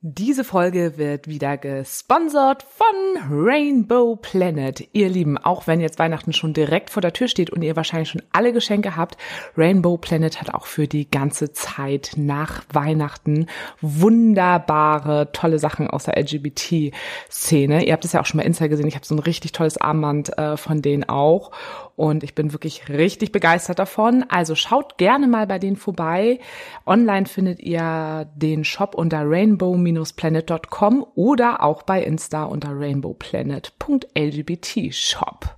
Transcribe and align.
Diese 0.00 0.44
Folge 0.44 0.96
wird 0.96 1.26
wieder 1.26 1.56
gesponsert 1.56 2.62
von 2.62 2.86
Rainbow 3.28 4.14
Planet. 4.14 4.88
Ihr 4.92 5.08
Lieben, 5.08 5.36
auch 5.38 5.66
wenn 5.66 5.80
jetzt 5.80 5.98
Weihnachten 5.98 6.32
schon 6.32 6.52
direkt 6.54 6.90
vor 6.90 7.00
der 7.00 7.12
Tür 7.12 7.26
steht 7.26 7.50
und 7.50 7.62
ihr 7.62 7.74
wahrscheinlich 7.74 8.10
schon 8.10 8.22
alle 8.30 8.52
Geschenke 8.52 8.94
habt, 8.94 9.16
Rainbow 9.56 9.96
Planet 9.96 10.40
hat 10.40 10.54
auch 10.54 10.66
für 10.66 10.86
die 10.86 11.10
ganze 11.10 11.50
Zeit 11.50 12.12
nach 12.14 12.62
Weihnachten 12.72 13.46
wunderbare, 13.80 15.32
tolle 15.32 15.58
Sachen 15.58 15.90
aus 15.90 16.04
der 16.04 16.16
LGBT-Szene. 16.16 17.84
Ihr 17.84 17.92
habt 17.92 18.04
es 18.04 18.12
ja 18.12 18.20
auch 18.20 18.26
schon 18.26 18.38
mal 18.38 18.46
Insta 18.46 18.68
gesehen. 18.68 18.86
Ich 18.86 18.94
habe 18.94 19.04
so 19.04 19.16
ein 19.16 19.20
richtig 19.20 19.50
tolles 19.50 19.78
Armband 19.78 20.38
äh, 20.38 20.56
von 20.56 20.80
denen 20.80 21.08
auch. 21.08 21.50
Und 21.98 22.22
ich 22.22 22.36
bin 22.36 22.52
wirklich 22.52 22.88
richtig 22.88 23.32
begeistert 23.32 23.80
davon. 23.80 24.24
Also 24.28 24.54
schaut 24.54 24.98
gerne 24.98 25.26
mal 25.26 25.48
bei 25.48 25.58
denen 25.58 25.74
vorbei. 25.74 26.38
Online 26.86 27.26
findet 27.26 27.58
ihr 27.58 28.30
den 28.36 28.64
Shop 28.64 28.94
unter 28.94 29.28
rainbow-planet.com 29.28 31.04
oder 31.16 31.64
auch 31.64 31.82
bei 31.82 32.00
Insta 32.00 32.44
unter 32.44 32.68
rainbowplanet.lgbtshop. 32.70 35.56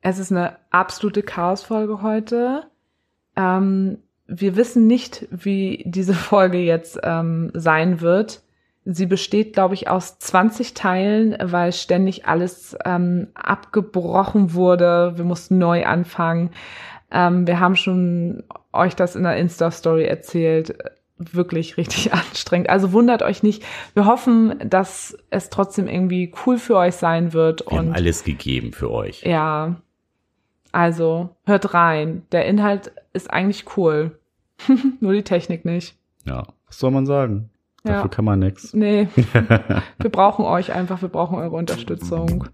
Es 0.00 0.20
ist 0.20 0.30
eine 0.30 0.58
absolute 0.70 1.24
Chaosfolge 1.24 2.02
heute. 2.02 2.70
Ähm, 3.34 3.98
wir 4.28 4.54
wissen 4.54 4.86
nicht, 4.86 5.26
wie 5.32 5.82
diese 5.86 6.14
Folge 6.14 6.58
jetzt 6.58 7.00
ähm, 7.02 7.50
sein 7.52 8.00
wird. 8.00 8.42
Sie 8.84 9.06
besteht, 9.06 9.52
glaube 9.52 9.74
ich, 9.74 9.88
aus 9.88 10.18
20 10.18 10.74
Teilen, 10.74 11.36
weil 11.40 11.72
ständig 11.72 12.26
alles 12.26 12.76
ähm, 12.84 13.28
abgebrochen 13.34 14.54
wurde. 14.54 15.12
Wir 15.16 15.24
mussten 15.24 15.58
neu 15.58 15.86
anfangen. 15.86 16.50
Ähm, 17.12 17.46
wir 17.46 17.60
haben 17.60 17.76
schon 17.76 18.42
euch 18.72 18.96
das 18.96 19.14
in 19.14 19.22
der 19.22 19.36
Insta-Story 19.36 20.04
erzählt. 20.04 20.76
Wirklich 21.16 21.76
richtig 21.76 22.12
anstrengend. 22.12 22.70
Also 22.70 22.92
wundert 22.92 23.22
euch 23.22 23.44
nicht. 23.44 23.62
Wir 23.94 24.06
hoffen, 24.06 24.54
dass 24.68 25.16
es 25.30 25.48
trotzdem 25.48 25.86
irgendwie 25.86 26.32
cool 26.44 26.58
für 26.58 26.76
euch 26.76 26.96
sein 26.96 27.32
wird. 27.32 27.60
Wir 27.60 27.72
und 27.72 27.78
haben 27.78 27.94
alles 27.94 28.24
gegeben 28.24 28.72
für 28.72 28.90
euch. 28.90 29.22
ja, 29.22 29.76
also 30.72 31.36
hört 31.44 31.74
rein. 31.74 32.22
Der 32.32 32.46
Inhalt 32.46 32.92
ist 33.12 33.30
eigentlich 33.30 33.76
cool. 33.76 34.18
Nur 35.00 35.12
die 35.12 35.22
Technik 35.22 35.64
nicht. 35.64 35.96
Ja, 36.24 36.44
was 36.66 36.78
soll 36.78 36.90
man 36.90 37.06
sagen? 37.06 37.50
Ja. 37.84 37.94
Dafür 37.94 38.10
kann 38.10 38.24
man 38.24 38.38
nix. 38.38 38.72
Nee, 38.74 39.08
wir 39.98 40.10
brauchen 40.10 40.44
euch 40.44 40.72
einfach, 40.72 41.02
wir 41.02 41.08
brauchen 41.08 41.36
eure 41.38 41.56
Unterstützung. 41.56 42.46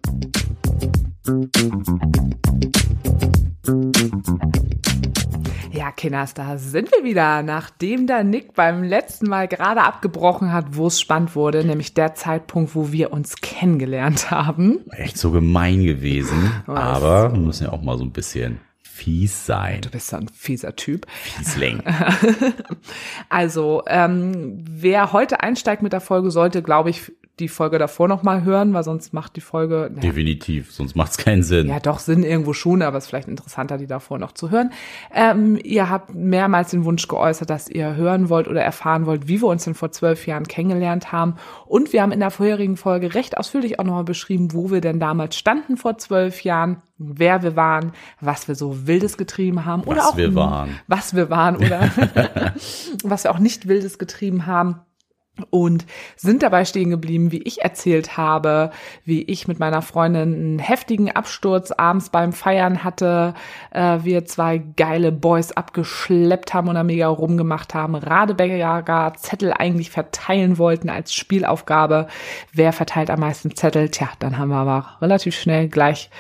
Ja, 5.71 5.93
Kinders, 5.93 6.33
da 6.33 6.57
sind 6.57 6.91
wir 6.93 7.05
wieder, 7.05 7.43
nachdem 7.43 8.07
der 8.07 8.25
Nick 8.25 8.55
beim 8.55 8.83
letzten 8.83 9.29
Mal 9.29 9.49
gerade 9.49 9.83
abgebrochen 9.83 10.51
hat, 10.51 10.77
wo 10.77 10.87
es 10.87 10.99
spannend 10.99 11.37
wurde, 11.37 11.63
nämlich 11.63 11.93
der 11.93 12.15
Zeitpunkt, 12.15 12.75
wo 12.75 12.91
wir 12.91 13.13
uns 13.13 13.37
kennengelernt 13.37 14.31
haben. 14.31 14.81
Echt 14.93 15.19
so 15.19 15.31
gemein 15.31 15.85
gewesen. 15.85 16.51
Aber 16.67 17.33
wir 17.33 17.39
müssen 17.39 17.65
ja 17.65 17.73
auch 17.73 17.83
mal 17.83 17.99
so 17.99 18.05
ein 18.05 18.13
bisschen 18.13 18.61
fies 18.99 19.47
sein. 19.47 19.81
Du 19.83 19.91
bist 19.91 20.09
so 20.09 20.17
ein 20.17 20.29
fieser 20.29 20.75
Typ. 20.77 21.07
Fiesling. 21.11 21.83
Also, 23.29 23.83
ähm, 23.87 24.65
wer 24.69 25.13
heute 25.13 25.41
einsteigt 25.41 25.83
mit 25.83 25.93
der 25.93 26.01
Folge, 26.01 26.31
sollte, 26.31 26.63
glaube 26.63 26.91
ich, 26.91 27.13
die 27.41 27.49
Folge 27.49 27.79
davor 27.79 28.09
noch 28.09 28.23
mal 28.23 28.43
hören, 28.45 28.73
weil 28.75 28.83
sonst 28.85 29.13
macht 29.13 29.37
die 29.37 29.41
Folge 29.41 29.91
naja, 29.91 30.01
Definitiv, 30.09 30.73
sonst 30.73 30.97
macht's 30.97 31.17
keinen 31.17 31.43
Sinn. 31.43 31.69
ja 31.69 31.81
doch 31.81 31.99
Sinn 31.99 32.23
irgendwo 32.23 32.53
schon, 32.53 32.83
aber 32.83 32.99
es 32.99 33.05
ist 33.05 33.09
vielleicht 33.11 33.29
interessanter, 33.29 33.79
die 33.79 33.87
davor 33.87 34.19
noch 34.19 34.33
zu 34.33 34.51
hören. 34.51 34.71
Ähm, 35.15 35.59
ihr 35.63 35.89
habt 35.91 36.15
mehrmals 36.15 36.71
den 36.71 36.85
Wunsch 36.85 37.07
geäußert, 37.09 37.51
dass 37.51 37.69
ihr 37.69 37.97
hören 37.97 38.29
wollt 38.29 38.49
oder 38.49 38.63
erfahren 38.63 39.07
wollt, 39.07 39.29
wie 39.29 39.41
wir 39.41 39.49
uns 39.49 39.65
denn 39.65 39.75
vor 39.75 39.93
zwölf 39.93 40.27
Jahren 40.27 40.47
kennengelernt 40.47 41.13
haben. 41.13 41.37
Und 41.67 41.93
wir 41.93 42.03
haben 42.03 42.13
in 42.13 42.21
der 42.21 42.31
vorherigen 42.31 42.77
Folge 42.77 43.15
recht 43.15 43.37
ausführlich 43.37 43.79
auch 43.79 43.85
nochmal 43.85 44.05
beschrieben, 44.05 44.53
wo 44.53 44.71
wir 44.71 44.81
denn 44.81 45.01
damals 45.01 45.37
standen 45.37 45.77
vor 45.77 45.99
zwölf 45.99 46.43
Jahren, 46.43 46.83
wer 46.99 47.43
wir 47.43 47.55
waren, 47.55 47.93
was 48.21 48.49
wir 48.49 48.55
so 48.55 48.87
Wildes 48.87 49.17
getrieben 49.17 49.65
haben 49.65 49.83
oder 49.85 50.01
Was 50.01 50.07
auch 50.09 50.17
wir 50.17 50.35
waren. 50.35 50.71
was 50.89 51.15
wir 51.15 51.31
waren 51.31 51.57
oder 51.57 51.91
was 53.05 53.25
wir 53.25 53.31
auch 53.31 53.39
nicht 53.39 53.69
Wildes 53.69 53.99
getrieben 53.99 54.47
haben 54.47 54.81
und 55.51 55.87
sind 56.17 56.43
dabei 56.43 56.65
stehen 56.65 56.91
geblieben, 56.91 57.33
wie 57.33 57.43
ich 57.43 57.63
erzählt 57.63 58.17
habe, 58.17 58.71
wie 59.05 59.23
ich 59.23 59.49
mit 59.49 59.59
meiner 59.59 59.83
Freundin 59.83 60.35
einen 60.35 60.59
heftigen 60.59 61.11
Absturz 61.11 61.71
abends 61.73 62.11
beim 62.11 62.33
Feiern 62.33 62.85
hatte, 62.85 63.35
äh, 63.71 63.99
wir 64.03 64.25
zwei 64.25 64.59
geile 64.59 65.13
Boys 65.13 65.53
abgeschleppt 65.53 66.55
haben 66.55 66.69
und 66.69 66.75
da 66.75 66.83
mega 66.85 67.09
rumgemacht 67.09 67.75
haben, 67.75 67.95
Radeberger 67.95 69.13
Zettel 69.17 69.53
eigentlich 69.53 69.91
verteilen 69.91 70.59
wollten 70.59 70.89
als 70.91 71.15
Spielaufgabe. 71.15 72.07
Wer 72.53 72.73
verteilt 72.73 73.11
am 73.11 73.21
meisten 73.21 73.55
Zettel? 73.55 73.89
Tja, 73.91 74.09
dann 74.19 74.39
haben 74.39 74.49
wir 74.49 74.57
aber 74.57 74.97
relativ 75.01 75.35
schnell 75.37 75.69
gleich 75.69 76.11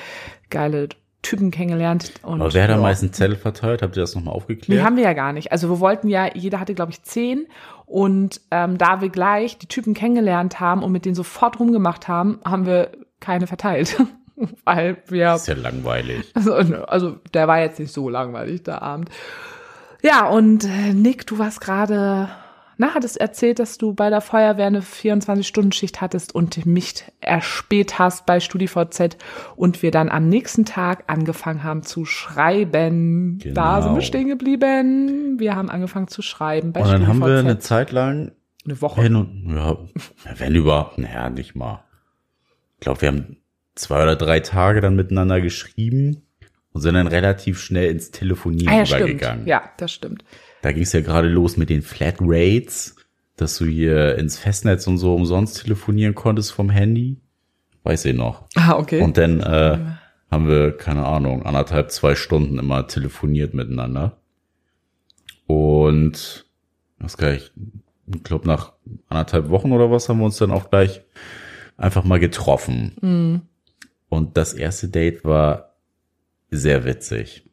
geile 0.50 0.88
Typen 1.22 1.50
kennengelernt. 1.50 2.12
Und, 2.22 2.40
Aber 2.40 2.54
wer 2.54 2.62
hat 2.64 2.70
am 2.70 2.80
meisten 2.80 3.12
Zettel 3.12 3.36
verteilt? 3.36 3.82
Habt 3.82 3.96
ihr 3.96 4.00
das 4.02 4.14
nochmal 4.14 4.32
Nee, 4.32 4.36
aufgeklärt? 4.38 4.84
haben 4.84 4.96
wir 4.96 5.02
ja 5.04 5.12
gar 5.14 5.32
nicht. 5.32 5.50
Also 5.50 5.68
wir 5.68 5.80
wollten 5.80 6.08
ja, 6.08 6.30
jeder 6.34 6.60
hatte, 6.60 6.74
glaube 6.74 6.92
ich, 6.92 7.02
zehn. 7.02 7.46
Und 7.88 8.42
ähm, 8.50 8.76
da 8.76 9.00
wir 9.00 9.08
gleich 9.08 9.56
die 9.56 9.66
Typen 9.66 9.94
kennengelernt 9.94 10.60
haben 10.60 10.82
und 10.82 10.92
mit 10.92 11.06
denen 11.06 11.14
sofort 11.14 11.58
rumgemacht 11.58 12.06
haben, 12.06 12.38
haben 12.44 12.66
wir 12.66 12.92
keine 13.18 13.46
verteilt. 13.46 13.96
Weil 14.64 14.98
wir, 15.06 15.24
das 15.24 15.42
ist 15.42 15.48
ja 15.48 15.54
langweilig. 15.54 16.30
also, 16.34 16.54
also 16.84 17.16
der 17.32 17.48
war 17.48 17.60
jetzt 17.60 17.80
nicht 17.80 17.92
so 17.92 18.08
langweilig, 18.08 18.62
der 18.62 18.82
Abend. 18.82 19.10
Ja, 20.02 20.28
und 20.28 20.64
äh, 20.64 20.92
Nick, 20.92 21.26
du 21.26 21.38
warst 21.38 21.60
gerade, 21.60 22.28
na, 22.78 22.94
hattest 22.94 23.16
erzählt, 23.20 23.58
dass 23.58 23.76
du 23.76 23.92
bei 23.92 24.08
der 24.08 24.20
Feuerwehr 24.20 24.66
eine 24.66 24.80
24-Stunden-Schicht 24.82 26.00
hattest 26.00 26.34
und 26.34 26.64
mich 26.64 27.04
erspäht 27.20 27.98
hast 27.98 28.24
bei 28.24 28.40
StudiVZ 28.40 29.16
und 29.56 29.82
wir 29.82 29.90
dann 29.90 30.08
am 30.08 30.28
nächsten 30.28 30.64
Tag 30.64 31.04
angefangen 31.08 31.64
haben 31.64 31.82
zu 31.82 32.04
schreiben. 32.04 33.38
Da 33.52 33.76
Genau. 33.78 33.82
sind 33.82 33.94
wir 33.96 34.02
stehen 34.02 34.28
geblieben. 34.28 35.38
Wir 35.38 35.56
haben 35.56 35.70
angefangen 35.70 36.08
zu 36.08 36.22
schreiben 36.22 36.72
bei 36.72 36.80
Und 36.82 36.88
dann 36.88 37.06
haben 37.06 37.18
wir 37.18 37.26
StudiVZ. 37.26 37.44
eine 37.46 37.58
Zeit 37.58 37.92
lang 37.92 38.32
eine 38.64 38.80
Woche. 38.80 39.02
hin 39.02 39.16
und, 39.16 39.54
ja, 39.54 39.76
wenn 40.36 40.54
überhaupt, 40.54 40.98
naja, 40.98 41.30
nicht 41.30 41.54
mal. 41.54 41.82
Ich 42.74 42.80
glaube, 42.80 43.00
wir 43.02 43.08
haben 43.08 43.36
zwei 43.74 44.02
oder 44.02 44.16
drei 44.16 44.40
Tage 44.40 44.80
dann 44.80 44.94
miteinander 44.94 45.40
geschrieben 45.40 46.22
und 46.72 46.80
sind 46.82 46.94
dann 46.94 47.06
relativ 47.06 47.60
schnell 47.60 47.90
ins 47.90 48.10
Telefonieren 48.10 48.68
Ah, 48.72 48.78
ja, 48.78 48.86
stimmt. 48.86 49.00
übergegangen. 49.02 49.46
Ja, 49.46 49.62
das 49.78 49.90
stimmt. 49.92 50.22
Da 50.62 50.72
ging 50.72 50.82
es 50.82 50.92
ja 50.92 51.00
gerade 51.00 51.28
los 51.28 51.56
mit 51.56 51.70
den 51.70 51.82
Flatrates, 51.82 52.96
dass 53.36 53.56
du 53.56 53.66
hier 53.66 54.16
ins 54.18 54.38
Festnetz 54.38 54.86
und 54.86 54.98
so 54.98 55.14
umsonst 55.14 55.62
telefonieren 55.62 56.14
konntest 56.14 56.52
vom 56.52 56.70
Handy. 56.70 57.18
Weiß 57.84 58.04
ich 58.04 58.14
noch. 58.14 58.46
Ah, 58.56 58.76
okay. 58.76 59.00
Und 59.00 59.16
dann 59.16 59.40
äh, 59.40 59.78
haben 60.30 60.48
wir, 60.48 60.76
keine 60.76 61.06
Ahnung, 61.06 61.46
anderthalb, 61.46 61.90
zwei 61.90 62.14
Stunden 62.14 62.58
immer 62.58 62.86
telefoniert 62.86 63.54
miteinander. 63.54 64.18
Und 65.46 66.46
das 66.98 67.16
gleich, 67.16 67.52
ich 68.14 68.22
glaube, 68.24 68.46
nach 68.46 68.72
anderthalb 69.08 69.48
Wochen 69.48 69.72
oder 69.72 69.90
was 69.90 70.08
haben 70.08 70.18
wir 70.18 70.26
uns 70.26 70.36
dann 70.36 70.50
auch 70.50 70.68
gleich 70.70 71.02
einfach 71.76 72.04
mal 72.04 72.20
getroffen. 72.20 72.96
Mhm. 73.00 73.42
Und 74.08 74.36
das 74.36 74.52
erste 74.52 74.88
Date 74.88 75.24
war 75.24 75.76
sehr 76.50 76.84
witzig. 76.84 77.47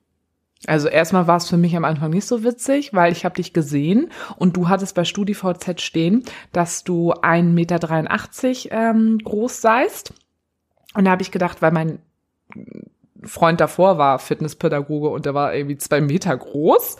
Also 0.67 0.87
erstmal 0.87 1.27
war 1.27 1.37
es 1.37 1.49
für 1.49 1.57
mich 1.57 1.75
am 1.75 1.85
Anfang 1.85 2.09
nicht 2.09 2.25
so 2.25 2.43
witzig, 2.43 2.93
weil 2.93 3.11
ich 3.11 3.25
habe 3.25 3.35
dich 3.35 3.53
gesehen 3.53 4.09
und 4.37 4.57
du 4.57 4.67
hattest 4.67 4.95
bei 4.95 5.03
StudiVZ 5.03 5.81
stehen, 5.81 6.23
dass 6.51 6.83
du 6.83 7.13
1,83 7.13 7.43
Meter 7.43 8.71
ähm, 8.71 9.19
groß 9.19 9.61
seist. 9.61 10.13
Und 10.95 11.05
da 11.05 11.11
habe 11.11 11.21
ich 11.21 11.31
gedacht, 11.31 11.61
weil 11.61 11.71
mein 11.71 11.99
Freund 13.23 13.59
davor 13.59 13.97
war 13.97 14.19
Fitnesspädagoge 14.19 15.09
und 15.09 15.25
der 15.25 15.33
war 15.33 15.53
irgendwie 15.53 15.77
zwei 15.77 16.01
Meter 16.01 16.35
groß. 16.35 16.97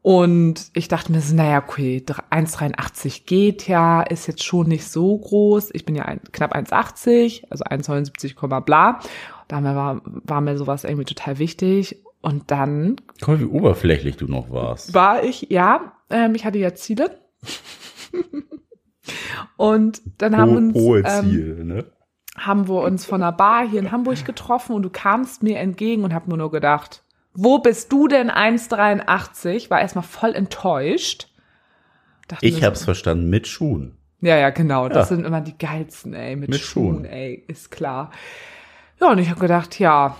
Und 0.00 0.70
ich 0.74 0.88
dachte 0.88 1.12
mir 1.12 1.20
naja, 1.32 1.62
okay, 1.66 2.02
1,83 2.06 3.26
geht 3.26 3.66
ja, 3.68 4.02
ist 4.02 4.26
jetzt 4.26 4.44
schon 4.44 4.68
nicht 4.68 4.88
so 4.88 5.18
groß. 5.18 5.70
Ich 5.74 5.84
bin 5.84 5.96
ja 5.96 6.04
ein, 6.04 6.20
knapp 6.32 6.54
1,80, 6.54 7.44
also 7.50 7.64
1,79, 7.64 8.34
Komma 8.34 8.60
bla. 8.60 9.00
Da 9.48 9.62
war, 9.62 10.00
war 10.04 10.40
mir 10.40 10.56
sowas 10.56 10.84
irgendwie 10.84 11.04
total 11.04 11.38
wichtig. 11.38 12.02
Und 12.20 12.50
dann 12.50 12.96
Guck 13.20 13.28
mal, 13.28 13.40
wie 13.40 13.44
oberflächlich 13.44 14.16
du 14.16 14.26
noch 14.26 14.50
warst. 14.50 14.94
war 14.94 15.22
ich, 15.22 15.42
ja, 15.50 15.92
ähm, 16.10 16.34
ich 16.34 16.44
hatte 16.44 16.58
ja 16.58 16.74
Ziele. 16.74 17.20
und 19.56 20.02
dann 20.18 20.36
haben 20.36 20.56
uns, 20.56 20.74
hohe 20.74 21.02
ähm, 21.04 21.24
Ziel, 21.24 21.64
ne? 21.64 21.84
haben 22.36 22.68
wir 22.68 22.82
uns 22.82 23.04
von 23.04 23.22
einer 23.22 23.32
Bar 23.32 23.68
hier 23.68 23.80
in 23.80 23.92
Hamburg 23.92 24.24
getroffen 24.24 24.74
und 24.74 24.82
du 24.82 24.90
kamst 24.90 25.42
mir 25.42 25.58
entgegen 25.58 26.04
und 26.04 26.14
hab 26.14 26.28
nur 26.28 26.38
nur 26.38 26.50
gedacht, 26.50 27.02
wo 27.34 27.58
bist 27.58 27.92
du 27.92 28.08
denn 28.08 28.30
1,83? 28.30 29.70
War 29.70 29.80
erstmal 29.80 30.04
voll 30.04 30.34
enttäuscht. 30.34 31.28
Dachte 32.26 32.44
Ich 32.46 32.60
mir 32.60 32.66
hab's 32.66 32.80
so, 32.80 32.86
verstanden 32.86 33.30
mit 33.30 33.46
Schuhen. 33.46 33.96
Ja, 34.20 34.36
ja, 34.36 34.50
genau. 34.50 34.88
Das 34.88 35.10
Ja. 35.10 35.16
sind 35.16 35.24
immer 35.24 35.40
die 35.40 35.56
geilsten, 35.56 36.14
ey, 36.14 36.34
mit, 36.36 36.50
Mit 36.50 36.60
Schuhen, 36.60 36.96
Schuhen. 36.96 37.04
ey, 37.04 37.44
ist 37.46 37.70
klar. 37.70 38.10
Ja, 39.00 39.10
und 39.12 39.18
ich 39.18 39.30
habe 39.30 39.40
gedacht, 39.40 39.78
ja, 39.78 40.16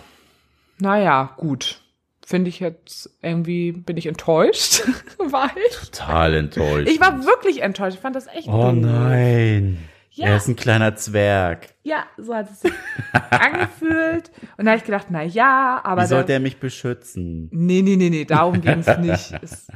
naja, 0.78 1.34
gut. 1.36 1.82
Finde 2.28 2.50
ich 2.50 2.60
jetzt 2.60 3.08
irgendwie, 3.22 3.72
bin 3.72 3.96
ich 3.96 4.04
enttäuscht, 4.06 4.82
weil 5.18 5.48
Total 5.80 6.34
enttäuscht. 6.34 6.86
ich 6.86 7.00
war 7.00 7.24
wirklich 7.24 7.62
enttäuscht. 7.62 7.94
Ich 7.96 8.02
fand 8.02 8.14
das 8.14 8.26
echt 8.26 8.48
oh 8.48 8.70
doof. 8.70 8.74
nein. 8.74 9.78
Ja. 10.10 10.26
Er 10.26 10.36
ist 10.36 10.46
ein 10.46 10.56
kleiner 10.56 10.94
Zwerg. 10.94 11.68
Ja, 11.84 12.04
so 12.18 12.34
hat 12.34 12.50
es 12.50 12.60
sich 12.60 12.72
angefühlt. 13.30 14.30
Und 14.58 14.66
da 14.66 14.72
habe 14.72 14.78
ich 14.78 14.84
gedacht, 14.84 15.06
na 15.08 15.22
ja, 15.22 15.80
aber 15.82 16.02
Wie 16.02 16.06
sollte 16.06 16.34
er 16.34 16.40
mich 16.40 16.58
beschützen? 16.58 17.48
nee, 17.50 17.80
nee, 17.80 17.96
nee, 17.96 18.10
nee, 18.10 18.26
darum 18.26 18.60
ging 18.60 18.80
es 18.80 18.98
nicht. 18.98 19.32
Es 19.40 19.68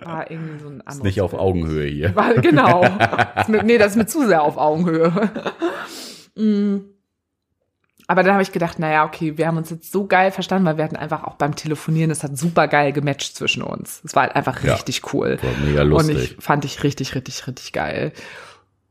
war 0.00 0.30
irgendwie 0.30 0.60
so 0.60 0.68
ein 0.68 0.80
anderes. 0.82 0.98
Ist 0.98 1.02
nicht 1.02 1.20
auf 1.22 1.34
Augenhöhe 1.34 1.88
hier. 1.88 2.14
War, 2.14 2.34
genau. 2.34 2.84
Nee, 3.48 3.78
das 3.78 3.92
ist 3.92 3.96
mir 3.96 4.06
zu 4.06 4.24
sehr 4.28 4.42
auf 4.42 4.58
Augenhöhe. 4.58 5.12
Mm. 6.36 6.97
Aber 8.10 8.22
dann 8.22 8.32
habe 8.32 8.42
ich 8.42 8.52
gedacht, 8.52 8.78
naja, 8.78 9.04
okay, 9.04 9.36
wir 9.36 9.46
haben 9.46 9.58
uns 9.58 9.68
jetzt 9.68 9.92
so 9.92 10.06
geil 10.06 10.30
verstanden, 10.32 10.64
weil 10.66 10.78
wir 10.78 10.84
hatten 10.84 10.96
einfach 10.96 11.24
auch 11.24 11.34
beim 11.34 11.54
Telefonieren, 11.54 12.10
es 12.10 12.24
hat 12.24 12.36
super 12.38 12.66
geil 12.66 12.92
gematcht 12.94 13.36
zwischen 13.36 13.62
uns. 13.62 14.00
Es 14.02 14.16
war 14.16 14.22
halt 14.24 14.34
einfach 14.34 14.64
Ja. 14.64 14.72
richtig 14.74 15.12
cool. 15.12 15.38
War 15.42 15.50
mega 15.66 15.82
Und 15.82 15.88
lustig. 15.90 16.36
ich 16.38 16.42
fand 16.44 16.64
ich 16.64 16.82
richtig, 16.82 17.14
richtig, 17.14 17.46
richtig 17.46 17.72
geil. 17.74 18.12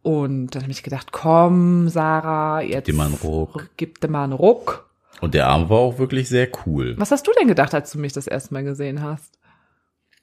Und 0.03 0.51
dann 0.55 0.61
habe 0.61 0.71
ich 0.71 0.83
gedacht, 0.83 1.11
komm, 1.11 1.89
Sarah, 1.89 2.61
jetzt 2.61 2.87
dir 2.87 2.93
mal 2.93 3.07
einen 3.07 3.15
Ruck. 3.15 3.69
gib 3.75 3.99
dir 3.99 4.07
mal 4.07 4.23
einen 4.23 4.33
Ruck. 4.33 4.87
Und 5.19 5.33
der 5.33 5.47
Arm 5.47 5.67
war 5.67 5.79
auch 5.79 5.97
wirklich 5.97 6.29
sehr 6.29 6.47
cool. 6.67 6.93
Was 6.99 7.09
hast 7.09 7.25
du 7.25 7.31
denn 7.39 7.47
gedacht, 7.47 7.73
als 7.73 7.91
du 7.91 7.97
mich 7.97 8.13
das 8.13 8.27
erste 8.27 8.53
Mal 8.53 8.63
gesehen 8.63 9.01
hast? 9.01 9.39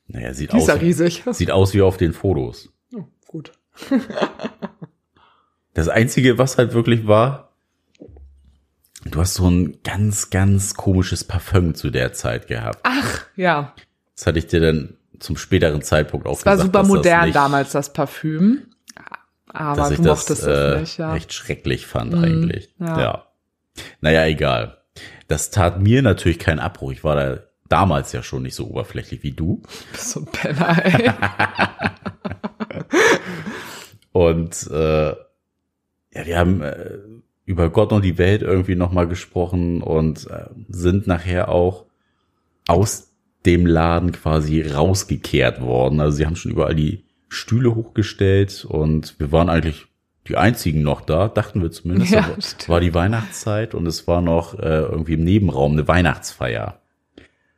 Naja, 0.07 0.33
sieht 0.35 0.53
Die 0.53 0.57
ist 0.59 0.63
aus, 0.63 0.69
ja 0.69 0.75
riesig. 0.75 1.25
sieht 1.33 1.51
aus 1.51 1.75
wie 1.75 1.83
auf 1.83 1.97
den 1.97 2.13
Fotos. 2.13 2.69
Oh, 2.95 3.03
gut. 3.27 3.51
Das 5.75 5.89
Einzige, 5.89 6.39
was 6.39 6.59
halt 6.59 6.73
wirklich 6.75 7.09
war, 7.09 7.51
du 9.05 9.21
hast 9.21 9.35
so 9.35 9.49
ein 9.49 9.79
ganz, 9.83 10.31
ganz 10.31 10.75
komisches 10.75 11.25
Parfüm 11.25 11.75
zu 11.75 11.91
der 11.91 12.13
Zeit 12.13 12.47
gehabt. 12.47 12.79
Ach, 12.83 13.23
ja. 13.37 13.75
Das 14.17 14.27
hatte 14.27 14.39
ich 14.39 14.47
dir 14.47 14.61
dann 14.61 14.97
zum 15.19 15.37
späteren 15.37 15.83
Zeitpunkt 15.83 16.27
auch 16.27 16.39
Es 16.39 16.47
war 16.47 16.55
gesagt, 16.55 16.67
super 16.69 16.79
dass 16.81 16.89
das 16.89 16.97
modern 16.97 17.25
nicht, 17.27 17.37
damals, 17.37 17.73
das 17.73 17.93
Parfüm. 17.93 18.63
Aber 19.49 19.77
dass 19.77 19.91
ich 19.93 19.99
du 19.99 20.03
das 20.05 20.19
mochtest 20.21 20.47
äh, 20.47 20.75
es 20.75 20.81
nicht, 20.81 20.99
ja. 20.99 21.13
recht 21.13 21.33
schrecklich 21.33 21.87
fand 21.87 22.13
Mhm, 22.13 22.25
eigentlich. 22.25 22.75
ja. 22.81 23.01
Ja. 23.01 23.27
Naja, 24.01 24.27
egal. 24.27 24.79
Das 25.29 25.51
tat 25.51 25.81
mir 25.81 26.03
natürlich 26.03 26.39
keinen 26.39 26.59
Abbruch. 26.59 26.93
Ich 26.93 27.03
war 27.05 27.17
da 27.17 27.39
damals 27.69 28.13
ja 28.13 28.23
schon 28.23 28.43
nicht 28.43 28.55
so 28.55 28.69
oberflächlich 28.69 29.23
wie 29.23 29.33
du. 29.33 29.63
bist 29.93 30.11
so 30.11 30.21
ein 30.21 30.27
Penner, 30.27 30.85
ey. 30.85 31.11
Und 34.13 34.69
äh, 34.71 35.09
ja, 35.09 36.27
wir 36.27 36.39
haben 36.39 36.63
äh, 36.63 36.99
über 37.45 37.71
Gott 37.71 37.93
und 37.93 38.05
die 38.05 38.19
Welt 38.19 38.43
irgendwie 38.43 38.75
nochmal 38.75 39.07
gesprochen 39.07 39.83
und 39.83 40.29
äh, 40.31 40.47
sind 40.69 41.07
nachher 41.07 41.49
auch 41.49 41.85
aus 42.67 43.13
dem 43.45 43.67
Laden 43.67 44.13
quasi 44.13 44.63
rausgekehrt 44.63 45.61
worden. 45.61 46.01
Also 46.01 46.17
sie 46.17 46.27
haben 46.27 46.37
schon 46.37 46.53
überall 46.53 46.75
die 46.75 47.05
Stühle 47.29 47.75
hochgestellt 47.75 48.65
und 48.65 49.19
wir 49.19 49.33
waren 49.33 49.51
eigentlich 49.51 49.87
die 50.27 50.39
einzigen 50.39 50.83
noch 50.83 51.03
da, 51.03 51.29
dachten 51.29 51.61
wir 51.61 51.71
zumindest. 51.71 52.13
Ja, 52.13 52.35
war 52.69 52.81
die 52.81 52.95
Weihnachtszeit 52.95 53.75
und 53.75 53.87
es 53.87 54.07
war 54.07 54.23
noch 54.23 54.59
äh, 54.59 54.81
irgendwie 54.81 55.15
im 55.15 55.25
Nebenraum 55.25 55.73
eine 55.73 55.87
Weihnachtsfeier. 55.87 56.81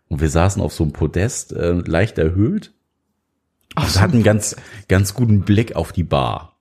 Und 0.09 0.21
wir 0.21 0.29
saßen 0.29 0.61
auf 0.61 0.73
so 0.73 0.83
einem 0.83 0.93
Podest, 0.93 1.53
äh, 1.53 1.73
leicht 1.73 2.19
erhöht 2.19 2.73
Ach 3.77 3.94
wir 3.94 4.00
hatten 4.00 4.23
ganz, 4.23 4.56
ganz 4.88 5.15
guten 5.15 5.43
Blick 5.43 5.77
auf 5.77 5.93
die 5.93 6.03
Bar 6.03 6.56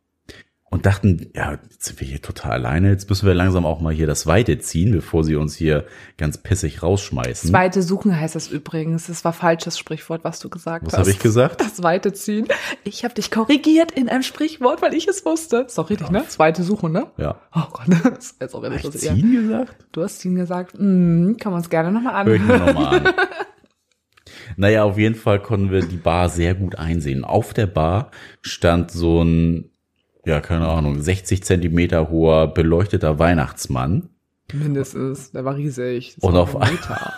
und 0.76 0.86
dachten, 0.86 1.32
ja, 1.34 1.54
jetzt 1.72 1.86
sind 1.86 2.02
wir 2.02 2.08
hier 2.08 2.22
total 2.22 2.52
alleine, 2.52 2.90
jetzt 2.90 3.10
müssen 3.10 3.26
wir 3.26 3.34
langsam 3.34 3.66
auch 3.66 3.80
mal 3.80 3.94
hier 3.94 4.08
das 4.08 4.28
Weite 4.28 4.60
ziehen, 4.60 4.92
bevor 4.92 5.24
sie 5.24 5.38
uns 5.38 5.56
hier 5.56 5.86
ganz 6.18 6.38
pissig 6.38 6.84
rausschmeißen. 6.84 7.50
Zweite 7.50 7.82
suchen 7.82 8.20
heißt 8.20 8.36
das 8.36 8.50
übrigens. 8.50 9.08
Das 9.08 9.24
war 9.24 9.32
falsches 9.32 9.78
Sprichwort, 9.80 10.26
was 10.26 10.40
du 10.40 10.50
gesagt 10.50 10.86
Was 10.86 10.94
hast. 10.94 11.00
habe 11.00 11.12
ich 11.12 11.20
gesagt? 11.20 11.62
Das 11.62 11.82
Weite 11.82 12.12
ziehen. 12.12 12.48
Ich 12.84 13.06
habe 13.06 13.14
dich 13.14 13.32
korrigiert 13.32 13.92
in 13.92 14.10
einem 14.10 14.24
Sprichwort, 14.24 14.82
weil 14.82 14.94
ich 14.94 15.08
es 15.08 15.24
wusste. 15.26 15.60
Ist 15.68 15.78
doch 15.78 15.90
richtig, 15.90 16.12
ne? 16.12 16.28
Zweite 16.28 16.64
suchen, 16.64 16.92
ne? 16.92 17.08
Ja. 17.18 17.40
Oh 17.56 17.64
Gott, 17.72 17.86
das 18.04 18.32
ist 18.32 18.42
jetzt 18.42 18.54
auch 18.54 18.62
was 18.62 18.96
ich, 18.96 19.04
ja. 19.04 19.14
ziehen 19.14 19.32
gesagt? 19.32 19.86
Du 19.94 20.04
hast 20.04 20.20
ziehen 20.20 20.36
gesagt. 20.36 20.76
Mm, 20.78 21.38
kann 21.38 21.54
man 21.54 21.62
uns 21.62 21.70
gerne 21.70 21.92
nochmal 21.92 22.26
Hör 22.26 22.34
ich 22.34 22.42
anhören. 22.42 22.60
mir 22.60 22.74
nochmal 22.74 22.96
an. 22.98 23.14
Naja, 24.58 24.84
auf 24.84 24.98
jeden 24.98 25.16
Fall 25.16 25.42
konnten 25.42 25.72
wir 25.72 25.82
die 25.82 25.98
Bar 25.98 26.30
sehr 26.30 26.56
gut 26.56 26.78
einsehen. 26.78 27.24
Auf 27.24 27.54
der 27.54 27.68
Bar 27.68 28.12
stand 28.42 28.92
so 28.92 29.24
ein, 29.24 29.72
ja, 30.26 30.42
keine 30.42 30.68
Ahnung, 30.68 31.02
60 31.02 31.44
Zentimeter 31.44 32.10
hoher 32.10 32.54
beleuchteter 32.54 33.20
Weihnachtsmann. 33.20 34.10
Mindestens. 34.54 35.32
Der 35.32 35.44
war 35.44 35.56
riesig. 35.56 36.18
Und 36.22 36.36
auf 36.36 36.56
ein 36.56 36.72
Meter. 36.74 37.14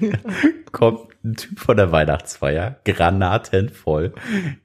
kommt 0.72 1.08
ein 1.24 1.34
Typ 1.34 1.58
von 1.58 1.76
der 1.76 1.92
Weihnachtsfeier, 1.92 2.80
granatenvoll, 2.84 4.14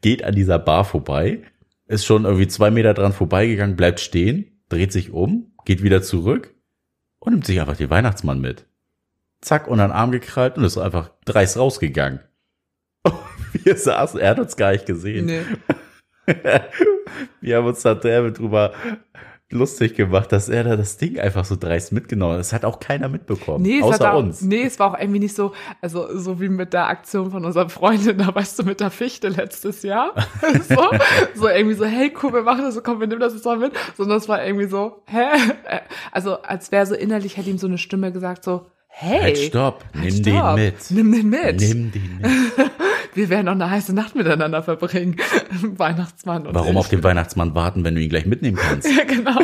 geht 0.02 0.24
an 0.24 0.36
dieser 0.36 0.60
Bar 0.60 0.86
vorbei, 0.86 1.44
ist 1.88 2.06
schon 2.06 2.26
irgendwie 2.26 2.48
zwei 2.48 2.72
Meter 2.72 2.94
dran 2.94 3.14
vorbeigegangen, 3.14 3.76
bleibt 3.76 4.00
stehen, 4.00 4.62
dreht 4.70 4.92
sich 4.92 5.12
um, 5.12 5.54
geht 5.66 5.84
wieder 5.84 6.02
zurück 6.02 6.54
und 7.20 7.34
nimmt 7.34 7.46
sich 7.46 7.60
einfach 7.60 7.78
den 7.78 7.90
Weihnachtsmann 7.90 8.42
mit. 8.42 8.66
Zack, 9.42 9.68
unter 9.68 9.88
den 9.88 9.92
Arm 9.92 10.12
gekrallt 10.12 10.58
und 10.58 10.64
ist 10.64 10.78
einfach 10.78 11.12
dreist 11.26 11.58
rausgegangen. 11.58 12.20
Wir 13.54 13.78
saßen, 13.78 14.20
er 14.20 14.32
hat 14.32 14.40
uns 14.40 14.56
gar 14.56 14.72
nicht 14.72 14.86
gesehen. 14.86 15.26
Nee. 15.26 15.42
Wir 17.42 17.58
haben 17.58 17.68
uns 17.68 17.82
da 17.82 17.96
drüber 17.96 18.74
lustig 19.54 19.96
gemacht, 19.96 20.32
dass 20.32 20.50
er 20.50 20.64
da 20.64 20.76
das 20.76 20.98
Ding 20.98 21.20
einfach 21.20 21.46
so 21.46 21.56
dreist 21.56 21.92
mitgenommen 21.92 22.34
hat. 22.34 22.40
Das 22.40 22.54
hat 22.54 22.66
auch 22.66 22.80
keiner 22.80 23.08
mitbekommen, 23.08 23.62
Nee, 23.64 23.78
es, 23.80 23.84
außer 23.84 24.14
auch, 24.14 24.20
uns. 24.20 24.42
nee, 24.42 24.64
es 24.64 24.80
war 24.80 24.92
auch 24.92 25.00
irgendwie 25.00 25.20
nicht 25.20 25.36
so, 25.36 25.54
also 25.80 26.18
so 26.18 26.42
wie 26.42 26.50
mit 26.50 26.74
der 26.74 26.88
Aktion 26.88 27.30
von 27.30 27.46
unserer 27.46 27.70
Freundin, 27.70 28.18
da 28.20 28.34
weißt 28.34 28.60
du, 28.60 28.64
mit 28.64 28.80
der 28.80 28.90
Fichte 28.90 29.30
letztes 29.30 29.84
Jahr. 29.84 30.14
so, 30.68 30.90
so 31.36 31.48
irgendwie 31.48 31.76
so, 31.76 31.86
hey, 31.86 32.12
cool, 32.24 32.34
wir 32.34 32.42
machen 32.42 32.64
das, 32.64 32.74
so, 32.74 32.82
komm, 32.82 33.00
wir 33.00 33.08
nehmen 33.08 33.22
das 33.22 33.34
jetzt 33.34 33.46
mal 33.46 33.58
mit. 33.58 33.74
Sondern 33.96 34.18
es 34.18 34.28
war 34.28 34.44
irgendwie 34.44 34.68
so, 34.68 35.04
hä? 35.06 35.22
Äh, 35.66 35.80
Also 36.12 36.42
als 36.42 36.72
wäre 36.72 36.86
so 36.88 36.96
innerlich, 36.96 37.38
hätte 37.38 37.50
ihm 37.52 37.58
so 37.60 37.68
eine 37.68 37.78
Stimme 37.78 38.12
gesagt, 38.12 38.44
so, 38.44 38.66
hey. 38.88 39.22
Halt, 39.22 39.38
stopp, 39.38 39.84
halt, 39.94 40.04
nimm 40.06 40.24
stopp, 40.24 40.56
den 40.56 40.66
mit. 40.66 40.92
Nimm 40.92 41.12
den 41.12 41.30
mit. 41.30 41.62
Nimm 41.62 41.92
den 41.92 42.18
mit. 42.22 42.72
Wir 43.16 43.30
werden 43.30 43.46
noch 43.46 43.54
eine 43.54 43.70
heiße 43.70 43.94
Nacht 43.94 44.16
miteinander 44.16 44.64
verbringen. 44.64 45.18
Weihnachtsmann 45.62 46.48
und 46.48 46.56
Warum 46.56 46.72
ich. 46.72 46.78
auf 46.78 46.90
den 46.90 47.04
Weihnachtsmann 47.04 47.56
warten, 47.56 47.84
wenn 47.84 47.96
du 47.96 48.02
ihn 48.02 48.10
gleich 48.10 48.26
mitnehmen 48.26 48.58
kannst? 48.58 48.88
Ja, 48.98 49.04
genau. 49.06 49.40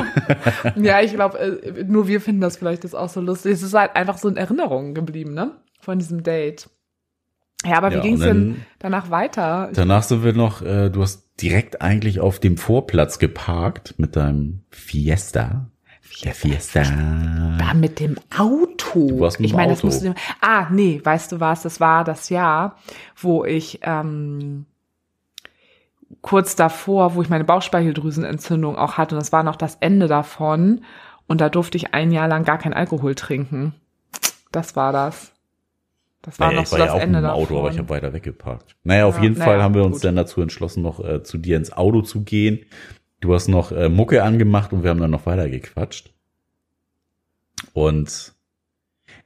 ja, 0.75 1.01
ich 1.01 1.13
glaube, 1.13 1.39
äh, 1.39 1.83
nur 1.83 2.07
wir 2.07 2.21
finden 2.21 2.41
das 2.41 2.57
vielleicht 2.57 2.83
jetzt 2.83 2.95
auch 2.95 3.09
so 3.09 3.21
lustig. 3.21 3.53
Es 3.53 3.63
ist 3.63 3.73
halt 3.73 3.95
einfach 3.95 4.17
so 4.17 4.27
in 4.29 4.37
Erinnerung 4.37 4.93
geblieben, 4.93 5.33
ne? 5.33 5.51
Von 5.79 5.99
diesem 5.99 6.23
Date. 6.23 6.69
Ja, 7.65 7.77
aber 7.77 7.91
wie 7.91 7.95
Ja, 7.95 8.01
ging's 8.01 8.21
denn 8.21 8.61
danach 8.79 9.09
weiter? 9.09 9.69
Danach 9.73 10.03
sind 10.03 10.23
wir 10.23 10.33
noch, 10.33 10.61
äh, 10.61 10.89
du 10.89 11.01
hast 11.01 11.29
direkt 11.41 11.81
eigentlich 11.81 12.19
auf 12.19 12.39
dem 12.39 12.57
Vorplatz 12.57 13.19
geparkt 13.19 13.95
mit 13.97 14.15
deinem 14.15 14.63
Fiesta. 14.69 15.68
Der 16.23 16.33
Fiesta. 16.33 16.83
Da 17.57 17.73
mit 17.73 17.99
dem 17.99 18.17
Auto. 18.37 19.07
Du 19.07 19.19
warst 19.21 19.39
mit 19.39 19.47
ich 19.47 19.51
dem 19.53 19.57
meine, 19.57 19.71
das 19.71 19.79
Auto. 19.79 19.87
musst 19.87 20.03
du. 20.05 20.13
Ah, 20.41 20.67
nee, 20.69 20.99
weißt 21.03 21.31
du 21.31 21.39
was? 21.39 21.61
Das 21.61 21.79
war 21.79 22.03
das 22.03 22.29
Jahr, 22.29 22.75
wo 23.15 23.45
ich 23.45 23.79
ähm, 23.83 24.65
kurz 26.21 26.55
davor, 26.55 27.15
wo 27.15 27.21
ich 27.21 27.29
meine 27.29 27.43
Bauchspeicheldrüsenentzündung 27.45 28.75
auch 28.75 28.93
hatte. 28.97 29.15
Und 29.15 29.21
das 29.21 29.31
war 29.31 29.43
noch 29.43 29.55
das 29.55 29.75
Ende 29.79 30.07
davon. 30.07 30.81
Und 31.27 31.41
da 31.41 31.49
durfte 31.49 31.77
ich 31.77 31.93
ein 31.93 32.11
Jahr 32.11 32.27
lang 32.27 32.43
gar 32.43 32.57
kein 32.57 32.73
Alkohol 32.73 33.15
trinken. 33.15 33.73
Das 34.51 34.75
war 34.75 34.91
das. 34.91 35.31
Das 36.21 36.37
war 36.39 36.47
Naja, 36.47 36.57
noch 36.57 36.63
ich 36.63 36.69
so 36.69 36.73
war 36.73 36.79
ja 36.79 36.85
das 36.87 36.95
auch 36.95 36.99
Ende 36.99 37.21
dem 37.21 37.29
Auto, 37.29 37.41
davon. 37.41 37.57
aber 37.59 37.71
ich 37.71 37.77
habe 37.77 37.89
weiter 37.89 38.11
weggeparkt. 38.13 38.75
Naja, 38.83 39.05
auf 39.05 39.17
Ja, 39.17 39.23
jeden 39.23 39.37
naja, 39.37 39.45
Fall 39.51 39.63
haben 39.63 39.73
wir 39.75 39.83
uns 39.85 39.97
gut. 39.97 40.03
dann 40.05 40.15
dazu 40.17 40.41
entschlossen, 40.41 40.81
noch 40.83 40.99
äh, 40.99 41.23
zu 41.23 41.37
dir 41.37 41.55
ins 41.55 41.71
Auto 41.71 42.01
zu 42.01 42.23
gehen. 42.23 42.59
Du 43.21 43.33
hast 43.33 43.47
noch 43.47 43.71
äh, 43.71 43.89
Mucke 43.89 44.23
angemacht 44.23 44.71
und 44.73 44.83
wir 44.83 44.89
haben 44.89 44.99
dann 45.01 45.11
noch 45.11 45.25
weiter 45.25 45.49
gequatscht. 45.49 46.11
Und 47.73 48.33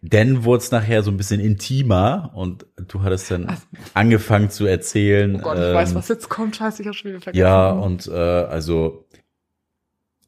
dann 0.01 0.43
wurde 0.43 0.63
es 0.63 0.71
nachher 0.71 1.01
so 1.03 1.11
ein 1.11 1.17
bisschen 1.17 1.39
intimer 1.39 2.31
und 2.33 2.65
du 2.87 3.03
hattest 3.03 3.31
dann 3.31 3.45
Also- 3.47 3.61
angefangen 3.93 4.49
zu 4.49 4.65
erzählen. 4.65 5.35
Oh 5.37 5.39
Gott, 5.39 5.57
ich 5.57 5.63
weiß, 5.73 5.91
ähm, 5.91 5.95
was 5.95 6.07
jetzt 6.09 6.29
kommt. 6.29 6.55
Scheiße, 6.55 6.81
ich 6.81 6.87
hab 6.87 6.95
schon 6.95 7.11
wieder 7.11 7.21
vergessen. 7.21 7.41
Ja, 7.41 7.69
und 7.71 8.07
äh, 8.07 8.11
also 8.11 9.05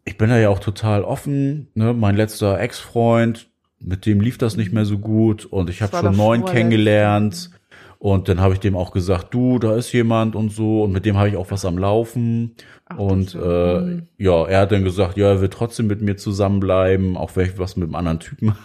ich 0.05 0.17
bin 0.17 0.29
da 0.29 0.37
ja 0.37 0.49
auch 0.49 0.59
total 0.59 1.03
offen. 1.03 1.67
Ne? 1.73 1.93
Mein 1.93 2.15
letzter 2.15 2.59
Ex-Freund, 2.59 3.49
mit 3.79 4.05
dem 4.05 4.21
lief 4.21 4.37
das 4.37 4.55
nicht 4.55 4.71
mehr 4.71 4.85
so 4.85 4.97
gut 4.99 5.45
und 5.45 5.69
ich 5.69 5.81
habe 5.81 5.95
schon 5.97 6.15
neuen 6.15 6.41
vorletzte. 6.41 6.53
kennengelernt. 6.57 7.49
Und 8.05 8.29
dann 8.29 8.39
habe 8.39 8.53
ich 8.53 8.59
dem 8.59 8.75
auch 8.77 8.91
gesagt, 8.91 9.33
du, 9.33 9.57
da 9.57 9.75
ist 9.75 9.91
jemand 9.91 10.35
und 10.35 10.49
so. 10.49 10.83
Und 10.83 10.91
mit 10.91 11.05
dem 11.07 11.17
habe 11.17 11.27
ich 11.29 11.37
auch 11.37 11.49
was 11.49 11.65
am 11.65 11.75
Laufen. 11.79 12.55
Ach, 12.85 12.99
und 12.99 13.33
äh, 13.33 13.39
Hm. 13.79 14.07
ja, 14.19 14.45
er 14.45 14.59
hat 14.59 14.71
dann 14.71 14.83
gesagt, 14.83 15.17
ja, 15.17 15.25
er 15.29 15.41
will 15.41 15.49
trotzdem 15.49 15.87
mit 15.87 16.03
mir 16.03 16.15
zusammenbleiben, 16.15 17.17
auch 17.17 17.31
wenn 17.35 17.47
ich 17.47 17.57
was 17.57 17.77
mit 17.77 17.87
einem 17.87 17.95
anderen 17.95 18.19
Typen. 18.19 18.55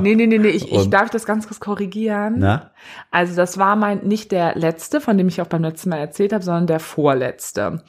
Nee, 0.00 0.14
nee, 0.14 0.28
nee, 0.28 0.38
nee, 0.38 0.46
ich, 0.46 0.70
ich 0.70 0.78
Und- 0.78 0.94
darf 0.94 1.10
das 1.10 1.26
ganz 1.26 1.48
kurz 1.48 1.58
korrigieren. 1.58 2.36
Na? 2.38 2.70
Also 3.10 3.34
das 3.34 3.58
war 3.58 3.74
mein 3.74 4.06
nicht 4.06 4.30
der 4.30 4.54
letzte, 4.54 5.00
von 5.00 5.18
dem 5.18 5.26
ich 5.26 5.42
auch 5.42 5.48
beim 5.48 5.62
letzten 5.64 5.88
Mal 5.88 5.98
erzählt 5.98 6.32
habe, 6.32 6.44
sondern 6.44 6.68
der 6.68 6.78
vorletzte. 6.78 7.82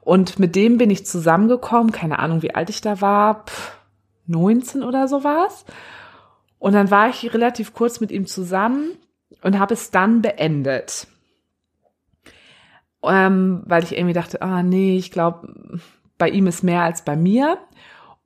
Und 0.00 0.40
mit 0.40 0.56
dem 0.56 0.76
bin 0.76 0.90
ich 0.90 1.06
zusammengekommen, 1.06 1.92
keine 1.92 2.18
Ahnung, 2.18 2.42
wie 2.42 2.56
alt 2.56 2.68
ich 2.68 2.80
da 2.80 3.00
war, 3.00 3.44
pff, 3.44 3.76
19 4.26 4.82
oder 4.82 5.06
so 5.06 5.22
war's. 5.22 5.64
Und 6.58 6.72
dann 6.72 6.90
war 6.90 7.08
ich 7.10 7.32
relativ 7.32 7.74
kurz 7.74 8.00
mit 8.00 8.10
ihm 8.10 8.26
zusammen 8.26 8.96
und 9.42 9.58
habe 9.58 9.74
es 9.74 9.90
dann 9.90 10.22
beendet. 10.22 11.06
Ähm, 13.02 13.62
weil 13.66 13.84
ich 13.84 13.96
irgendwie 13.96 14.14
dachte, 14.14 14.42
ah 14.42 14.62
nee, 14.62 14.96
ich 14.96 15.10
glaube, 15.10 15.80
bei 16.18 16.28
ihm 16.28 16.46
ist 16.46 16.64
mehr 16.64 16.82
als 16.82 17.04
bei 17.04 17.16
mir. 17.16 17.58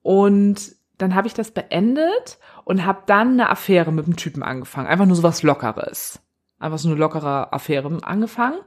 Und 0.02 0.75
dann 0.99 1.14
habe 1.14 1.26
ich 1.26 1.35
das 1.35 1.50
beendet 1.50 2.38
und 2.64 2.87
habe 2.87 3.02
dann 3.07 3.33
eine 3.33 3.50
Affäre 3.50 3.92
mit 3.92 4.07
dem 4.07 4.16
Typen 4.16 4.42
angefangen. 4.42 4.87
Einfach 4.87 5.07
nur 5.07 5.16
so 5.16 5.23
was 5.23 5.42
Lockeres. 5.42 6.21
Einfach 6.59 6.78
so 6.78 6.88
eine 6.88 6.99
lockere 6.99 7.52
Affäre 7.52 7.99
angefangen. 8.02 8.59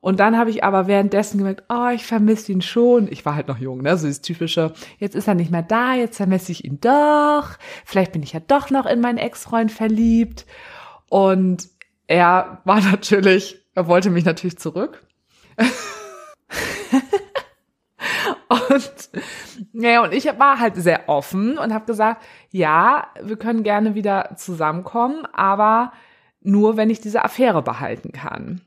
Und 0.00 0.20
dann 0.20 0.36
habe 0.36 0.50
ich 0.50 0.62
aber 0.62 0.86
währenddessen 0.86 1.38
gemerkt, 1.38 1.64
oh, 1.68 1.88
ich 1.92 2.06
vermisse 2.06 2.52
ihn 2.52 2.62
schon. 2.62 3.10
Ich 3.10 3.24
war 3.24 3.34
halt 3.34 3.48
noch 3.48 3.58
jung, 3.58 3.82
ne? 3.82 3.96
So 3.96 4.06
das 4.06 4.20
typische, 4.20 4.72
jetzt 4.98 5.16
ist 5.16 5.26
er 5.26 5.34
nicht 5.34 5.50
mehr 5.50 5.62
da, 5.62 5.94
jetzt 5.94 6.16
vermisse 6.16 6.52
ich 6.52 6.64
ihn 6.64 6.80
doch. 6.80 7.50
Vielleicht 7.84 8.12
bin 8.12 8.22
ich 8.22 8.32
ja 8.32 8.40
doch 8.40 8.70
noch 8.70 8.86
in 8.86 9.00
meinen 9.00 9.18
Ex-Freund 9.18 9.72
verliebt. 9.72 10.46
Und 11.08 11.68
er 12.08 12.60
war 12.64 12.80
natürlich, 12.90 13.64
er 13.74 13.86
wollte 13.86 14.10
mich 14.10 14.24
natürlich 14.24 14.58
zurück. 14.58 15.06
und 18.48 19.10
ja, 19.72 20.02
und 20.02 20.12
ich 20.12 20.26
war 20.26 20.58
halt 20.58 20.76
sehr 20.76 21.08
offen 21.08 21.58
und 21.58 21.72
habe 21.72 21.86
gesagt, 21.86 22.24
ja, 22.50 23.08
wir 23.22 23.36
können 23.36 23.62
gerne 23.62 23.94
wieder 23.94 24.34
zusammenkommen, 24.36 25.24
aber 25.32 25.92
nur 26.40 26.76
wenn 26.76 26.90
ich 26.90 27.00
diese 27.00 27.24
Affäre 27.24 27.62
behalten 27.62 28.12
kann. 28.12 28.62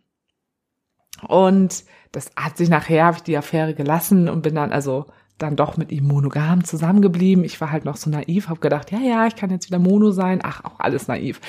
Und 1.27 1.83
das 2.11 2.31
hat 2.35 2.57
sich 2.57 2.69
nachher, 2.69 3.05
habe 3.05 3.17
ich 3.17 3.23
die 3.23 3.37
Affäre 3.37 3.73
gelassen 3.73 4.27
und 4.27 4.41
bin 4.41 4.55
dann 4.55 4.71
also 4.71 5.05
dann 5.37 5.55
doch 5.55 5.77
mit 5.77 5.91
ihm 5.91 6.07
monogam 6.07 6.63
zusammengeblieben. 6.63 7.43
Ich 7.43 7.59
war 7.61 7.71
halt 7.71 7.85
noch 7.85 7.97
so 7.97 8.09
naiv, 8.09 8.49
habe 8.49 8.59
gedacht, 8.59 8.91
ja, 8.91 8.99
ja, 8.99 9.27
ich 9.27 9.35
kann 9.35 9.49
jetzt 9.49 9.67
wieder 9.67 9.79
Mono 9.79 10.11
sein. 10.11 10.39
Ach, 10.43 10.63
auch 10.63 10.79
alles 10.79 11.07
naiv. 11.07 11.41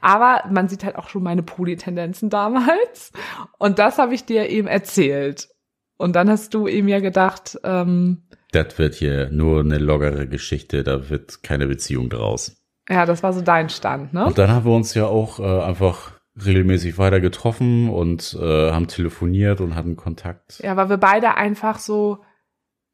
Aber 0.00 0.44
man 0.50 0.68
sieht 0.68 0.84
halt 0.84 0.96
auch 0.96 1.08
schon 1.08 1.22
meine 1.22 1.42
Polytendenzen 1.42 2.30
damals. 2.30 3.12
Und 3.58 3.78
das 3.78 3.98
habe 3.98 4.14
ich 4.14 4.24
dir 4.24 4.48
eben 4.48 4.68
erzählt. 4.68 5.48
Und 5.96 6.14
dann 6.14 6.30
hast 6.30 6.54
du 6.54 6.66
ihm 6.66 6.88
ja 6.88 7.00
gedacht, 7.00 7.58
ähm, 7.64 8.28
das 8.52 8.78
wird 8.78 8.94
hier 8.94 9.30
nur 9.30 9.60
eine 9.60 9.78
lockere 9.78 10.26
Geschichte, 10.26 10.82
da 10.82 11.10
wird 11.10 11.42
keine 11.42 11.66
Beziehung 11.66 12.08
draus. 12.08 12.56
Ja, 12.88 13.04
das 13.04 13.22
war 13.22 13.32
so 13.32 13.42
dein 13.42 13.68
Stand, 13.68 14.14
ne? 14.14 14.24
Und 14.24 14.38
dann 14.38 14.50
haben 14.50 14.64
wir 14.64 14.72
uns 14.72 14.94
ja 14.94 15.06
auch 15.06 15.38
äh, 15.40 15.62
einfach 15.62 16.12
regelmäßig 16.44 16.96
weiter 16.98 17.20
getroffen 17.20 17.90
und 17.90 18.36
äh, 18.40 18.70
haben 18.70 18.88
telefoniert 18.88 19.60
und 19.60 19.74
hatten 19.74 19.96
Kontakt. 19.96 20.60
Ja, 20.62 20.76
weil 20.76 20.88
wir 20.88 20.96
beide 20.96 21.36
einfach 21.36 21.78
so, 21.78 22.18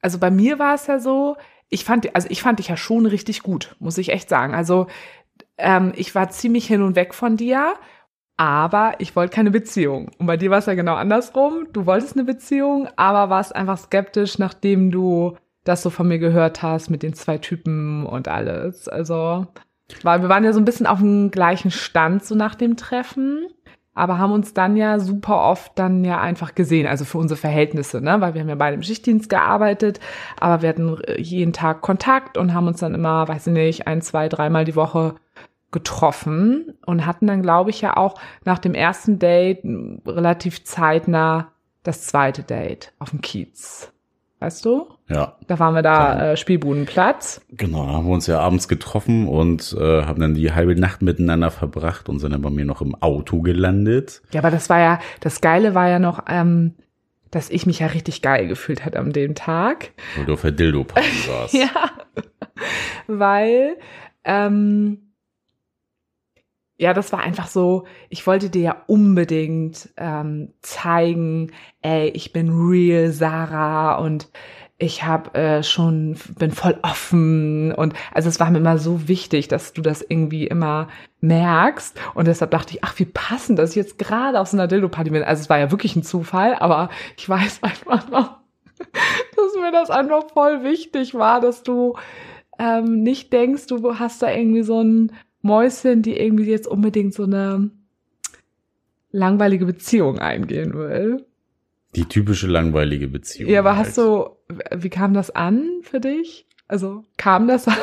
also 0.04 0.18
bei 0.18 0.30
mir 0.30 0.58
war 0.58 0.74
es 0.74 0.86
ja 0.86 0.98
so, 0.98 1.36
ich 1.70 1.86
fand, 1.86 2.14
also 2.14 2.28
ich 2.30 2.42
fand 2.42 2.58
dich 2.58 2.68
ja 2.68 2.76
schon 2.76 3.06
richtig 3.06 3.42
gut, 3.42 3.74
muss 3.78 3.96
ich 3.96 4.10
echt 4.10 4.28
sagen. 4.28 4.54
Also 4.54 4.86
ähm, 5.56 5.94
ich 5.96 6.14
war 6.14 6.28
ziemlich 6.28 6.66
hin 6.66 6.82
und 6.82 6.94
weg 6.94 7.14
von 7.14 7.38
dir, 7.38 7.72
aber 8.36 8.96
ich 8.98 9.16
wollte 9.16 9.34
keine 9.34 9.50
Beziehung. 9.50 10.10
Und 10.18 10.26
bei 10.26 10.36
dir 10.36 10.50
war 10.50 10.58
es 10.58 10.66
ja 10.66 10.74
genau 10.74 10.94
andersrum. 10.94 11.68
Du 11.72 11.86
wolltest 11.86 12.16
eine 12.16 12.24
Beziehung, 12.24 12.86
aber 12.96 13.30
warst 13.30 13.56
einfach 13.56 13.78
skeptisch, 13.78 14.38
nachdem 14.38 14.90
du 14.90 15.38
das 15.64 15.82
so 15.82 15.88
von 15.88 16.06
mir 16.06 16.18
gehört 16.18 16.62
hast 16.62 16.90
mit 16.90 17.02
den 17.02 17.14
zwei 17.14 17.38
Typen 17.38 18.04
und 18.04 18.28
alles. 18.28 18.88
Also 18.88 19.46
weil 20.02 20.20
wir 20.20 20.28
waren 20.28 20.44
ja 20.44 20.52
so 20.52 20.60
ein 20.60 20.66
bisschen 20.66 20.86
auf 20.86 20.98
dem 20.98 21.30
gleichen 21.30 21.70
Stand 21.70 22.26
so 22.26 22.34
nach 22.34 22.56
dem 22.56 22.76
Treffen, 22.76 23.46
aber 23.94 24.18
haben 24.18 24.32
uns 24.32 24.54
dann 24.54 24.76
ja 24.76 24.98
super 24.98 25.40
oft 25.42 25.72
dann 25.76 26.04
ja 26.04 26.20
einfach 26.20 26.54
gesehen, 26.54 26.86
also 26.86 27.04
für 27.04 27.18
unsere 27.18 27.38
Verhältnisse, 27.38 28.00
ne? 28.00 28.20
Weil 28.20 28.34
wir 28.34 28.40
haben 28.40 28.48
ja 28.48 28.54
beide 28.56 28.74
im 28.74 28.82
Schichtdienst 28.82 29.28
gearbeitet, 29.28 30.00
aber 30.38 30.62
wir 30.62 30.68
hatten 30.68 30.98
jeden 31.16 31.52
Tag 31.52 31.80
Kontakt 31.80 32.36
und 32.36 32.54
haben 32.54 32.66
uns 32.66 32.80
dann 32.80 32.94
immer, 32.94 33.28
weiß 33.28 33.46
ich 33.46 33.52
nicht, 33.52 33.86
ein, 33.86 34.02
zwei, 34.02 34.28
dreimal 34.28 34.64
die 34.64 34.76
Woche 34.76 35.14
getroffen 35.70 36.74
und 36.86 37.06
hatten 37.06 37.26
dann, 37.26 37.42
glaube 37.42 37.70
ich, 37.70 37.80
ja 37.80 37.96
auch 37.96 38.14
nach 38.44 38.58
dem 38.58 38.74
ersten 38.74 39.18
Date 39.18 39.60
relativ 40.06 40.64
zeitnah 40.64 41.52
das 41.82 42.06
zweite 42.06 42.42
Date 42.42 42.92
auf 42.98 43.10
dem 43.10 43.20
Kiez 43.20 43.93
weißt 44.44 44.64
du? 44.66 44.88
Ja. 45.08 45.36
Da 45.46 45.58
waren 45.58 45.74
wir 45.74 45.82
da 45.82 46.32
äh, 46.32 46.36
Spielbudenplatz. 46.36 47.40
Genau, 47.50 47.86
da 47.86 47.92
haben 47.92 48.06
wir 48.06 48.12
uns 48.12 48.26
ja 48.26 48.40
abends 48.40 48.68
getroffen 48.68 49.26
und 49.26 49.74
äh, 49.78 50.02
haben 50.02 50.20
dann 50.20 50.34
die 50.34 50.52
halbe 50.52 50.76
Nacht 50.78 51.00
miteinander 51.00 51.50
verbracht 51.50 52.10
und 52.10 52.18
sind 52.18 52.32
dann 52.32 52.42
bei 52.42 52.50
mir 52.50 52.66
noch 52.66 52.82
im 52.82 52.94
Auto 52.94 53.40
gelandet. 53.40 54.22
Ja, 54.32 54.40
aber 54.40 54.50
das 54.50 54.68
war 54.68 54.78
ja, 54.80 54.98
das 55.20 55.40
Geile 55.40 55.74
war 55.74 55.88
ja 55.88 55.98
noch, 55.98 56.24
ähm, 56.28 56.74
dass 57.30 57.48
ich 57.48 57.64
mich 57.64 57.78
ja 57.78 57.86
richtig 57.88 58.20
geil 58.20 58.46
gefühlt 58.46 58.84
hat 58.84 58.96
an 58.96 59.12
dem 59.12 59.34
Tag. 59.34 59.92
Weil 60.16 60.26
du 60.26 60.34
auf 60.34 60.42
der 60.42 60.52
Dildo-Party 60.52 61.28
warst. 61.28 61.54
ja, 61.54 61.90
weil 63.06 63.76
ähm, 64.24 65.03
ja, 66.76 66.92
das 66.92 67.12
war 67.12 67.20
einfach 67.20 67.46
so, 67.46 67.84
ich 68.08 68.26
wollte 68.26 68.50
dir 68.50 68.62
ja 68.62 68.76
unbedingt 68.86 69.90
ähm, 69.96 70.52
zeigen, 70.62 71.52
ey, 71.82 72.08
ich 72.08 72.32
bin 72.32 72.50
real 72.50 73.10
Sarah 73.10 73.96
und 73.96 74.28
ich 74.76 75.04
habe 75.04 75.34
äh, 75.38 75.62
schon 75.62 76.16
bin 76.36 76.50
voll 76.50 76.76
offen 76.82 77.72
und 77.72 77.94
also 78.12 78.28
es 78.28 78.40
war 78.40 78.50
mir 78.50 78.58
immer 78.58 78.78
so 78.78 79.06
wichtig, 79.06 79.46
dass 79.46 79.72
du 79.72 79.82
das 79.82 80.02
irgendwie 80.02 80.48
immer 80.48 80.88
merkst 81.20 81.96
und 82.14 82.26
deshalb 82.26 82.50
dachte 82.50 82.74
ich, 82.74 82.82
ach 82.82 82.98
wie 82.98 83.04
passend, 83.04 83.58
dass 83.60 83.70
ich 83.70 83.76
jetzt 83.76 83.98
gerade 83.98 84.40
auf 84.40 84.48
so 84.48 84.56
einer 84.56 84.66
Dildo 84.66 84.88
Party 84.88 85.10
bin. 85.10 85.22
Also 85.22 85.42
es 85.42 85.50
war 85.50 85.58
ja 85.58 85.70
wirklich 85.70 85.94
ein 85.94 86.02
Zufall, 86.02 86.56
aber 86.56 86.90
ich 87.16 87.28
weiß 87.28 87.60
einfach 87.62 88.10
noch, 88.10 88.38
dass 88.78 89.54
mir 89.60 89.70
das 89.70 89.90
einfach 89.90 90.24
voll 90.32 90.64
wichtig 90.64 91.14
war, 91.14 91.40
dass 91.40 91.62
du 91.62 91.94
ähm, 92.58 93.02
nicht 93.02 93.32
denkst, 93.32 93.66
du 93.66 93.98
hast 93.98 94.22
da 94.22 94.30
irgendwie 94.30 94.62
so 94.62 94.80
ein 94.80 95.12
Mäuschen, 95.44 96.00
die 96.02 96.18
irgendwie 96.18 96.50
jetzt 96.50 96.66
unbedingt 96.66 97.12
so 97.12 97.24
eine 97.24 97.70
langweilige 99.10 99.66
Beziehung 99.66 100.18
eingehen 100.18 100.72
will. 100.74 101.26
Die 101.94 102.06
typische 102.06 102.46
langweilige 102.46 103.08
Beziehung. 103.08 103.50
Ja, 103.50 103.60
aber 103.60 103.76
halt. 103.76 103.88
hast 103.88 103.98
du, 103.98 104.30
wie 104.74 104.88
kam 104.88 105.12
das 105.12 105.30
an 105.30 105.80
für 105.82 106.00
dich? 106.00 106.46
Also, 106.66 107.04
kam 107.18 107.46
das 107.46 107.68
an? 107.68 107.76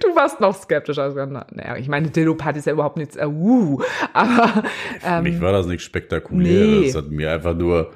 Du 0.00 0.16
warst 0.16 0.40
noch 0.40 0.56
skeptisch. 0.56 0.98
Also, 0.98 1.24
naja, 1.24 1.76
ich 1.76 1.88
meine, 1.88 2.10
Dildo-Party 2.10 2.58
ist 2.58 2.66
ja 2.66 2.72
überhaupt 2.72 2.96
nichts, 2.96 3.16
äh, 3.16 3.26
uh, 3.26 3.80
aber. 4.12 4.64
Ähm, 5.04 5.24
Für 5.24 5.30
mich 5.30 5.40
war 5.40 5.52
das 5.52 5.66
nichts 5.66 5.84
spektakuläres. 5.84 6.80
Nee. 6.80 6.86
Das 6.86 6.96
hat 6.96 7.10
mir 7.10 7.30
einfach 7.32 7.56
nur, 7.56 7.92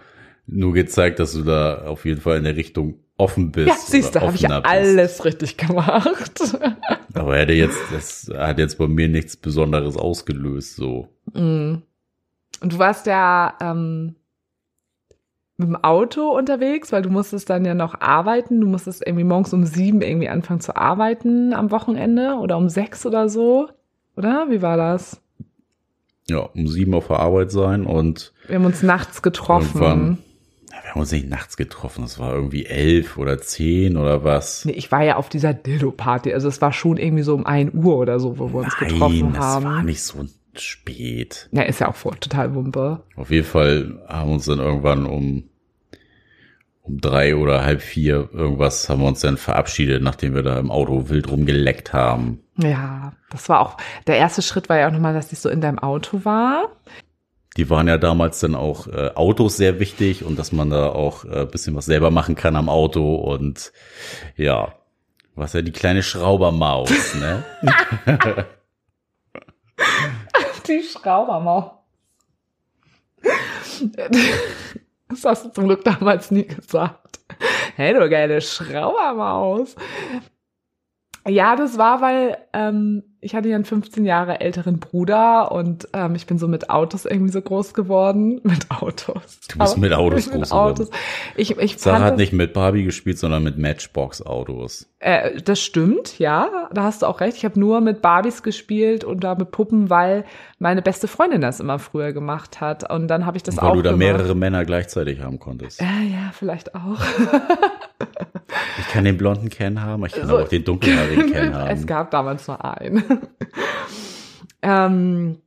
nur 0.47 0.73
gezeigt, 0.75 1.19
dass 1.19 1.33
du 1.33 1.43
da 1.43 1.87
auf 1.87 2.05
jeden 2.05 2.21
Fall 2.21 2.39
in 2.39 2.45
der 2.45 2.57
Richtung 2.57 3.04
offen 3.25 3.51
bist. 3.51 3.69
Ja, 3.69 3.75
siehst 3.77 4.15
du, 4.15 4.21
habe 4.21 4.35
ich 4.35 4.43
ja 4.43 4.61
alles 4.61 5.25
richtig 5.25 5.57
gemacht. 5.57 6.41
Aber 7.15 7.37
hätte 7.37 7.55
jetzt, 7.55 7.79
das 7.91 8.31
hat 8.37 8.59
jetzt 8.59 8.77
bei 8.77 8.87
mir 8.87 9.09
nichts 9.09 9.37
Besonderes 9.37 9.97
ausgelöst, 9.97 10.77
so. 10.77 11.09
Mm. 11.33 11.77
Und 12.61 12.73
du 12.73 12.79
warst 12.79 13.07
ja 13.07 13.55
ähm, 13.61 14.15
mit 15.57 15.69
dem 15.69 15.77
Auto 15.77 16.37
unterwegs, 16.37 16.93
weil 16.93 17.03
du 17.03 17.11
musstest 17.11 17.49
dann 17.49 17.65
ja 17.65 17.75
noch 17.75 18.01
arbeiten. 18.01 18.61
Du 18.61 18.67
musstest 18.67 19.07
irgendwie 19.07 19.25
morgens 19.25 19.55
um 19.55 19.65
sieben 19.65 20.03
irgendwie 20.03 20.29
anfangen 20.29 20.61
zu 20.61 20.77
arbeiten 20.77 21.55
am 21.55 21.71
Wochenende 21.71 22.35
oder 22.35 22.59
um 22.59 22.69
sechs 22.69 23.07
oder 23.07 23.29
so. 23.29 23.71
Oder? 24.17 24.47
Wie 24.51 24.61
war 24.61 24.77
das? 24.77 25.21
Ja, 26.29 26.41
um 26.41 26.69
sieben 26.69 26.95
auf 26.95 27.09
der 27.09 27.21
Arbeit 27.21 27.51
sein 27.51 27.87
und. 27.87 28.33
Wir 28.47 28.57
haben 28.57 28.67
uns 28.67 28.83
nachts 28.83 29.23
getroffen 29.23 30.19
wir 30.83 30.91
haben 30.91 31.01
uns 31.01 31.13
nicht 31.13 31.29
nachts 31.29 31.57
getroffen, 31.57 32.05
es 32.05 32.19
war 32.19 32.33
irgendwie 32.33 32.67
elf 32.67 33.17
oder 33.17 33.41
zehn 33.41 33.97
oder 33.97 34.25
was. 34.25 34.65
Nee, 34.65 34.73
ich 34.73 34.91
war 34.93 35.03
ja 35.03 35.17
auf 35.17 35.29
dieser 35.29 35.55
Dildo-Party, 35.55 36.33
also 36.33 36.49
es 36.49 36.61
war 36.61 36.73
schon 36.73 36.97
irgendwie 36.97 37.23
so 37.23 37.35
um 37.35 37.47
ein 37.47 37.73
Uhr 37.75 37.97
oder 37.97 38.19
so, 38.21 38.39
wo 38.39 38.53
wir 38.53 38.61
uns 38.61 38.75
Nein, 38.81 38.91
getroffen 38.91 39.39
haben. 39.39 39.65
das 39.65 39.73
war 39.73 39.83
nicht 39.83 40.03
so 40.03 40.25
spät. 40.57 41.49
Ja, 41.53 41.63
ist 41.63 41.81
ja 41.81 41.89
auch 41.89 41.97
voll, 41.97 42.17
total 42.21 42.55
Wumpe. 42.55 43.03
Auf 43.17 43.31
jeden 43.31 43.47
Fall 43.47 44.01
haben 44.09 44.29
wir 44.31 44.35
uns 44.35 44.47
dann 44.47 44.59
irgendwann 44.59 45.07
um, 45.07 45.45
um 46.83 47.01
drei 47.01 47.35
oder 47.37 47.65
halb 47.65 47.83
vier 47.83 48.29
irgendwas 48.33 48.89
haben 48.89 49.01
wir 49.01 49.09
uns 49.09 49.21
dann 49.21 49.37
verabschiedet, 49.37 50.03
nachdem 50.03 50.35
wir 50.35 50.43
da 50.43 50.59
im 50.59 50.71
Auto 50.71 51.09
wild 51.09 51.31
rumgeleckt 51.31 51.93
haben. 51.93 52.41
Ja, 52.57 53.13
das 53.31 53.49
war 53.49 53.61
auch, 53.61 53.77
der 54.07 54.17
erste 54.17 54.43
Schritt 54.43 54.69
war 54.69 54.79
ja 54.79 54.89
auch 54.89 54.93
nochmal, 54.93 55.15
dass 55.15 55.33
ich 55.33 55.41
so 55.41 55.49
in 55.49 55.61
deinem 55.61 55.79
Auto 55.79 56.25
war 56.25 56.69
die 57.57 57.71
waren 57.71 57.87
ja 57.87 57.99
damals 57.99 58.41
dann 58.41 58.55
auch 58.55 58.89
äh, 58.89 59.11
Autos 59.15 59.57
sehr 59.57 59.79
wichtig 59.79 60.25
und 60.25 60.39
dass 60.39 60.53
man 60.53 60.71
da 60.71 60.89
auch 60.89 61.25
äh, 61.25 61.47
bisschen 61.47 61.77
was 61.77 61.87
selber 61.87 62.11
machen 62.11 62.35
kann 62.35 62.57
am 62.57 62.69
Auto 62.69 63.15
und 63.15 63.73
ja, 64.37 64.75
was 65.35 65.53
ja 65.53 65.63
die 65.63 65.73
kleine 65.73 66.03
Schraubermaus, 66.03 67.15
ne? 67.15 67.45
die 70.69 70.83
Schraubermaus. 70.83 71.73
Das 75.09 75.25
hast 75.25 75.45
du 75.45 75.49
zum 75.51 75.67
Glück 75.67 75.85
damals 75.85 76.31
nie 76.31 76.47
gesagt. 76.47 77.21
Hey, 77.77 77.95
du 77.95 78.09
geile 78.09 78.41
Schraubermaus. 78.41 79.75
Ja, 81.27 81.57
das 81.57 81.79
war, 81.79 82.01
weil 82.01 82.39
ähm, 82.53 83.14
ich 83.25 83.35
hatte 83.35 83.49
ja 83.49 83.55
einen 83.57 83.65
15 83.65 84.05
Jahre 84.05 84.41
älteren 84.41 84.79
Bruder 84.79 85.51
und 85.51 85.89
ähm, 85.93 86.15
ich 86.15 86.27
bin 86.27 86.39
so 86.39 86.47
mit 86.47 86.71
Autos 86.71 87.05
irgendwie 87.07 87.33
so 87.33 87.41
groß 87.41 87.75
geworden. 87.75 88.41
Mit 88.45 88.71
Autos. 88.71 89.41
Du 89.49 89.59
bist 89.59 89.79
mit 89.79 89.93
Autos 89.93 90.31
groß 90.31 90.51
geworden. 90.51 90.89
Ich, 91.37 91.57
ich 91.59 91.79
Sarah 91.79 92.01
hat 92.01 92.13
das, 92.13 92.19
nicht 92.19 92.33
mit 92.33 92.53
Barbie 92.53 92.85
gespielt, 92.85 93.19
sondern 93.19 93.43
mit 93.43 93.57
Matchbox-Autos. 93.59 94.87
äh, 95.01 95.41
das 95.43 95.61
stimmt, 95.61 96.19
ja, 96.19 96.69
da 96.73 96.83
hast 96.85 97.03
du 97.03 97.07
auch 97.07 97.21
recht. 97.21 97.37
Ich 97.37 97.45
habe 97.45 97.59
nur 97.59 97.81
mit 97.81 98.03
Barbies 98.03 98.43
gespielt 98.43 99.05
und 99.05 99.25
da 99.25 99.35
mit 99.35 99.51
Puppen, 99.51 99.89
weil 99.91 100.25
meine 100.59 100.83
beste 100.83 101.09
Freundin 101.09 101.41
das 101.41 101.61
immer 101.61 101.79
früher 101.79 102.13
gemacht 102.13 102.61
hat. 102.61 102.91
Und 102.91 103.09
dann 103.09 103.27
habe 103.27 103.37
ich 103.37 103.43
das 103.43 103.57
Weil 103.57 103.65
auch 103.71 103.75
du 103.75 103.83
da 103.83 103.91
gemacht. 103.93 103.99
mehrere 103.99 104.35
Männer 104.35 104.65
gleichzeitig 104.65 105.21
haben 105.21 105.39
konntest. 105.39 105.81
Ja, 105.81 105.87
ja, 105.87 106.31
vielleicht 106.33 106.75
auch. 106.75 107.01
Ich 108.79 108.89
kann 108.89 109.05
den 109.05 109.17
blonden 109.17 109.49
Ken 109.49 109.83
haben, 109.83 110.05
ich 110.07 110.13
kann 110.13 110.27
So. 110.29 110.35
aber 110.35 110.45
auch 110.45 110.49
den 110.49 110.65
dunkelhaarigen 110.65 111.33
Ken 111.33 111.49
es 111.53 111.55
haben. 111.55 111.87
gab 111.87 112.11
damals 112.11 112.47
nur 112.47 112.65
einen. 112.65 113.03
ähm, 114.63 115.39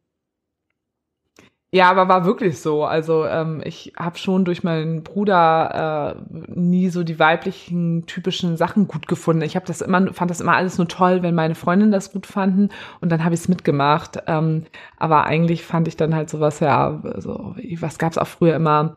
ja, 1.73 1.89
aber 1.91 2.07
war 2.07 2.25
wirklich 2.25 2.59
so. 2.59 2.85
Also 2.85 3.25
ähm, 3.25 3.61
ich 3.63 3.91
habe 3.97 4.17
schon 4.17 4.45
durch 4.45 4.63
meinen 4.63 5.03
Bruder 5.03 6.15
äh, 6.15 6.33
nie 6.57 6.89
so 6.89 7.03
die 7.03 7.19
weiblichen 7.19 8.05
typischen 8.05 8.55
Sachen 8.55 8.87
gut 8.87 9.07
gefunden. 9.07 9.41
Ich 9.41 9.57
habe 9.57 9.65
das 9.65 9.81
immer, 9.81 10.13
fand 10.13 10.31
das 10.31 10.39
immer 10.39 10.55
alles 10.55 10.77
nur 10.77 10.87
toll, 10.87 11.23
wenn 11.23 11.35
meine 11.35 11.55
Freundinnen 11.55 11.91
das 11.91 12.13
gut 12.13 12.25
fanden 12.25 12.69
und 13.01 13.11
dann 13.11 13.23
habe 13.23 13.35
ich 13.35 13.41
es 13.41 13.49
mitgemacht. 13.49 14.17
Ähm, 14.27 14.63
aber 14.97 15.25
eigentlich 15.25 15.65
fand 15.65 15.89
ich 15.89 15.97
dann 15.97 16.15
halt 16.15 16.29
sowas 16.29 16.61
ja, 16.61 17.01
so 17.17 17.55
was 17.79 17.99
gab's 17.99 18.17
auch 18.17 18.27
früher 18.27 18.55
immer. 18.55 18.95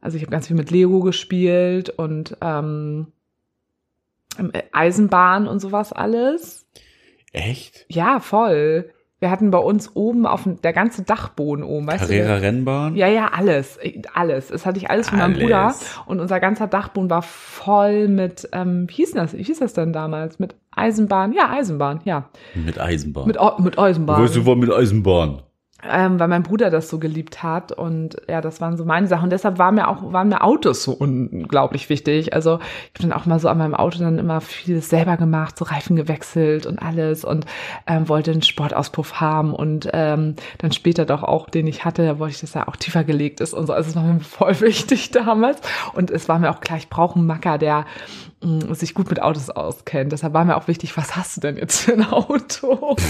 Also 0.00 0.16
ich 0.16 0.22
habe 0.22 0.32
ganz 0.32 0.46
viel 0.46 0.56
mit 0.56 0.70
Lego 0.70 1.00
gespielt 1.00 1.90
und 1.90 2.36
ähm, 2.40 3.08
Eisenbahn 4.72 5.46
und 5.46 5.60
sowas 5.60 5.92
alles. 5.92 6.66
Echt? 7.32 7.86
Ja, 7.88 8.20
voll. 8.20 8.90
Wir 9.20 9.30
hatten 9.30 9.50
bei 9.50 9.58
uns 9.58 9.94
oben 9.94 10.24
auf 10.24 10.44
dem, 10.44 10.62
der 10.62 10.72
ganze 10.72 11.02
Dachboden 11.02 11.62
oben, 11.62 11.86
weißt 11.86 12.04
Carrera 12.04 12.36
du? 12.36 12.42
Rennbahn? 12.42 12.96
Ja, 12.96 13.06
ja, 13.06 13.28
alles. 13.34 13.78
Alles. 14.14 14.48
Das 14.48 14.64
hatte 14.64 14.78
ich 14.78 14.88
alles 14.88 15.10
von 15.10 15.18
meinem. 15.18 15.34
Bruder. 15.34 15.74
Und 16.06 16.20
unser 16.20 16.40
ganzer 16.40 16.66
Dachboden 16.66 17.10
war 17.10 17.20
voll 17.20 18.08
mit, 18.08 18.48
ähm, 18.52 18.86
wie 18.88 18.94
hieß 18.94 19.12
das? 19.12 19.36
Wie 19.36 19.42
hieß 19.42 19.58
das 19.58 19.74
denn 19.74 19.92
damals? 19.92 20.38
Mit 20.38 20.54
Eisenbahn? 20.70 21.34
Ja, 21.34 21.50
Eisenbahn, 21.50 22.00
ja. 22.04 22.30
Mit 22.54 22.80
Eisenbahn. 22.80 23.26
Mit, 23.26 23.36
mit 23.58 23.78
Eisenbahn. 23.78 24.22
Weißt 24.22 24.36
du, 24.36 24.46
war 24.46 24.56
mit 24.56 24.72
Eisenbahn? 24.72 25.42
Ähm, 25.88 26.20
weil 26.20 26.28
mein 26.28 26.42
Bruder 26.42 26.70
das 26.70 26.88
so 26.88 26.98
geliebt 26.98 27.42
hat 27.42 27.72
und 27.72 28.16
ja, 28.28 28.40
das 28.40 28.60
waren 28.60 28.76
so 28.76 28.84
meine 28.84 29.06
Sachen. 29.06 29.24
Und 29.24 29.30
deshalb 29.30 29.58
war 29.58 29.72
mir 29.72 29.88
auch, 29.88 30.12
waren 30.12 30.28
mir 30.28 30.42
Autos 30.42 30.82
so 30.82 30.92
unglaublich 30.92 31.88
wichtig. 31.88 32.34
Also 32.34 32.58
ich 32.58 33.00
habe 33.00 33.08
dann 33.08 33.12
auch 33.12 33.26
mal 33.26 33.38
so 33.38 33.48
an 33.48 33.58
meinem 33.58 33.74
Auto 33.74 33.98
dann 33.98 34.18
immer 34.18 34.40
vieles 34.40 34.88
selber 34.90 35.16
gemacht, 35.16 35.58
so 35.58 35.64
Reifen 35.64 35.96
gewechselt 35.96 36.66
und 36.66 36.78
alles 36.78 37.24
und 37.24 37.46
ähm, 37.86 38.08
wollte 38.08 38.32
einen 38.32 38.42
Sportauspuff 38.42 39.20
haben 39.20 39.54
und 39.54 39.88
ähm, 39.92 40.36
dann 40.58 40.72
später 40.72 41.04
doch 41.04 41.22
auch, 41.22 41.48
den 41.48 41.66
ich 41.66 41.84
hatte, 41.84 42.04
da 42.04 42.18
wollte 42.18 42.34
ich, 42.34 42.40
dass 42.40 42.54
er 42.54 42.68
auch 42.68 42.76
tiefer 42.76 43.04
gelegt 43.04 43.40
ist 43.40 43.54
und 43.54 43.66
so. 43.66 43.72
Also 43.72 43.90
es 43.90 43.96
war 43.96 44.02
mir 44.02 44.20
voll 44.20 44.60
wichtig 44.60 45.10
damals 45.10 45.60
und 45.94 46.10
es 46.10 46.28
war 46.28 46.38
mir 46.38 46.50
auch 46.50 46.60
klar, 46.60 46.78
ich 46.78 46.88
brauche 46.88 47.16
einen 47.18 47.26
Macker, 47.26 47.58
der 47.58 47.86
mh, 48.42 48.74
sich 48.74 48.94
gut 48.94 49.08
mit 49.08 49.22
Autos 49.22 49.50
auskennt. 49.50 50.12
Deshalb 50.12 50.34
war 50.34 50.44
mir 50.44 50.56
auch 50.56 50.68
wichtig, 50.68 50.96
was 50.96 51.16
hast 51.16 51.36
du 51.36 51.40
denn 51.40 51.56
jetzt 51.56 51.80
für 51.80 51.92
ein 51.92 52.04
Auto? 52.04 52.96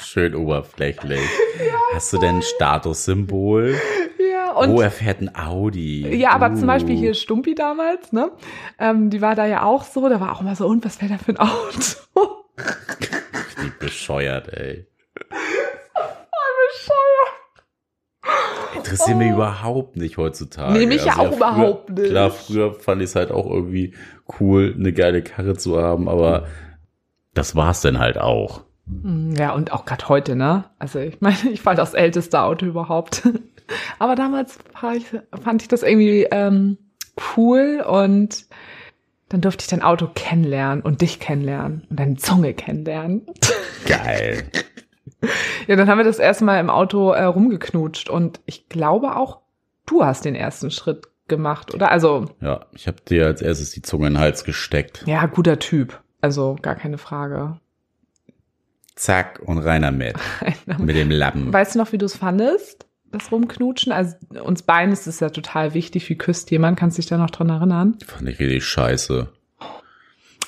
Schön 0.00 0.34
oberflächlich. 0.34 1.20
Hast 1.94 2.12
du 2.12 2.18
denn 2.18 2.36
ein 2.36 2.42
Statussymbol? 2.42 3.74
ja, 4.18 4.52
und 4.52 4.70
oh, 4.70 4.80
er 4.80 4.90
fährt 4.90 5.20
ein 5.20 5.34
Audi. 5.36 6.16
Ja, 6.16 6.30
aber 6.30 6.50
Uh. 6.50 6.56
zum 6.56 6.66
Beispiel 6.66 6.96
hier 6.96 7.14
Stumpi 7.14 7.54
damals, 7.54 8.12
ne? 8.12 8.32
Ähm, 8.78 9.10
die 9.10 9.20
war 9.20 9.34
da 9.34 9.46
ja 9.46 9.62
auch 9.62 9.84
so, 9.84 10.08
da 10.08 10.20
war 10.20 10.32
auch 10.32 10.40
immer 10.40 10.56
so, 10.56 10.66
und 10.66 10.84
was 10.84 11.00
wäre 11.00 11.12
da 11.12 11.18
für 11.18 11.32
ein 11.32 11.38
Auto? 11.38 12.44
Wie 13.60 13.70
bescheuert, 13.78 14.48
ey. 14.52 14.86
Interessiert 18.76 19.16
mich 19.16 19.30
überhaupt 19.30 19.96
nicht 19.96 20.16
heutzutage. 20.16 20.68
Also 20.68 20.80
Nee, 20.80 20.86
mich 20.86 21.04
ja 21.04 21.14
auch 21.14 21.26
früher, 21.28 21.36
überhaupt 21.36 21.90
nicht. 21.90 22.10
Klar, 22.10 22.30
früher 22.30 22.74
fand 22.74 23.02
ich 23.02 23.10
es 23.10 23.14
halt 23.16 23.30
auch 23.30 23.46
irgendwie 23.48 23.94
cool, 24.40 24.74
eine 24.78 24.92
geile 24.92 25.22
Karre 25.22 25.56
zu 25.56 25.80
haben, 25.80 26.08
aber 26.08 26.46
das 27.34 27.54
war's 27.56 27.80
dann 27.82 27.98
halt 27.98 28.18
auch. 28.18 28.64
Hm, 28.86 29.34
Ja, 29.36 29.52
und 29.52 29.72
auch 29.72 29.84
gerade 29.84 30.08
heute, 30.08 30.36
ne? 30.36 30.64
Also 30.78 30.98
ich 31.00 31.20
meine, 31.20 31.36
ich 31.50 31.64
war 31.66 31.74
das 31.74 31.94
älteste 31.94 32.40
Auto 32.40 32.66
überhaupt. 32.66 33.22
Aber 33.98 34.14
damals 34.14 34.58
ich, 34.94 35.06
fand 35.42 35.62
ich 35.62 35.68
das 35.68 35.82
irgendwie 35.82 36.24
ähm, 36.30 36.76
cool 37.36 37.82
und 37.86 38.44
dann 39.30 39.40
durfte 39.40 39.62
ich 39.62 39.68
dein 39.68 39.82
Auto 39.82 40.08
kennenlernen 40.14 40.82
und 40.82 41.00
dich 41.00 41.18
kennenlernen 41.18 41.86
und 41.88 41.98
deine 41.98 42.16
Zunge 42.16 42.52
kennenlernen. 42.52 43.22
Geil. 43.86 44.44
Ja, 45.66 45.76
dann 45.76 45.88
haben 45.88 45.96
wir 45.98 46.04
das 46.04 46.18
erste 46.18 46.44
Mal 46.44 46.60
im 46.60 46.68
Auto 46.68 47.12
äh, 47.12 47.24
rumgeknutscht 47.24 48.10
und 48.10 48.40
ich 48.44 48.68
glaube 48.68 49.16
auch, 49.16 49.40
du 49.86 50.04
hast 50.04 50.26
den 50.26 50.34
ersten 50.34 50.70
Schritt 50.70 51.06
gemacht, 51.26 51.72
oder? 51.74 51.90
Also, 51.90 52.26
Ja, 52.42 52.66
ich 52.72 52.86
habe 52.86 52.98
dir 53.08 53.24
als 53.26 53.40
erstes 53.40 53.70
die 53.70 53.80
Zunge 53.80 54.08
in 54.08 54.12
den 54.14 54.20
Hals 54.20 54.44
gesteckt. 54.44 55.04
ja, 55.06 55.24
guter 55.24 55.58
Typ. 55.58 56.02
Also, 56.20 56.56
gar 56.60 56.74
keine 56.74 56.98
Frage. 56.98 57.58
Zack 58.96 59.40
und 59.44 59.58
reiner 59.58 59.90
mit. 59.92 60.14
Mit 60.78 60.96
dem 60.96 61.10
Lappen. 61.10 61.52
Weißt 61.52 61.74
du 61.74 61.78
noch, 61.78 61.92
wie 61.92 61.98
du 61.98 62.06
es 62.06 62.16
fandest? 62.16 62.86
Das 63.10 63.30
Rumknutschen? 63.30 63.92
Also, 63.92 64.16
uns 64.42 64.62
beiden 64.62 64.92
ist 64.92 65.06
es 65.06 65.20
ja 65.20 65.30
total 65.30 65.74
wichtig. 65.74 66.08
Wie 66.08 66.16
küsst 66.18 66.50
jemand? 66.50 66.78
Kannst 66.78 66.98
du 66.98 67.02
dich 67.02 67.08
da 67.08 67.16
noch 67.16 67.30
dran 67.30 67.48
erinnern? 67.48 67.96
Fand 68.04 68.28
ich 68.28 68.38
richtig 68.40 68.64
scheiße. 68.64 69.28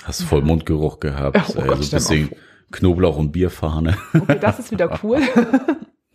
Hast 0.04 0.22
voll 0.22 0.42
Mundgeruch 0.42 1.00
gehabt. 1.00 1.36
Oh 1.56 1.60
ey, 1.60 1.66
Gott, 1.68 1.78
ein 1.82 1.90
bisschen 1.90 2.30
Knoblauch 2.72 3.16
und 3.16 3.32
Bierfahne. 3.32 3.96
Okay, 4.14 4.38
das 4.40 4.58
ist 4.58 4.70
wieder 4.70 4.98
cool. 5.02 5.20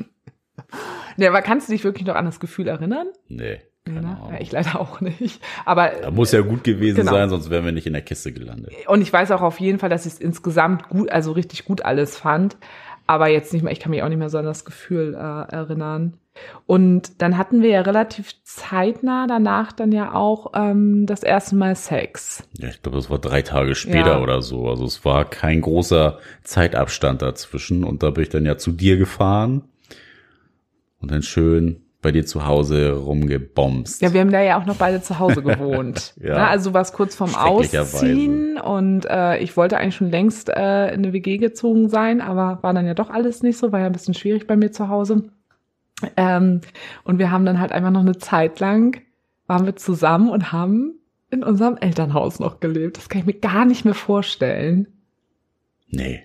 nee, 1.18 1.28
aber 1.28 1.42
kannst 1.42 1.68
du 1.68 1.74
dich 1.74 1.84
wirklich 1.84 2.06
noch 2.08 2.16
an 2.16 2.26
das 2.26 2.40
Gefühl 2.40 2.68
erinnern? 2.68 3.08
nee, 3.28 3.62
keine 3.86 4.02
Ne? 4.02 4.18
Ja, 4.32 4.40
ich 4.40 4.52
leider 4.52 4.80
auch 4.80 5.02
nicht. 5.02 5.42
Aber 5.66 5.90
Da 6.02 6.12
muss 6.12 6.32
ja 6.32 6.42
gut 6.42 6.64
gewesen 6.64 6.98
Genau. 6.98 7.12
sein, 7.12 7.30
sonst 7.30 7.50
wären 7.50 7.66
wir 7.66 7.72
nicht 7.72 7.88
in 7.88 7.94
der 7.94 8.02
Kiste 8.02 8.32
gelandet. 8.32 8.74
Und 8.88 9.02
ich 9.02 9.12
weiß 9.12 9.32
auch 9.32 9.42
auf 9.42 9.60
jeden 9.60 9.80
Fall, 9.80 9.90
dass 9.90 10.06
ich 10.06 10.14
es 10.14 10.20
insgesamt 10.20 10.90
gut, 10.90 11.12
also 11.12 11.32
richtig 11.32 11.66
gut 11.66 11.84
alles 11.84 12.18
fand. 12.18 12.58
Aber 13.08 13.28
jetzt 13.28 13.52
nicht 13.52 13.64
mehr, 13.64 13.74
ich 13.74 13.80
kann 13.80 13.90
mich 13.90 14.04
auch 14.04 14.10
nicht 14.10 14.20
mehr 14.20 14.30
so 14.30 14.38
an 14.38 14.46
das 14.46 14.64
Gefühl 14.64 15.16
äh, 15.16 15.18
erinnern. 15.54 16.14
Und 16.66 17.22
dann 17.22 17.38
hatten 17.38 17.62
wir 17.62 17.70
ja 17.70 17.82
relativ 17.82 18.42
zeitnah 18.44 19.28
danach 19.28 19.74
dann 19.74 19.92
ja 19.92 20.14
auch 20.14 20.52
ähm, 20.56 21.06
das 21.06 21.24
erste 21.24 21.58
Mal 21.58 21.76
Sex. 21.76 22.48
Ja, 22.58 22.70
ich 22.70 22.82
glaube, 22.82 22.98
das 22.98 23.10
war 23.10 23.20
drei 23.20 23.42
Tage 23.42 23.76
später 23.76 24.12
Ja. 24.12 24.22
oder 24.22 24.42
so. 24.42 24.70
Also 24.70 24.86
es 24.86 25.04
war 25.04 25.26
kein 25.26 25.60
großer 25.60 26.20
Zeitabstand 26.44 27.22
dazwischen. 27.22 27.84
Und 27.84 28.02
da 28.02 28.12
bin 28.12 28.24
ich 28.24 28.30
dann 28.30 28.46
ja 28.46 28.58
zu 28.58 28.72
dir 28.72 28.96
gefahren 28.96 29.64
und 31.02 31.12
dann 31.12 31.24
schön 31.24 31.82
bei 32.02 32.12
dir 32.12 32.26
zu 32.26 32.46
Hause 32.46 32.94
rumgebomst. 32.94 34.02
Ja, 34.02 34.14
wir 34.14 34.22
haben 34.22 34.32
da 34.32 34.42
ja 34.42 34.60
auch 34.60 34.66
noch 34.66 34.78
beide 34.78 35.02
zu 35.02 35.20
Hause 35.20 35.44
gewohnt. 35.44 36.16
Ja. 36.22 36.48
Also 36.48 36.72
du 36.72 36.74
warst 36.74 36.94
kurz 36.94 37.16
vorm. 37.16 37.36
Ausziehen 37.36 38.60
und 38.60 39.06
äh, 39.06 39.38
ich 39.38 39.56
wollte 39.56 39.78
eigentlich 39.78 39.96
schon 39.96 40.10
längst 40.10 40.50
äh, 40.50 40.88
in 40.88 41.04
eine 41.04 41.14
WG 41.14 41.38
gezogen 41.38 41.90
sein, 41.90 42.22
aber 42.22 42.60
war 42.62 42.74
dann 42.74 42.86
ja 42.86 42.94
doch 42.94 43.10
alles 43.10 43.44
nicht 43.44 43.58
so, 43.58 43.72
war 43.72 43.80
ja 43.80 43.86
ein 43.86 43.92
bisschen 43.92 44.14
schwierig 44.14 44.48
bei 44.48 44.56
mir 44.56 44.72
zu 44.72 44.90
Hause. 44.90 45.30
Ähm, 46.18 46.62
und 47.04 47.20
wir 47.20 47.30
haben 47.30 47.46
dann 47.46 47.60
halt 47.60 47.72
einfach 47.72 47.92
noch 47.92 48.02
eine 48.02 48.18
Zeit 48.18 48.60
lang, 48.60 49.02
waren 49.48 49.66
wir 49.66 49.76
zusammen 49.76 50.30
und 50.30 50.52
haben 50.52 50.96
in 51.30 51.44
unserem 51.44 51.78
Elternhaus 51.78 52.40
noch 52.40 52.60
gelebt. 52.60 52.98
Das 52.98 53.10
kann 53.10 53.22
ich 53.22 53.28
mir 53.28 53.40
gar 53.40 53.66
nicht 53.66 53.86
mehr 53.86 53.94
vorstellen. 53.94 54.88
Nee. 55.88 56.24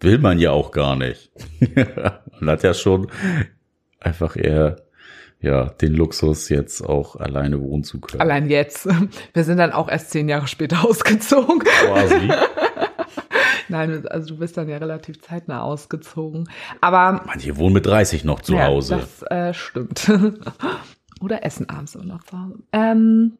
Will 0.00 0.18
man 0.18 0.38
ja 0.38 0.50
auch 0.50 0.70
gar 0.70 0.96
nicht. 0.96 1.30
man 2.40 2.50
hat 2.50 2.62
ja 2.62 2.74
schon 2.74 3.08
einfach 4.04 4.36
eher 4.36 4.76
ja, 5.40 5.66
den 5.66 5.92
Luxus, 5.92 6.48
jetzt 6.48 6.80
auch 6.80 7.16
alleine 7.16 7.60
wohnen 7.60 7.84
zu 7.84 8.00
können. 8.00 8.22
Allein 8.22 8.48
jetzt. 8.48 8.88
Wir 9.34 9.44
sind 9.44 9.58
dann 9.58 9.72
auch 9.72 9.88
erst 9.88 10.10
zehn 10.10 10.28
Jahre 10.28 10.46
später 10.46 10.84
ausgezogen. 10.88 11.60
Quasi. 11.60 12.30
Nein, 13.68 14.06
also 14.08 14.34
du 14.34 14.38
bist 14.38 14.56
dann 14.56 14.68
ja 14.68 14.78
relativ 14.78 15.20
zeitnah 15.20 15.62
ausgezogen. 15.62 16.48
Aber 16.80 17.22
Manche 17.26 17.56
wohnen 17.56 17.74
mit 17.74 17.86
30 17.86 18.24
noch 18.24 18.40
zu 18.40 18.54
ja, 18.54 18.66
Hause. 18.66 19.00
Das 19.00 19.22
äh, 19.30 19.54
stimmt. 19.54 20.10
Oder 21.20 21.44
essen 21.44 21.68
abends 21.68 21.94
immer 21.94 22.04
noch 22.04 22.24
zu 22.24 22.38
Hause. 22.38 22.58
Ähm, 22.72 23.38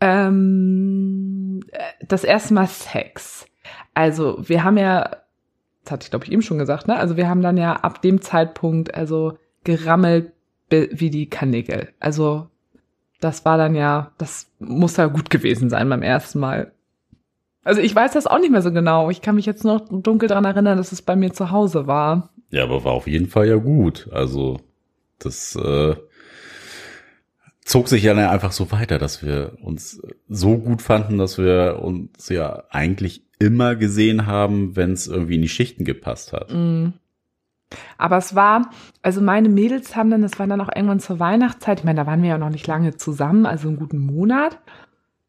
ähm, 0.00 1.60
äh, 1.72 1.80
das 2.06 2.24
erste 2.24 2.54
Mal 2.54 2.66
Sex. 2.66 3.46
Also 3.94 4.38
wir 4.48 4.62
haben 4.62 4.76
ja, 4.76 5.16
das 5.86 5.92
hatte 5.92 6.04
ich 6.04 6.10
glaube 6.10 6.24
ich 6.24 6.32
eben 6.32 6.42
schon 6.42 6.58
gesagt, 6.58 6.88
ne? 6.88 6.96
Also 6.96 7.16
wir 7.16 7.28
haben 7.28 7.42
dann 7.42 7.56
ja 7.56 7.74
ab 7.76 8.02
dem 8.02 8.20
Zeitpunkt 8.20 8.94
also 8.94 9.38
gerammelt 9.64 10.32
wie 10.68 11.10
die 11.10 11.30
Kanickel. 11.30 11.88
Also 12.00 12.48
das 13.20 13.44
war 13.44 13.56
dann 13.56 13.76
ja, 13.76 14.10
das 14.18 14.50
muss 14.58 14.96
ja 14.96 15.06
gut 15.06 15.30
gewesen 15.30 15.70
sein 15.70 15.88
beim 15.88 16.02
ersten 16.02 16.40
Mal. 16.40 16.72
Also 17.62 17.80
ich 17.80 17.94
weiß 17.94 18.12
das 18.12 18.26
auch 18.26 18.40
nicht 18.40 18.50
mehr 18.50 18.62
so 18.62 18.72
genau. 18.72 19.10
Ich 19.10 19.22
kann 19.22 19.36
mich 19.36 19.46
jetzt 19.46 19.64
noch 19.64 19.88
dunkel 19.88 20.28
dran 20.28 20.44
erinnern, 20.44 20.76
dass 20.76 20.90
es 20.90 21.02
bei 21.02 21.14
mir 21.14 21.32
zu 21.32 21.52
Hause 21.52 21.86
war. 21.86 22.30
Ja, 22.50 22.64
aber 22.64 22.84
war 22.84 22.92
auf 22.92 23.06
jeden 23.06 23.28
Fall 23.28 23.48
ja 23.48 23.56
gut. 23.56 24.08
Also, 24.12 24.60
das, 25.18 25.56
äh, 25.56 25.94
zog 27.66 27.88
sich 27.88 28.04
ja 28.04 28.14
einfach 28.30 28.52
so 28.52 28.70
weiter, 28.70 28.98
dass 28.98 29.24
wir 29.24 29.58
uns 29.60 30.00
so 30.28 30.56
gut 30.56 30.82
fanden, 30.82 31.18
dass 31.18 31.36
wir 31.36 31.80
uns 31.82 32.28
ja 32.28 32.62
eigentlich 32.70 33.25
immer 33.38 33.76
gesehen 33.76 34.26
haben, 34.26 34.76
wenn 34.76 34.92
es 34.92 35.06
irgendwie 35.06 35.36
in 35.36 35.42
die 35.42 35.48
Schichten 35.48 35.84
gepasst 35.84 36.32
hat. 36.32 36.52
Mm. 36.52 36.92
Aber 37.98 38.16
es 38.16 38.34
war, 38.34 38.70
also 39.02 39.20
meine 39.20 39.48
Mädels 39.48 39.96
haben 39.96 40.10
dann, 40.10 40.22
das 40.22 40.38
war 40.38 40.46
dann 40.46 40.60
auch 40.60 40.70
irgendwann 40.74 41.00
zur 41.00 41.18
Weihnachtszeit, 41.18 41.80
ich 41.80 41.84
meine, 41.84 42.00
da 42.00 42.06
waren 42.06 42.22
wir 42.22 42.30
ja 42.30 42.38
noch 42.38 42.50
nicht 42.50 42.66
lange 42.66 42.96
zusammen, 42.96 43.44
also 43.44 43.68
einen 43.68 43.76
guten 43.76 43.98
Monat. 43.98 44.58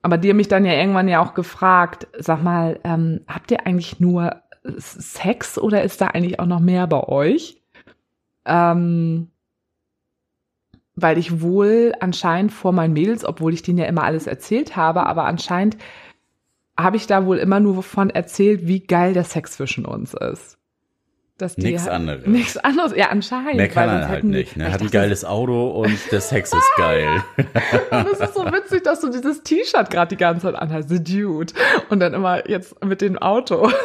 Aber 0.04 0.18
die 0.18 0.30
haben 0.30 0.38
mich 0.38 0.48
dann 0.48 0.64
ja 0.64 0.74
irgendwann 0.74 1.08
ja 1.08 1.22
auch 1.22 1.34
gefragt, 1.34 2.08
sag 2.18 2.44
mal, 2.44 2.80
ähm, 2.84 3.22
habt 3.28 3.52
ihr 3.52 3.66
eigentlich 3.66 4.00
nur 4.00 4.42
Sex 4.78 5.58
oder 5.58 5.84
ist 5.84 6.02
da 6.02 6.08
eigentlich 6.08 6.40
auch 6.40 6.46
noch 6.46 6.60
mehr 6.60 6.88
bei 6.88 7.04
euch? 7.04 7.62
Ähm, 8.46 9.30
weil 10.96 11.18
ich 11.18 11.42
wohl 11.42 11.94
anscheinend 12.00 12.52
vor 12.52 12.72
meinen 12.72 12.94
Mädels, 12.94 13.24
obwohl 13.26 13.54
ich 13.54 13.62
denen 13.62 13.78
ja 13.78 13.86
immer 13.86 14.04
alles 14.04 14.28
erzählt 14.28 14.76
habe, 14.76 15.06
aber 15.06 15.26
anscheinend 15.26 15.78
habe 16.78 16.98
ich 16.98 17.08
da 17.08 17.26
wohl 17.26 17.38
immer 17.38 17.60
nur 17.60 17.84
von 17.84 18.10
erzählt, 18.10 18.68
wie 18.68 18.82
geil 18.82 19.14
der 19.14 19.24
Sex 19.24 19.54
zwischen 19.54 19.86
uns 19.86 20.14
ist. 20.14 20.58
Dass 21.38 21.56
die 21.56 21.68
nichts 21.68 21.84
halt, 21.84 21.94
anderes. 21.94 22.26
Nichts 22.26 22.58
anderes, 22.58 22.96
ja, 22.96 23.10
anscheinend. 23.10 23.56
Mehr 23.58 23.68
kann 23.68 23.90
er 23.90 24.08
halt 24.08 24.24
nicht. 24.24 24.58
Ne? 24.58 24.66
Er 24.66 24.72
hat 24.72 24.82
ein 24.82 24.90
geiles 24.90 25.24
Auto 25.24 25.70
und 25.70 25.96
der 26.12 26.22
Sex 26.22 26.52
ist 26.52 26.72
geil. 26.78 27.24
und 27.92 28.08
es 28.12 28.20
ist 28.20 28.34
so 28.34 28.44
witzig, 28.46 28.84
dass 28.84 29.02
du 29.02 29.10
dieses 29.10 29.44
T-Shirt 29.44 29.92
gerade 29.92 30.10
die 30.10 30.18
ganze 30.18 30.48
Zeit 30.48 30.56
anhast, 30.56 30.90
The 30.90 31.04
Dude. 31.04 31.54
Und 31.90 32.00
dann 32.00 32.16
immer 32.16 32.50
jetzt 32.50 32.84
mit 32.84 33.02
dem 33.02 33.20
Auto. 33.20 33.72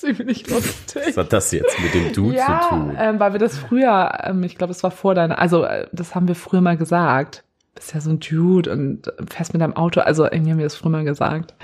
ziemlich 0.00 0.48
lustig. 0.48 1.02
Was 1.06 1.16
hat 1.16 1.32
das 1.32 1.52
jetzt 1.52 1.78
mit 1.80 1.94
dem 1.94 2.12
Dude 2.12 2.36
ja, 2.36 2.62
zu 2.62 2.68
tun? 2.70 2.96
Ähm, 2.98 3.20
weil 3.20 3.32
wir 3.32 3.38
das 3.38 3.58
früher, 3.58 4.18
ähm, 4.24 4.42
ich 4.42 4.56
glaube, 4.56 4.72
es 4.72 4.82
war 4.82 4.90
vor 4.90 5.14
deiner, 5.14 5.38
also 5.38 5.64
äh, 5.64 5.86
das 5.92 6.14
haben 6.14 6.26
wir 6.28 6.34
früher 6.34 6.60
mal 6.60 6.76
gesagt. 6.76 7.44
Du 7.74 7.80
bist 7.80 7.94
ja 7.94 8.00
so 8.00 8.10
ein 8.10 8.20
Dude 8.20 8.72
und 8.72 9.12
fährst 9.30 9.52
mit 9.52 9.62
deinem 9.62 9.76
Auto. 9.76 10.00
Also 10.00 10.24
irgendwie 10.24 10.52
haben 10.52 10.58
wir 10.58 10.66
das 10.66 10.74
früher 10.74 10.90
mal 10.90 11.04
gesagt. 11.04 11.54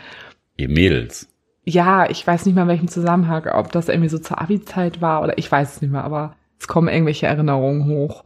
Ihr 0.57 0.69
Mädels. 0.69 1.29
Ja, 1.65 2.09
ich 2.09 2.25
weiß 2.27 2.47
nicht 2.47 2.55
mal 2.55 2.63
in 2.63 2.69
welchem 2.69 2.89
Zusammenhang, 2.89 3.47
ob 3.53 3.73
das 3.73 3.89
irgendwie 3.89 4.09
so 4.09 4.19
zur 4.19 4.41
Abi-Zeit 4.41 5.01
war 5.01 5.23
oder 5.23 5.37
ich 5.37 5.51
weiß 5.51 5.77
es 5.77 5.83
nicht 5.83 5.91
mehr, 5.91 6.05
aber 6.05 6.37
es 6.61 6.69
kommen 6.69 6.89
irgendwelche 6.89 7.27
Erinnerungen 7.27 7.87
hoch. 7.87 8.25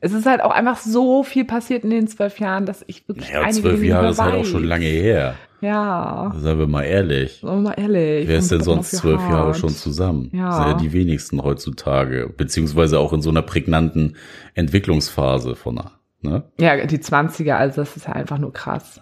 Es 0.00 0.12
ist 0.12 0.26
halt 0.26 0.42
auch 0.42 0.50
einfach 0.50 0.76
so 0.76 1.22
viel 1.22 1.44
passiert 1.44 1.84
in 1.84 1.90
den 1.90 2.08
zwölf 2.08 2.38
Jahren, 2.38 2.66
dass 2.66 2.84
ich 2.86 3.08
wirklich 3.08 3.30
Ja, 3.30 3.48
zwölf 3.48 3.82
Jahre 3.82 4.10
ist 4.10 4.20
halt 4.20 4.34
auch 4.34 4.44
schon 4.44 4.64
lange 4.64 4.84
her. 4.84 5.34
Ja. 5.62 6.34
Sagen 6.36 6.58
wir 6.58 6.66
mal 6.66 6.82
ehrlich. 6.82 7.38
Sagen 7.40 7.62
wir 7.62 7.70
mal 7.70 7.80
ehrlich. 7.80 8.28
Wer 8.28 8.38
ist 8.38 8.50
denn 8.50 8.62
sonst 8.62 8.90
zwölf. 8.90 9.22
Jahre 9.22 9.54
schon 9.54 9.70
zusammen? 9.70 10.30
Ja. 10.34 10.48
Das 10.48 10.56
sind 10.56 10.66
ja 10.66 10.74
die 10.74 10.92
wenigsten 10.92 11.42
heutzutage. 11.42 12.30
Beziehungsweise 12.36 12.98
auch 12.98 13.14
in 13.14 13.22
so 13.22 13.30
einer 13.30 13.40
prägnanten 13.40 14.16
Entwicklungsphase 14.52 15.54
von, 15.56 15.80
ne? 16.20 16.42
Ja, 16.60 16.84
die 16.84 17.00
Zwanziger, 17.00 17.56
also 17.56 17.80
das 17.80 17.96
ist 17.96 18.06
ja 18.06 18.12
einfach 18.12 18.36
nur 18.36 18.52
krass. 18.52 19.00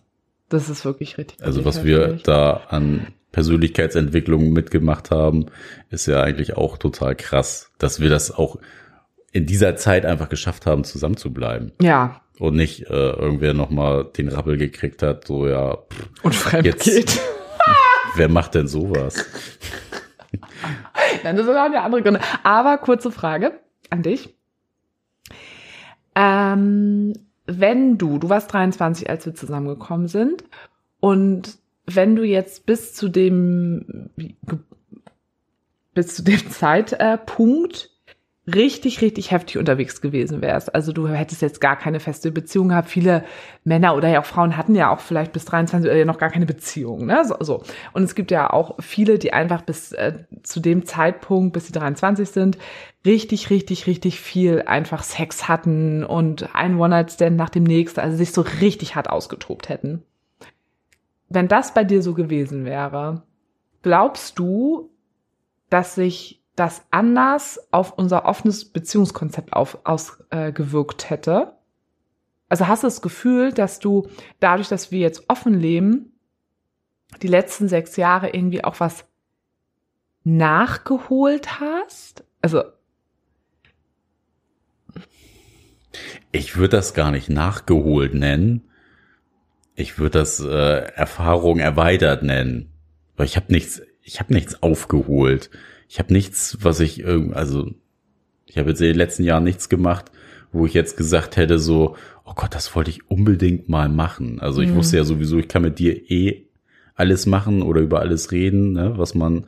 Das 0.52 0.68
ist 0.68 0.84
wirklich 0.84 1.16
richtig. 1.16 1.42
Also 1.42 1.64
was 1.64 1.82
wir 1.82 2.18
da 2.24 2.64
an 2.68 3.06
Persönlichkeitsentwicklung 3.32 4.52
mitgemacht 4.52 5.10
haben, 5.10 5.46
ist 5.88 6.04
ja 6.04 6.22
eigentlich 6.22 6.58
auch 6.58 6.76
total 6.76 7.16
krass, 7.16 7.72
dass 7.78 8.00
wir 8.00 8.10
das 8.10 8.30
auch 8.30 8.58
in 9.32 9.46
dieser 9.46 9.76
Zeit 9.76 10.04
einfach 10.04 10.28
geschafft 10.28 10.66
haben, 10.66 10.84
zusammen 10.84 11.16
zu 11.16 11.32
bleiben. 11.32 11.72
Ja. 11.80 12.20
Und 12.38 12.54
nicht 12.56 12.82
äh, 12.90 13.10
irgendwer 13.12 13.54
nochmal 13.54 14.04
den 14.04 14.28
Rappel 14.28 14.58
gekriegt 14.58 15.02
hat, 15.02 15.26
so 15.26 15.48
ja. 15.48 15.78
Pff, 15.90 16.10
und 16.22 16.34
fremd 16.34 16.66
jetzt, 16.66 16.84
geht. 16.84 17.18
wer 18.16 18.28
macht 18.28 18.54
denn 18.54 18.68
sowas? 18.68 19.24
Nein, 21.24 21.34
das 21.34 21.46
sind 21.46 21.56
auch 21.56 21.64
eine 21.64 21.80
andere 21.80 22.02
Gründe. 22.02 22.20
Aber 22.42 22.76
kurze 22.76 23.10
Frage 23.10 23.58
an 23.88 24.02
dich. 24.02 24.36
Ähm, 26.14 27.14
wenn 27.46 27.98
du, 27.98 28.18
du 28.18 28.28
warst 28.28 28.52
23, 28.52 29.09
als 29.09 29.26
wir 29.26 29.35
zusammengekommen 29.35 30.09
sind, 30.09 30.44
und 31.00 31.59
wenn 31.87 32.14
du 32.14 32.22
jetzt 32.22 32.66
bis 32.66 32.94
zu 32.94 33.09
dem, 33.09 34.11
bis 35.94 36.14
zu 36.14 36.22
dem 36.22 36.38
Zeitpunkt 36.50 37.91
richtig, 38.46 39.00
richtig 39.02 39.31
heftig 39.31 39.59
unterwegs 39.59 40.00
gewesen 40.00 40.42
wärst. 40.42 40.74
Also 40.74 40.92
du 40.92 41.07
hättest 41.07 41.42
jetzt 41.42 41.61
gar 41.61 41.76
keine 41.76 42.00
feste 42.00 42.33
Beziehung 42.33 42.70
gehabt. 42.70 42.88
Viele 42.88 43.24
Männer 43.62 43.94
oder 43.96 44.09
ja 44.09 44.20
auch 44.20 44.24
Frauen 44.24 44.57
hatten 44.57 44.74
ja 44.74 44.90
auch 44.92 44.98
vielleicht 44.98 45.33
bis 45.33 45.44
23 45.44 45.88
oder 45.88 45.98
ja 45.98 46.05
noch 46.05 46.18
gar 46.18 46.31
keine 46.31 46.46
Beziehung. 46.46 47.07
Ne? 47.07 47.24
So, 47.24 47.37
so. 47.38 47.62
Und 47.92 48.02
es 48.02 48.16
gibt 48.16 48.33
ja 48.33 48.50
auch 48.52 48.76
viele, 48.81 49.20
die 49.20 49.33
einfach 49.33 49.62
bis 49.62 49.92
äh, 49.92 50.24
zu 50.42 50.59
dem 50.59 50.85
Zeitpunkt, 50.85 51.52
bis 51.52 51.68
sie 51.68 51.72
23 51.72 52.28
sind, 52.28 52.59
richtig, 53.07 53.50
richtig, 53.50 53.87
richtig 53.87 54.20
viel 54.20 54.62
einfach 54.62 55.05
Sex 55.05 55.46
hatten 55.46 56.02
und 56.02 56.52
ein 56.52 56.76
One-Night-Stand 56.76 57.37
nach 57.37 57.50
dem 57.50 57.64
nächsten, 57.64 58.00
also 58.00 58.16
sich 58.16 58.33
so 58.33 58.44
richtig 58.61 58.96
hart 58.96 59.09
ausgetobt 59.09 59.68
hätten. 59.68 60.02
Wenn 61.28 61.46
das 61.46 61.74
bei 61.74 61.85
dir 61.85 62.02
so 62.02 62.12
gewesen 62.12 62.64
wäre, 62.64 63.22
glaubst 63.83 64.38
du, 64.38 64.90
dass 65.70 65.94
sich 65.94 66.41
das 66.56 66.82
anders 66.90 67.58
auf 67.72 67.96
unser 67.96 68.26
offenes 68.26 68.66
Beziehungskonzept 68.66 69.52
auf, 69.52 69.78
ausgewirkt 69.84 71.04
äh, 71.04 71.08
hätte? 71.08 71.52
Also 72.48 72.68
hast 72.68 72.82
du 72.82 72.86
das 72.86 73.00
Gefühl, 73.00 73.52
dass 73.52 73.78
du 73.78 74.08
dadurch, 74.38 74.68
dass 74.68 74.90
wir 74.90 74.98
jetzt 74.98 75.24
offen 75.28 75.58
leben, 75.58 76.12
die 77.22 77.28
letzten 77.28 77.68
sechs 77.68 77.96
Jahre 77.96 78.30
irgendwie 78.30 78.62
auch 78.62 78.80
was 78.80 79.06
nachgeholt 80.24 81.60
hast? 81.60 82.24
Also 82.42 82.62
ich 86.30 86.56
würde 86.56 86.76
das 86.76 86.94
gar 86.94 87.10
nicht 87.10 87.28
nachgeholt 87.28 88.14
nennen. 88.14 88.68
Ich 89.74 89.98
würde 89.98 90.18
das 90.18 90.40
äh, 90.40 90.92
Erfahrung 90.94 91.58
erweitert 91.58 92.22
nennen, 92.22 92.70
weil 93.16 93.26
ich 93.26 93.36
habe 93.36 93.52
nichts, 93.52 93.80
ich 94.02 94.20
habe 94.20 94.34
nichts 94.34 94.62
aufgeholt 94.62 95.50
ich 95.92 95.98
habe 95.98 96.11
nichts, 96.11 96.57
was 96.62 96.81
ich 96.81 97.07
also 97.07 97.70
ich 98.46 98.57
habe 98.57 98.70
jetzt 98.70 98.81
in 98.81 98.87
den 98.87 98.96
letzten 98.96 99.24
Jahren 99.24 99.44
nichts 99.44 99.68
gemacht, 99.68 100.11
wo 100.50 100.64
ich 100.64 100.72
jetzt 100.72 100.96
gesagt 100.96 101.37
hätte 101.37 101.59
so, 101.59 101.96
oh 102.24 102.33
Gott, 102.35 102.55
das 102.55 102.74
wollte 102.74 102.88
ich 102.88 103.11
unbedingt 103.11 103.68
mal 103.68 103.90
machen. 103.90 104.40
Also 104.40 104.62
ich 104.62 104.70
mhm. 104.70 104.76
wusste 104.76 104.96
ja 104.96 105.05
sowieso, 105.05 105.37
ich 105.37 105.48
kann 105.48 105.61
mit 105.61 105.78
dir 105.78 106.11
eh 106.11 106.46
alles 106.94 107.26
machen 107.26 107.61
oder 107.61 107.83
über 107.83 108.00
alles 108.00 108.33
reden, 108.33 108.72
ne, 108.72 108.96
was 108.96 109.14
man 109.14 109.44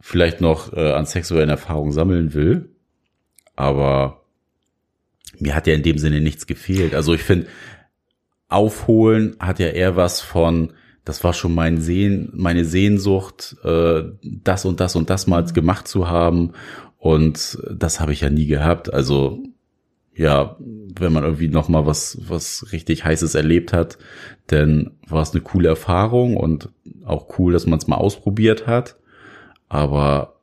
vielleicht 0.00 0.40
noch 0.40 0.72
äh, 0.72 0.90
an 0.90 1.06
sexuellen 1.06 1.50
Erfahrungen 1.50 1.92
sammeln 1.92 2.34
will. 2.34 2.68
Aber 3.54 4.22
mir 5.38 5.54
hat 5.54 5.68
ja 5.68 5.74
in 5.74 5.84
dem 5.84 5.98
Sinne 5.98 6.20
nichts 6.20 6.48
gefehlt. 6.48 6.96
Also 6.96 7.14
ich 7.14 7.22
finde, 7.22 7.46
aufholen 8.48 9.36
hat 9.38 9.60
ja 9.60 9.68
eher 9.68 9.94
was 9.94 10.20
von, 10.20 10.72
das 11.06 11.22
war 11.22 11.32
schon 11.32 11.54
mein 11.54 11.80
Sehen, 11.80 12.30
meine 12.34 12.64
Sehnsucht, 12.64 13.56
äh, 13.62 14.02
das 14.22 14.64
und 14.64 14.80
das 14.80 14.96
und 14.96 15.08
das 15.08 15.28
mal 15.28 15.44
gemacht 15.44 15.86
zu 15.86 16.10
haben. 16.10 16.52
Und 16.98 17.58
das 17.72 18.00
habe 18.00 18.12
ich 18.12 18.22
ja 18.22 18.28
nie 18.28 18.46
gehabt. 18.46 18.92
Also 18.92 19.38
ja, 20.16 20.56
wenn 20.58 21.12
man 21.12 21.22
irgendwie 21.22 21.46
noch 21.46 21.68
mal 21.68 21.86
was 21.86 22.18
was 22.26 22.72
richtig 22.72 23.04
heißes 23.04 23.36
erlebt 23.36 23.72
hat, 23.72 23.98
dann 24.48 24.96
war 25.06 25.22
es 25.22 25.30
eine 25.30 25.42
coole 25.42 25.68
Erfahrung 25.68 26.36
und 26.36 26.70
auch 27.04 27.38
cool, 27.38 27.52
dass 27.52 27.66
man 27.66 27.78
es 27.78 27.86
mal 27.86 27.96
ausprobiert 27.96 28.66
hat. 28.66 28.96
Aber 29.68 30.40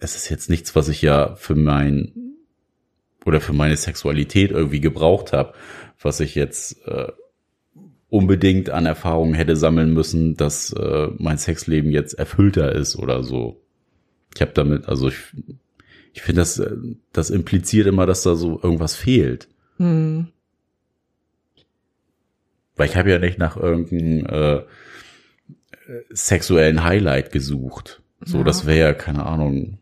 es 0.00 0.16
ist 0.16 0.30
jetzt 0.30 0.48
nichts, 0.48 0.74
was 0.74 0.88
ich 0.88 1.02
ja 1.02 1.34
für 1.36 1.54
mein 1.54 2.12
oder 3.26 3.42
für 3.42 3.52
meine 3.52 3.76
Sexualität 3.76 4.52
irgendwie 4.52 4.80
gebraucht 4.80 5.34
habe, 5.34 5.52
was 6.00 6.20
ich 6.20 6.34
jetzt 6.34 6.86
äh, 6.86 7.08
unbedingt 8.10 8.70
an 8.70 8.86
Erfahrungen 8.86 9.34
hätte 9.34 9.56
sammeln 9.56 9.92
müssen, 9.92 10.34
dass 10.34 10.72
äh, 10.72 11.08
mein 11.18 11.38
Sexleben 11.38 11.90
jetzt 11.90 12.14
erfüllter 12.14 12.72
ist 12.72 12.96
oder 12.96 13.22
so. 13.22 13.60
Ich 14.34 14.40
habe 14.40 14.52
damit, 14.54 14.88
also 14.88 15.08
ich, 15.08 15.16
ich 16.14 16.22
finde, 16.22 16.40
das, 16.40 16.58
äh, 16.58 16.76
das 17.12 17.30
impliziert 17.30 17.86
immer, 17.86 18.06
dass 18.06 18.22
da 18.22 18.34
so 18.34 18.60
irgendwas 18.62 18.96
fehlt. 18.96 19.48
Hm. 19.76 20.28
Weil 22.76 22.88
ich 22.88 22.96
habe 22.96 23.10
ja 23.10 23.18
nicht 23.18 23.38
nach 23.38 23.56
irgendeinem 23.56 24.26
äh, 24.26 24.62
sexuellen 26.10 26.84
Highlight 26.84 27.32
gesucht. 27.32 28.02
So, 28.24 28.38
ja. 28.38 28.44
das 28.44 28.66
wäre 28.66 28.78
ja, 28.78 28.94
keine 28.94 29.26
Ahnung, 29.26 29.78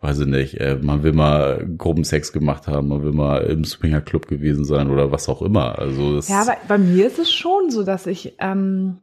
weiß 0.00 0.20
ich 0.20 0.26
nicht, 0.26 0.60
äh, 0.60 0.78
man 0.80 1.02
will 1.02 1.12
mal 1.12 1.66
Gruppensex 1.76 2.32
gemacht 2.32 2.68
haben, 2.68 2.88
man 2.88 3.02
will 3.02 3.12
mal 3.12 3.38
im 3.42 3.64
Swingerclub 3.64 4.28
gewesen 4.28 4.64
sein 4.64 4.90
oder 4.90 5.10
was 5.10 5.28
auch 5.28 5.42
immer. 5.42 5.78
Also 5.78 6.16
das 6.16 6.28
ja, 6.28 6.42
aber 6.42 6.56
bei 6.68 6.78
mir 6.78 7.06
ist 7.06 7.18
es 7.18 7.32
schon 7.32 7.70
so, 7.70 7.82
dass 7.82 8.06
ich 8.06 8.34
ähm, 8.38 8.98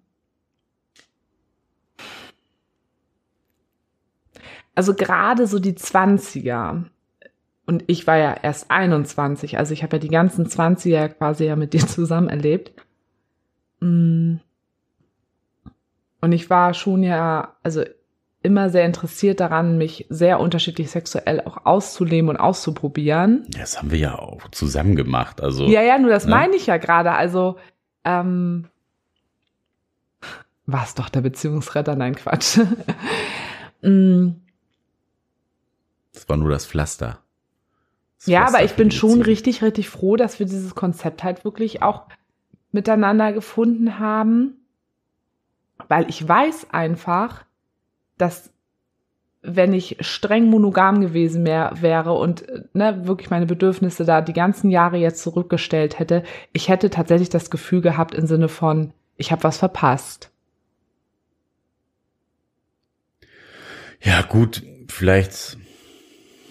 also 4.73 4.93
gerade 4.93 5.47
so 5.47 5.59
die 5.59 5.73
20er 5.73 6.85
und 7.65 7.83
ich 7.87 8.05
war 8.05 8.17
ja 8.17 8.35
erst 8.41 8.69
21, 8.69 9.57
also 9.57 9.73
ich 9.73 9.83
habe 9.83 9.97
ja 9.97 9.99
die 9.99 10.09
ganzen 10.09 10.45
20er 10.45 11.09
quasi 11.09 11.45
ja 11.45 11.55
mit 11.55 11.73
dir 11.73 11.85
zusammen 11.85 12.29
erlebt. 12.29 12.71
Mm. 13.79 14.35
Und 16.21 16.31
ich 16.31 16.49
war 16.49 16.73
schon 16.73 17.03
ja, 17.03 17.55
also 17.61 17.83
immer 18.45 18.69
sehr 18.69 18.85
interessiert 18.85 19.39
daran, 19.39 19.77
mich 19.77 20.05
sehr 20.09 20.39
unterschiedlich 20.39 20.91
sexuell 20.91 21.41
auch 21.41 21.65
auszuleben 21.65 22.29
und 22.29 22.37
auszuprobieren. 22.37 23.45
Das 23.49 23.77
haben 23.77 23.91
wir 23.91 23.99
ja 23.99 24.17
auch 24.17 24.49
zusammen 24.51 24.95
gemacht. 24.95 25.41
Also 25.41 25.65
ja, 25.65 25.81
ja, 25.81 25.97
nur 25.97 26.11
das 26.11 26.25
ne? 26.25 26.31
meine 26.31 26.55
ich 26.55 26.67
ja 26.67 26.77
gerade. 26.77 27.11
Also 27.11 27.57
ähm, 28.05 28.67
war 30.65 30.83
es 30.83 30.95
doch 30.95 31.09
der 31.09 31.21
Beziehungsretter? 31.21 31.95
Nein, 31.95 32.15
Quatsch. 32.15 32.59
mm, 33.81 34.29
Das 36.13 36.29
war 36.29 36.37
nur 36.37 36.49
das 36.51 36.65
Pflaster. 36.65 37.19
Das 38.17 38.27
ja, 38.27 38.41
Pflaster 38.41 38.57
aber 38.57 38.65
ich 38.65 38.73
bin 38.75 38.91
schon 38.91 39.21
richtig, 39.21 39.61
richtig 39.61 39.89
froh, 39.89 40.15
dass 40.15 40.39
wir 40.39 40.45
dieses 40.45 40.73
Konzept 40.73 41.23
halt 41.23 41.43
wirklich 41.43 41.83
auch 41.83 42.03
miteinander 42.71 43.33
gefunden 43.33 43.99
haben, 43.99 44.57
weil 45.87 46.09
ich 46.09 46.27
weiß 46.27 46.67
einfach, 46.71 47.45
dass 48.17 48.51
wenn 49.47 49.73
ich 49.73 49.97
streng 49.99 50.49
monogam 50.49 51.01
gewesen 51.01 51.43
mehr, 51.43 51.71
wäre 51.79 52.13
und 52.13 52.47
äh, 52.49 52.63
ne, 52.73 53.07
wirklich 53.07 53.29
meine 53.29 53.45
Bedürfnisse 53.45 54.03
da 54.05 54.21
die 54.21 54.33
ganzen 54.33 54.71
Jahre 54.71 54.97
jetzt 54.97 55.21
zurückgestellt 55.21 55.99
hätte, 55.99 56.23
ich 56.51 56.69
hätte 56.69 56.89
tatsächlich 56.89 57.29
das 57.29 57.49
Gefühl 57.49 57.81
gehabt 57.81 58.15
im 58.15 58.25
Sinne 58.25 58.49
von, 58.49 58.93
ich 59.17 59.31
habe 59.31 59.43
was 59.43 59.57
verpasst. 59.57 60.31
Ja, 64.01 64.21
gut, 64.21 64.63
vielleicht, 64.87 65.57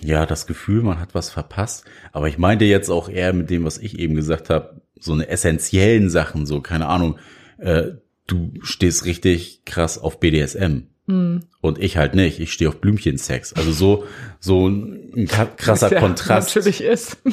ja, 0.00 0.26
das 0.26 0.46
Gefühl, 0.46 0.82
man 0.82 0.98
hat 0.98 1.14
was 1.14 1.30
verpasst. 1.30 1.84
Aber 2.12 2.28
ich 2.28 2.38
meinte 2.38 2.64
jetzt 2.64 2.90
auch 2.90 3.08
eher 3.08 3.32
mit 3.32 3.50
dem, 3.50 3.64
was 3.64 3.78
ich 3.78 3.98
eben 3.98 4.14
gesagt 4.14 4.50
habe, 4.50 4.80
so 4.98 5.12
eine 5.12 5.28
essentiellen 5.28 6.10
Sachen, 6.10 6.46
so, 6.46 6.60
keine 6.60 6.86
Ahnung, 6.86 7.18
äh, 7.58 7.92
du 8.26 8.52
stehst 8.62 9.04
richtig 9.04 9.64
krass 9.64 9.98
auf 9.98 10.18
BDSM. 10.18 10.88
Hm. 11.06 11.42
Und 11.60 11.78
ich 11.78 11.96
halt 11.96 12.14
nicht. 12.14 12.40
Ich 12.40 12.52
stehe 12.52 12.68
auf 12.68 12.80
Blümchensex. 12.80 13.52
Also 13.52 13.72
so, 13.72 14.04
so 14.40 14.68
ein 14.68 15.28
krasser 15.56 15.90
ja 15.92 16.00
Kontrast. 16.00 16.48
Natürlich 16.48 16.82
ist. 16.82 17.18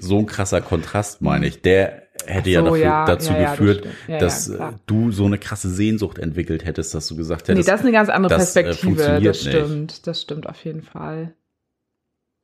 So 0.00 0.18
ein 0.18 0.26
krasser 0.26 0.60
Kontrast, 0.60 1.22
meine 1.22 1.48
ich. 1.48 1.60
Der 1.60 2.04
hätte 2.24 2.50
ja 2.50 2.60
so, 2.60 2.66
dafür, 2.66 2.80
ja, 2.84 3.04
dazu 3.04 3.32
ja, 3.32 3.40
ja, 3.40 3.42
das 3.50 3.58
geführt. 3.58 3.86
Ja, 4.06 4.14
ja, 4.14 4.20
dass 4.20 4.48
äh, 4.48 4.58
du 4.86 5.10
so 5.10 5.24
eine 5.24 5.38
krasse 5.38 5.68
Sehnsucht 5.70 6.18
entwickelt 6.18 6.64
hättest, 6.64 6.94
dass 6.94 7.08
du 7.08 7.16
gesagt 7.16 7.48
Nee, 7.48 7.54
hättest. 7.54 7.68
das 7.68 7.80
ist 7.80 7.86
eine 7.86 7.92
ganz 7.92 8.08
andere 8.08 8.32
das, 8.38 8.54
äh, 8.54 8.62
Perspektive. 8.62 8.94
funktioniert 8.94 9.34
das 9.34 9.44
nicht. 9.44 9.56
stimmt. 9.56 10.06
Das 10.06 10.22
stimmt 10.22 10.48
auf 10.48 10.64
jeden 10.64 10.82
Fall. 10.82 11.34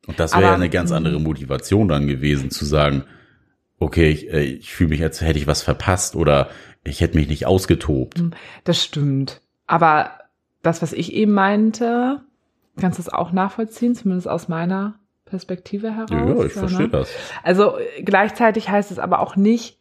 Und 0.05 0.19
das 0.19 0.33
wäre 0.33 0.43
ja 0.43 0.53
eine 0.53 0.69
ganz 0.69 0.91
andere 0.91 1.19
Motivation 1.19 1.87
dann 1.87 2.07
gewesen, 2.07 2.51
zu 2.51 2.65
sagen, 2.65 3.05
okay, 3.79 4.09
ich, 4.09 4.29
äh, 4.33 4.43
ich 4.43 4.73
fühle 4.73 4.89
mich, 4.89 5.01
als 5.01 5.21
hätte 5.21 5.39
ich 5.39 5.47
was 5.47 5.61
verpasst 5.61 6.15
oder 6.17 6.49
ich 6.83 6.99
hätte 6.99 7.17
mich 7.17 7.29
nicht 7.29 7.45
ausgetobt. 7.45 8.21
Das 8.65 8.83
stimmt. 8.83 9.39
Aber 9.65 10.11
das, 10.65 10.81
was 10.81 10.93
ich 10.93 11.13
eben 11.13 11.31
meinte, 11.31 12.21
kannst 12.79 12.99
du 12.99 13.01
es 13.01 13.09
auch 13.09 13.31
nachvollziehen, 13.31 13.95
zumindest 13.95 14.27
aus 14.27 14.47
meiner 14.47 14.95
Perspektive 15.25 15.91
heraus. 15.91 16.11
Ja, 16.11 16.45
ich 16.45 16.53
verstehe 16.53 16.81
ne? 16.81 16.89
das. 16.89 17.09
Also 17.43 17.77
äh, 17.77 18.03
gleichzeitig 18.03 18.69
heißt 18.69 18.91
es 18.91 18.99
aber 18.99 19.19
auch 19.19 19.35
nicht, 19.35 19.79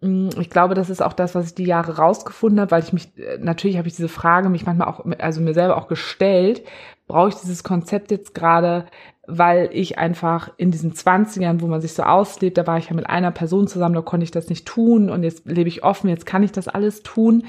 mh, 0.00 0.30
ich 0.40 0.50
glaube, 0.50 0.74
das 0.74 0.90
ist 0.90 1.02
auch 1.02 1.12
das, 1.12 1.34
was 1.34 1.46
ich 1.46 1.54
die 1.54 1.64
Jahre 1.64 1.96
rausgefunden 1.96 2.60
habe, 2.60 2.70
weil 2.70 2.82
ich 2.82 2.92
mich, 2.92 3.16
äh, 3.18 3.38
natürlich 3.38 3.76
habe 3.76 3.88
ich 3.88 3.96
diese 3.96 4.08
Frage 4.08 4.48
mich 4.48 4.66
manchmal 4.66 4.88
auch, 4.88 5.04
also 5.18 5.40
mir 5.40 5.54
selber 5.54 5.76
auch 5.76 5.88
gestellt, 5.88 6.62
brauche 7.06 7.30
ich 7.30 7.34
dieses 7.34 7.64
Konzept 7.64 8.10
jetzt 8.10 8.34
gerade, 8.34 8.86
weil 9.26 9.70
ich 9.72 9.98
einfach 9.98 10.50
in 10.58 10.70
diesen 10.70 10.92
20ern, 10.92 11.60
wo 11.60 11.66
man 11.66 11.80
sich 11.80 11.94
so 11.94 12.02
auslebt, 12.02 12.58
da 12.58 12.66
war 12.66 12.78
ich 12.78 12.88
ja 12.88 12.94
mit 12.94 13.08
einer 13.08 13.30
Person 13.30 13.66
zusammen, 13.66 13.94
da 13.94 14.02
konnte 14.02 14.24
ich 14.24 14.30
das 14.30 14.48
nicht 14.48 14.66
tun 14.66 15.10
und 15.10 15.22
jetzt 15.22 15.46
lebe 15.46 15.68
ich 15.68 15.82
offen, 15.82 16.08
jetzt 16.08 16.26
kann 16.26 16.42
ich 16.42 16.52
das 16.52 16.68
alles 16.68 17.02
tun. 17.02 17.44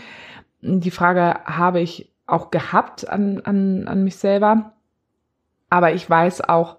Die 0.61 0.91
Frage 0.91 1.41
habe 1.45 1.81
ich 1.81 2.14
auch 2.27 2.51
gehabt 2.51 3.07
an, 3.07 3.41
an, 3.41 3.87
an 3.87 4.03
mich 4.03 4.15
selber. 4.15 4.73
Aber 5.69 5.93
ich 5.93 6.09
weiß 6.09 6.41
auch, 6.41 6.77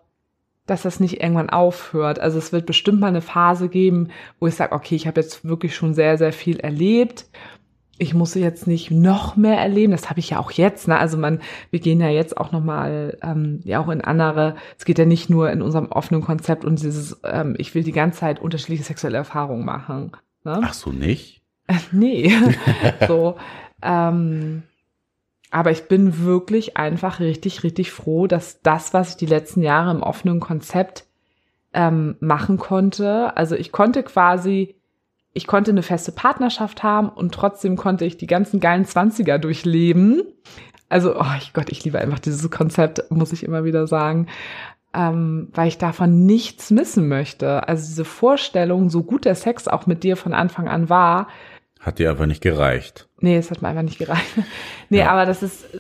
dass 0.67 0.83
das 0.83 1.01
nicht 1.01 1.21
irgendwann 1.23 1.51
aufhört. 1.51 2.19
Also 2.19 2.39
es 2.39 2.53
wird 2.53 2.67
bestimmt 2.67 3.01
mal 3.01 3.09
eine 3.09 3.21
Phase 3.21 3.69
geben, 3.69 4.09
wo 4.41 4.47
ich 4.47 4.57
sage, 4.57 4.75
okay, 4.75 4.97
ich 4.97 5.07
habe 5.07 5.21
jetzt 5.21 5.45
wirklich 5.45 5.75
schon 5.75 5.95
sehr, 5.95 6.19
sehr 6.19 6.33
viel 6.33 6.59
erlebt. 6.59 7.27
Ich 7.99 8.13
muss 8.13 8.35
jetzt 8.35 8.67
nicht 8.67 8.91
noch 8.91 9.37
mehr 9.37 9.59
erleben. 9.59 9.93
Das 9.93 10.11
habe 10.11 10.19
ich 10.19 10.31
ja 10.31 10.39
auch 10.39 10.51
jetzt. 10.51 10.89
Ne? 10.89 10.99
Also 10.99 11.17
man, 11.17 11.41
wir 11.71 11.81
gehen 11.81 12.01
ja 12.01 12.09
jetzt 12.09 12.37
auch 12.37 12.53
noch 12.53 12.63
mal 12.63 13.17
ähm, 13.23 13.61
ja 13.65 13.81
auch 13.81 13.89
in 13.89 14.03
andere. 14.03 14.57
Es 14.77 14.85
geht 14.85 14.99
ja 14.99 15.07
nicht 15.07 15.31
nur 15.31 15.51
in 15.51 15.63
unserem 15.63 15.87
offenen 15.87 16.23
Konzept 16.23 16.65
und 16.65 16.83
dieses, 16.83 17.21
ähm, 17.25 17.55
ich 17.59 17.75
will 17.75 17.85
die 17.85 17.93
ganze 17.93 18.21
Zeit 18.21 18.41
unterschiedliche 18.41 18.83
sexuelle 18.83 19.17
Erfahrungen 19.17 19.65
machen. 19.65 20.13
Ne? 20.45 20.61
Ach 20.63 20.75
so, 20.75 20.91
nicht? 20.91 21.43
Nee. 21.93 22.33
so. 23.09 23.37
Ähm, 23.83 24.63
aber 25.51 25.71
ich 25.71 25.89
bin 25.89 26.25
wirklich 26.25 26.77
einfach 26.77 27.21
richtig, 27.21 27.63
richtig 27.63 27.93
froh, 27.93 28.27
dass 28.27 28.63
das, 28.63 28.93
was 28.95 29.11
ich 29.11 29.17
die 29.17 29.27
letzten 29.27 29.63
Jahre 29.63 29.91
im 29.91 30.03
offenen 30.03 30.41
Konzept 30.41 31.05
ähm, 31.73 32.17
machen 32.21 32.59
konnte, 32.59 33.37
also 33.37 33.55
ich 33.55 33.73
konnte 33.73 34.03
quasi, 34.03 34.75
ich 35.33 35.47
konnte 35.47 35.71
eine 35.71 35.83
feste 35.83 36.13
Partnerschaft 36.13 36.83
haben 36.83 37.09
und 37.09 37.35
trotzdem 37.35 37.77
konnte 37.77 38.05
ich 38.05 38.17
die 38.17 38.27
ganzen 38.27 38.61
geilen 38.61 38.87
Zwanziger 38.87 39.39
durchleben. 39.39 40.23
Also, 40.89 41.19
oh 41.19 41.25
Gott, 41.53 41.69
ich 41.71 41.85
liebe 41.85 41.99
einfach 41.99 42.21
dieses 42.21 42.51
Konzept, 42.51 43.11
muss 43.11 43.33
ich 43.33 43.43
immer 43.43 43.65
wieder 43.65 43.87
sagen, 43.87 44.29
ähm, 44.95 45.49
weil 45.53 45.69
ich 45.69 45.79
davon 45.79 46.25
nichts 46.25 46.71
missen 46.71 47.09
möchte. 47.09 47.69
Also 47.69 47.87
diese 47.87 48.05
Vorstellung, 48.05 48.89
so 48.89 49.03
gut 49.03 49.25
der 49.25 49.35
Sex 49.35 49.69
auch 49.69 49.87
mit 49.87 50.05
dir 50.05 50.17
von 50.17 50.33
Anfang 50.33 50.69
an 50.69 50.89
war, 50.89 51.29
Hat 51.87 52.01
dir 52.01 52.11
einfach 52.11 52.27
nicht 52.27 52.43
gereicht. 52.43 53.09
Nee, 53.21 53.37
es 53.37 53.51
hat 53.51 53.63
mir 53.63 53.69
einfach 53.69 53.83
nicht 53.83 53.99
gereicht. 53.99 54.27
Nee, 54.89 54.99
Ja. 54.99 55.11
aber 55.11 55.25
das 55.27 55.43
ist, 55.43 55.73
äh, 55.75 55.79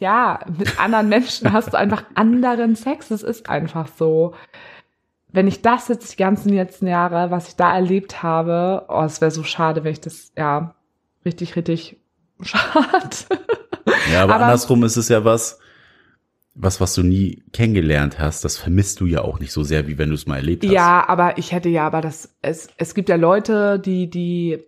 ja, 0.00 0.40
mit 0.58 0.80
anderen 0.80 1.08
Menschen 1.08 1.52
hast 1.52 1.72
du 1.72 1.78
einfach 1.78 2.04
anderen 2.14 2.74
Sex. 2.76 3.08
Das 3.08 3.22
ist 3.22 3.48
einfach 3.50 3.88
so. 3.96 4.34
Wenn 5.32 5.46
ich 5.48 5.62
das 5.62 5.88
jetzt 5.88 6.12
die 6.12 6.16
ganzen 6.16 6.50
letzten 6.50 6.86
Jahre, 6.86 7.30
was 7.30 7.48
ich 7.48 7.56
da 7.56 7.74
erlebt 7.74 8.22
habe, 8.22 8.84
oh, 8.88 9.02
es 9.02 9.20
wäre 9.20 9.30
so 9.30 9.42
schade, 9.44 9.82
wenn 9.84 9.92
ich 9.92 10.00
das, 10.00 10.32
ja, 10.36 10.74
richtig, 11.24 11.56
richtig 11.56 11.96
schade. 12.42 13.10
Ja, 14.12 14.22
aber, 14.24 14.34
Aber- 14.36 14.44
andersrum 14.44 14.82
ist 14.84 14.96
es 14.96 15.08
ja 15.08 15.24
was, 15.24 15.58
was, 16.54 16.80
was 16.80 16.94
du 16.94 17.02
nie 17.02 17.42
kennengelernt 17.52 18.18
hast, 18.18 18.44
das 18.44 18.58
vermisst 18.58 19.00
du 19.00 19.06
ja 19.06 19.22
auch 19.22 19.38
nicht 19.40 19.52
so 19.52 19.62
sehr, 19.62 19.86
wie 19.88 19.98
wenn 19.98 20.08
du 20.10 20.14
es 20.16 20.26
mal 20.26 20.36
erlebt 20.36 20.64
hast. 20.64 20.70
Ja, 20.72 21.04
aber 21.08 21.38
ich 21.38 21.50
hätte 21.52 21.68
ja, 21.68 21.86
aber 21.86 22.00
das, 22.00 22.34
es, 22.42 22.68
es 22.76 22.94
gibt 22.94 23.08
ja 23.08 23.16
Leute, 23.16 23.78
die, 23.78 24.10
die, 24.10 24.62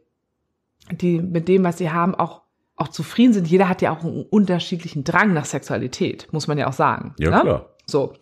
die 0.91 1.21
mit 1.21 1.49
dem, 1.49 1.65
was 1.65 1.79
sie 1.79 1.91
haben, 1.91 2.15
auch, 2.15 2.43
auch 2.77 2.89
zufrieden 2.89 3.33
sind. 3.33 3.49
Jeder 3.49 3.69
hat 3.69 3.83
ja 3.83 3.93
auch 3.93 4.05
einen 4.05 4.25
unterschiedlichen 4.25 5.05
Drang 5.05 5.33
nach 5.33 5.45
Sexualität, 5.45 6.29
muss 6.33 6.47
man 6.47 6.59
ja 6.59 6.67
auch 6.67 6.73
sagen. 6.73 7.15
Ja, 7.19 7.31
ne? 7.31 7.41
klar. 7.41 7.67
So. 7.87 8.15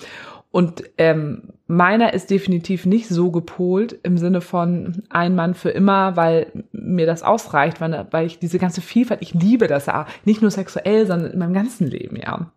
Und 0.51 0.85
ähm, 0.99 1.55
meiner 1.67 2.13
ist 2.13 2.31
definitiv 2.31 2.85
nicht 2.85 3.09
so 3.09 3.31
gepolt 3.31 3.99
im 4.03 4.19
Sinne 4.19 4.43
von 4.43 5.03
ein 5.09 5.35
Mann 5.35 5.55
für 5.55 5.71
immer, 5.71 6.15
weil 6.17 6.65
mir 6.73 7.07
das 7.07 7.23
ausreicht, 7.23 7.81
weil, 7.81 8.07
weil 8.11 8.27
ich 8.27 8.39
diese 8.39 8.59
ganze 8.59 8.83
Vielfalt, 8.83 9.23
ich 9.23 9.33
liebe 9.33 9.67
das 9.67 9.87
ja, 9.87 10.07
nicht 10.27 10.43
nur 10.43 10.51
sexuell, 10.51 11.07
sondern 11.07 11.31
in 11.31 11.39
meinem 11.39 11.55
ganzen 11.55 11.87
Leben, 11.87 12.17
ja. 12.17 12.53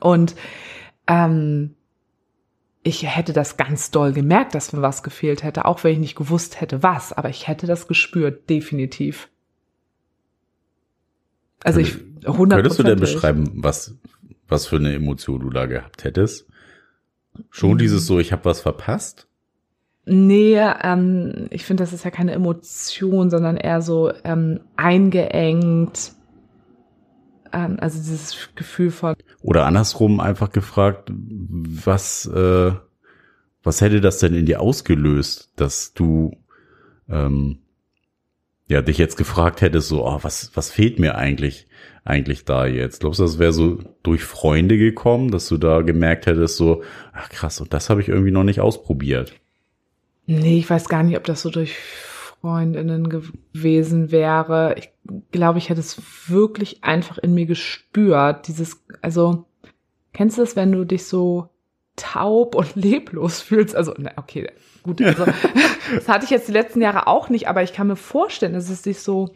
Und 0.00 0.36
ähm, 1.08 1.74
ich 2.82 3.02
hätte 3.04 3.32
das 3.32 3.56
ganz 3.56 3.90
doll 3.90 4.12
gemerkt, 4.12 4.54
dass 4.54 4.72
mir 4.72 4.82
was 4.82 5.02
gefehlt 5.02 5.42
hätte, 5.42 5.64
auch 5.64 5.84
wenn 5.84 5.92
ich 5.92 5.98
nicht 5.98 6.16
gewusst 6.16 6.60
hätte, 6.60 6.82
was, 6.82 7.12
aber 7.12 7.28
ich 7.28 7.48
hätte 7.48 7.66
das 7.66 7.88
gespürt, 7.88 8.48
definitiv. 8.48 9.28
Also 11.64 11.80
ich, 11.80 11.96
100 12.24 12.58
Könntest 12.58 12.78
du 12.78 12.84
denn 12.84 13.00
beschreiben, 13.00 13.50
was, 13.56 13.96
was 14.46 14.66
für 14.66 14.76
eine 14.76 14.94
Emotion 14.94 15.40
du 15.40 15.50
da 15.50 15.66
gehabt 15.66 16.04
hättest? 16.04 16.46
Schon 17.50 17.72
Mhm. 17.72 17.78
dieses 17.78 18.06
so, 18.06 18.18
ich 18.18 18.32
habe 18.32 18.44
was 18.44 18.60
verpasst? 18.60 19.26
Nee, 20.04 20.58
ähm, 20.58 21.48
ich 21.50 21.66
finde, 21.66 21.82
das 21.82 21.92
ist 21.92 22.04
ja 22.04 22.10
keine 22.10 22.32
Emotion, 22.32 23.28
sondern 23.28 23.58
eher 23.58 23.82
so 23.82 24.10
ähm, 24.24 24.60
eingeengt. 24.76 26.12
Ähm, 27.52 27.76
also 27.80 27.98
dieses 27.98 28.50
Gefühl 28.54 28.90
von, 28.90 29.16
Oder 29.42 29.66
andersrum 29.66 30.20
einfach 30.20 30.50
gefragt, 30.50 31.10
was, 31.10 32.26
äh, 32.26 32.72
was 33.62 33.80
hätte 33.80 34.00
das 34.00 34.18
denn 34.18 34.34
in 34.34 34.46
dir 34.46 34.60
ausgelöst, 34.60 35.52
dass 35.56 35.92
du 35.94 36.36
ähm, 37.08 37.58
ja 38.68 38.82
dich 38.82 38.98
jetzt 38.98 39.16
gefragt 39.16 39.60
hättest, 39.60 39.88
so, 39.88 40.06
oh, 40.06 40.18
was, 40.22 40.50
was 40.54 40.70
fehlt 40.70 40.98
mir 40.98 41.16
eigentlich, 41.16 41.66
eigentlich 42.04 42.44
da 42.44 42.66
jetzt? 42.66 43.00
Glaubst 43.00 43.20
du, 43.20 43.24
das 43.24 43.38
wäre 43.38 43.52
so 43.52 43.78
durch 44.02 44.24
Freunde 44.24 44.78
gekommen, 44.78 45.30
dass 45.30 45.48
du 45.48 45.56
da 45.56 45.82
gemerkt 45.82 46.26
hättest, 46.26 46.56
so, 46.56 46.82
ach 47.12 47.28
krass, 47.30 47.60
und 47.60 47.72
das 47.72 47.90
habe 47.90 48.00
ich 48.00 48.08
irgendwie 48.08 48.30
noch 48.30 48.44
nicht 48.44 48.60
ausprobiert. 48.60 49.34
nee, 50.26 50.58
ich 50.58 50.68
weiß 50.68 50.88
gar 50.88 51.02
nicht, 51.02 51.16
ob 51.16 51.24
das 51.24 51.42
so 51.42 51.50
durch 51.50 51.76
Freundinnen 52.40 53.08
gewesen 53.08 54.10
wäre. 54.10 54.76
Ich 54.78 54.90
glaube, 55.32 55.58
ich 55.58 55.68
hätte 55.68 55.80
es 55.80 56.30
wirklich 56.30 56.84
einfach 56.84 57.18
in 57.18 57.34
mir 57.34 57.46
gespürt. 57.46 58.46
Dieses, 58.48 58.84
also, 59.02 59.46
kennst 60.12 60.38
du 60.38 60.42
es, 60.42 60.54
wenn 60.54 60.72
du 60.72 60.84
dich 60.84 61.06
so 61.06 61.48
taub 61.96 62.54
und 62.54 62.74
leblos 62.76 63.40
fühlst? 63.40 63.74
Also, 63.74 63.94
na, 63.98 64.12
okay, 64.16 64.50
gut, 64.82 65.02
also, 65.02 65.24
das 65.94 66.08
hatte 66.08 66.24
ich 66.24 66.30
jetzt 66.30 66.48
die 66.48 66.52
letzten 66.52 66.80
Jahre 66.80 67.06
auch 67.06 67.28
nicht, 67.28 67.48
aber 67.48 67.62
ich 67.62 67.72
kann 67.72 67.88
mir 67.88 67.96
vorstellen, 67.96 68.52
dass 68.52 68.70
es 68.70 68.82
sich 68.82 69.00
so, 69.00 69.30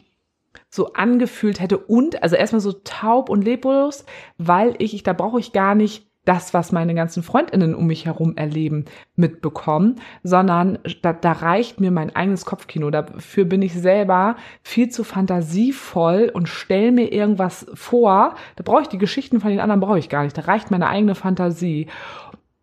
so 0.69 0.93
angefühlt 0.93 1.61
hätte 1.61 1.79
und, 1.79 2.23
also 2.23 2.37
erstmal 2.37 2.61
so 2.61 2.73
taub 2.73 3.31
und 3.31 3.43
leblos, 3.43 4.05
weil 4.39 4.77
ich, 4.79 4.95
ich 4.95 5.03
da 5.03 5.13
brauche 5.13 5.41
ich 5.41 5.53
gar 5.53 5.75
nicht 5.75 6.12
das, 6.25 6.55
was 6.55 6.71
meine 6.71 6.95
ganzen 6.95 7.23
Freundinnen 7.23 7.75
um 7.75 7.87
mich 7.87 8.07
herum 8.07 8.37
erleben, 8.37 8.85
mitbekommen, 9.17 9.97
sondern 10.23 10.79
da, 11.03 11.13
da 11.13 11.33
reicht 11.33 11.81
mir 11.81 11.91
mein 11.91 12.15
eigenes 12.15 12.45
Kopfkino. 12.45 12.91
Dafür 12.91 13.45
bin 13.45 13.61
ich 13.61 13.75
selber 13.75 14.37
viel 14.63 14.89
zu 14.89 15.03
fantasievoll 15.03 16.31
und 16.33 16.49
stell 16.49 16.93
mir 16.93 17.13
irgendwas 17.13 17.67
vor. 17.75 18.37
Da 18.57 18.63
brauche 18.63 18.83
ich 18.83 18.89
die 18.89 18.99
Geschichten 18.99 19.41
von 19.41 19.51
den 19.51 19.61
anderen 19.61 19.81
brauche 19.81 19.99
ich 19.99 20.09
gar 20.09 20.23
nicht. 20.23 20.39
Da 20.39 20.43
reicht 20.43 20.71
meine 20.71 20.89
eigene 20.89 21.17
Fantasie. 21.17 21.89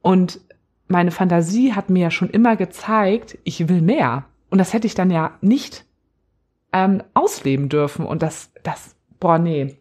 Und 0.01 0.39
meine 0.87 1.11
Fantasie 1.11 1.73
hat 1.73 1.89
mir 1.89 2.03
ja 2.03 2.11
schon 2.11 2.29
immer 2.29 2.55
gezeigt, 2.55 3.37
ich 3.43 3.67
will 3.67 3.81
mehr. 3.81 4.25
Und 4.49 4.57
das 4.57 4.73
hätte 4.73 4.87
ich 4.87 4.95
dann 4.95 5.11
ja 5.11 5.37
nicht 5.41 5.85
ähm, 6.71 7.03
ausleben 7.13 7.67
dürfen. 7.67 8.05
Und 8.05 8.23
das, 8.23 8.51
das, 8.63 8.95
boah, 9.19 9.37
nee. 9.37 9.77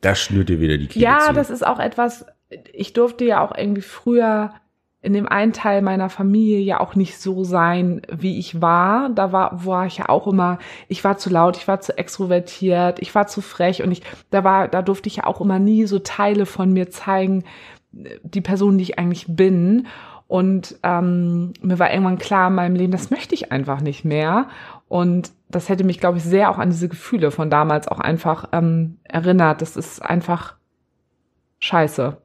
Das 0.00 0.20
schnürt 0.20 0.48
dir 0.48 0.60
wieder 0.60 0.78
die 0.78 0.86
Kehle 0.86 1.04
Ja, 1.04 1.18
zu. 1.26 1.32
das 1.32 1.50
ist 1.50 1.66
auch 1.66 1.80
etwas, 1.80 2.24
ich 2.72 2.92
durfte 2.92 3.24
ja 3.24 3.44
auch 3.44 3.56
irgendwie 3.56 3.82
früher 3.82 4.52
in 5.00 5.12
dem 5.12 5.28
einen 5.28 5.52
Teil 5.52 5.80
meiner 5.80 6.10
Familie 6.10 6.58
ja 6.58 6.80
auch 6.80 6.96
nicht 6.96 7.18
so 7.18 7.44
sein, 7.44 8.02
wie 8.10 8.38
ich 8.38 8.60
war. 8.60 9.10
Da 9.10 9.32
war, 9.32 9.64
war 9.64 9.86
ich 9.86 9.98
ja 9.98 10.08
auch 10.08 10.26
immer, 10.26 10.58
ich 10.88 11.04
war 11.04 11.18
zu 11.18 11.30
laut, 11.30 11.56
ich 11.56 11.68
war 11.68 11.80
zu 11.80 11.96
extrovertiert, 11.96 12.98
ich 12.98 13.14
war 13.14 13.28
zu 13.28 13.40
frech 13.40 13.82
und 13.82 13.92
ich, 13.92 14.02
da 14.30 14.42
war, 14.42 14.66
da 14.66 14.82
durfte 14.82 15.08
ich 15.08 15.16
ja 15.16 15.24
auch 15.24 15.40
immer 15.40 15.60
nie 15.60 15.86
so 15.86 16.00
Teile 16.00 16.46
von 16.46 16.72
mir 16.72 16.90
zeigen, 16.90 17.44
die 17.92 18.40
Person, 18.40 18.76
die 18.76 18.84
ich 18.84 18.98
eigentlich 18.98 19.26
bin. 19.28 19.86
Und 20.26 20.78
ähm, 20.82 21.54
mir 21.62 21.78
war 21.78 21.90
irgendwann 21.90 22.18
klar 22.18 22.48
in 22.48 22.54
meinem 22.54 22.74
Leben, 22.74 22.92
das 22.92 23.10
möchte 23.10 23.34
ich 23.34 23.52
einfach 23.52 23.80
nicht 23.80 24.04
mehr. 24.04 24.48
Und 24.88 25.30
das 25.48 25.68
hätte 25.68 25.84
mich, 25.84 26.00
glaube 26.00 26.18
ich, 26.18 26.24
sehr 26.24 26.50
auch 26.50 26.58
an 26.58 26.70
diese 26.70 26.88
Gefühle 26.88 27.30
von 27.30 27.50
damals 27.50 27.88
auch 27.88 28.00
einfach 28.00 28.48
ähm, 28.52 28.98
erinnert. 29.04 29.62
Das 29.62 29.76
ist 29.76 30.02
einfach 30.02 30.56
scheiße. 31.60 32.18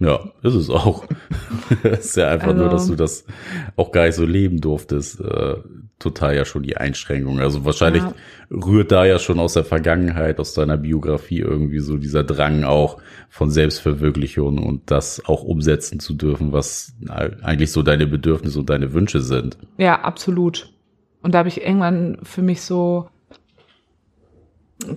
Ja, 0.00 0.20
ist 0.42 0.54
es 0.54 0.70
auch. 0.70 1.04
Es 1.82 2.06
ist 2.06 2.16
ja 2.16 2.28
einfach 2.28 2.48
Also- 2.48 2.62
nur, 2.62 2.70
dass 2.70 2.86
du 2.86 2.94
das 2.94 3.24
auch 3.76 3.92
gar 3.92 4.06
nicht 4.06 4.14
so 4.14 4.24
leben 4.24 4.60
durftest. 4.60 5.20
Äh, 5.20 5.56
total 5.98 6.36
ja 6.36 6.44
schon 6.44 6.62
die 6.62 6.76
Einschränkung. 6.76 7.40
Also 7.40 7.64
wahrscheinlich 7.64 8.02
Ja. 8.04 8.14
rührt 8.52 8.92
da 8.92 9.04
ja 9.04 9.18
schon 9.18 9.40
aus 9.40 9.54
der 9.54 9.64
Vergangenheit, 9.64 10.38
aus 10.38 10.54
deiner 10.54 10.76
Biografie 10.76 11.40
irgendwie 11.40 11.80
so 11.80 11.96
dieser 11.96 12.22
Drang 12.22 12.62
auch 12.62 12.98
von 13.28 13.50
Selbstverwirklichung 13.50 14.58
und 14.64 14.90
das 14.90 15.20
auch 15.26 15.42
umsetzen 15.42 15.98
zu 15.98 16.14
dürfen, 16.14 16.52
was 16.52 16.94
eigentlich 17.42 17.72
so 17.72 17.82
deine 17.82 18.06
Bedürfnisse 18.06 18.60
und 18.60 18.70
deine 18.70 18.92
Wünsche 18.92 19.20
sind. 19.20 19.58
Ja, 19.76 20.00
absolut. 20.02 20.72
Und 21.22 21.34
da 21.34 21.38
habe 21.38 21.48
ich 21.48 21.60
irgendwann 21.62 22.18
für 22.22 22.42
mich 22.42 22.62
so 22.62 23.08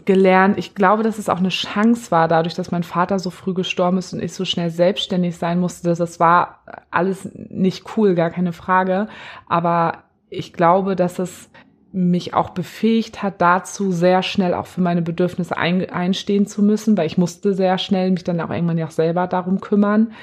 gelernt, 0.06 0.58
ich 0.60 0.76
glaube, 0.76 1.02
dass 1.04 1.18
es 1.18 1.30
auch 1.30 1.40
eine 1.40 1.50
Chance 1.50 2.12
war, 2.12 2.28
dadurch, 2.28 2.54
dass 2.54 2.72
mein 2.72 2.84
Vater 2.84 3.18
so 3.18 3.32
früh 3.32 3.54
gestorben 3.54 3.98
ist 3.98 4.14
und 4.14 4.22
ich 4.22 4.34
so 4.34 4.46
schnell 4.46 4.70
selbstständig 4.70 5.38
sein 5.38 5.60
musste. 5.60 5.90
dass 5.90 5.98
Das 5.98 6.20
war 6.20 6.60
alles 6.92 7.28
nicht 7.34 7.98
cool, 7.98 8.14
gar 8.14 8.30
keine 8.30 8.54
Frage. 8.54 9.08
Aber 9.48 10.04
ich 10.30 10.54
glaube, 10.54 10.96
dass 10.96 11.18
es 11.18 11.50
mich 11.92 12.34
auch 12.34 12.52
befähigt 12.52 13.22
hat, 13.22 13.42
dazu 13.42 13.92
sehr 13.92 14.24
schnell 14.24 14.54
auch 14.54 14.68
für 14.68 14.82
meine 14.82 15.02
Bedürfnisse 15.02 15.58
ein, 15.58 15.90
einstehen 15.90 16.46
zu 16.46 16.62
müssen, 16.62 16.96
weil 16.96 17.08
ich 17.08 17.18
musste 17.18 17.54
sehr 17.54 17.78
schnell 17.78 18.12
mich 18.12 18.24
dann 18.24 18.40
auch 18.40 18.50
irgendwann 18.50 18.78
ja 18.78 18.86
auch 18.86 18.92
selber 18.92 19.28
darum 19.28 19.60
kümmern. 19.60 20.14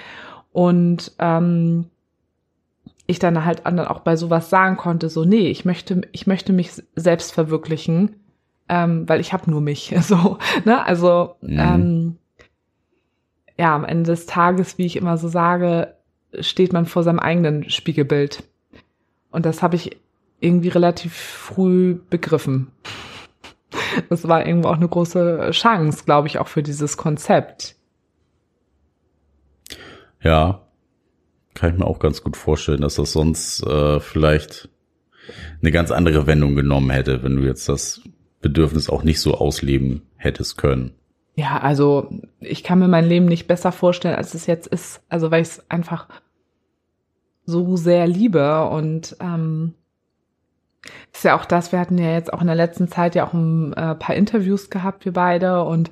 Und 0.53 1.13
ähm, 1.19 1.87
ich 3.07 3.19
dann 3.19 3.45
halt 3.45 3.67
auch 3.67 4.01
bei 4.01 4.17
sowas 4.17 4.51
sagen 4.51 4.77
konnte, 4.77 5.09
so, 5.09 5.25
nee, 5.25 5.49
ich 5.49 5.65
möchte, 5.65 6.03
ich 6.13 6.27
möchte 6.27 6.53
mich 6.53 6.71
selbst 6.95 7.33
verwirklichen, 7.33 8.17
ähm, 8.69 9.09
weil 9.09 9.21
ich 9.21 9.33
habe 9.33 9.51
nur 9.51 9.61
mich. 9.61 9.95
So, 10.03 10.39
ne? 10.65 10.85
Also, 10.85 11.37
Mhm. 11.41 11.59
ähm, 11.59 12.17
ja, 13.59 13.75
am 13.75 13.85
Ende 13.85 14.11
des 14.13 14.27
Tages, 14.27 14.79
wie 14.79 14.87
ich 14.87 14.97
immer 14.97 15.19
so 15.19 15.29
sage, 15.29 15.95
steht 16.41 16.73
man 16.73 16.87
vor 16.87 17.03
seinem 17.03 17.19
eigenen 17.19 17.69
Spiegelbild. 17.71 18.45
Und 19.31 19.45
das 19.47 19.63
habe 19.63 19.77
ich 19.77 19.97
irgendwie 20.41 20.69
relativ 20.69 21.15
früh 21.15 21.99
begriffen. 22.09 22.71
Das 24.09 24.29
war 24.29 24.47
irgendwo 24.47 24.69
auch 24.69 24.77
eine 24.77 24.89
große 24.89 25.51
Chance, 25.51 26.05
glaube 26.05 26.29
ich, 26.29 26.39
auch 26.39 26.49
für 26.49 26.63
dieses 26.63 26.97
Konzept. 26.97 27.75
Ja, 30.23 30.63
kann 31.55 31.73
ich 31.73 31.79
mir 31.79 31.87
auch 31.87 31.99
ganz 31.99 32.23
gut 32.23 32.37
vorstellen, 32.37 32.81
dass 32.81 32.95
das 32.97 33.13
sonst 33.13 33.63
äh, 33.67 34.01
vielleicht 34.01 34.69
eine 35.61 35.73
ganz 35.73 35.91
andere 35.91 36.27
Wendung 36.27 36.55
genommen 36.55 36.91
hätte, 36.91 37.23
wenn 37.23 37.37
du 37.37 37.43
jetzt 37.43 37.69
das 37.69 38.01
Bedürfnis 38.41 38.89
auch 38.89 39.03
nicht 39.03 39.21
so 39.21 39.35
ausleben 39.35 40.03
hättest 40.17 40.57
können. 40.57 40.95
Ja, 41.35 41.59
also 41.59 42.11
ich 42.41 42.65
kann 42.65 42.81
mir 42.81 42.89
mein 42.89 43.07
Leben 43.07 43.27
nicht 43.27 43.47
besser 43.47 43.73
vorstellen, 43.73 44.17
als 44.17 44.35
es 44.35 44.47
jetzt 44.47 44.67
ist. 44.67 45.03
Also 45.09 45.31
weil 45.31 45.43
ich 45.43 45.49
es 45.49 45.71
einfach 45.71 46.09
so 47.47 47.77
sehr 47.77 48.07
liebe 48.07 48.69
und 48.69 49.17
ähm, 49.21 49.75
ist 51.13 51.25
ja 51.25 51.39
auch 51.39 51.45
das, 51.45 51.73
wir 51.73 51.79
hatten 51.79 51.99
ja 51.99 52.13
jetzt 52.13 52.33
auch 52.33 52.41
in 52.41 52.47
der 52.47 52.57
letzten 52.57 52.89
Zeit 52.89 53.15
ja 53.15 53.27
auch 53.27 53.33
ein 53.33 53.73
äh, 53.73 53.95
paar 53.95 54.15
Interviews 54.15 54.71
gehabt, 54.71 55.05
wir 55.05 55.13
beide, 55.13 55.65
und 55.65 55.91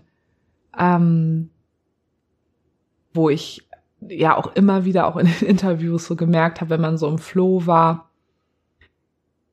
ähm, 0.79 1.51
wo 3.15 3.31
ich 3.31 3.67
ja 4.01 4.37
auch 4.37 4.55
immer 4.55 4.85
wieder 4.85 5.07
auch 5.07 5.17
in 5.17 5.27
den 5.27 5.49
Interviews 5.49 6.07
so 6.07 6.17
gemerkt 6.17 6.61
habe, 6.61 6.71
wenn 6.71 6.81
man 6.81 6.99
so 6.99 7.09
im 7.09 7.19
Flow 7.19 7.67
war 7.67 8.11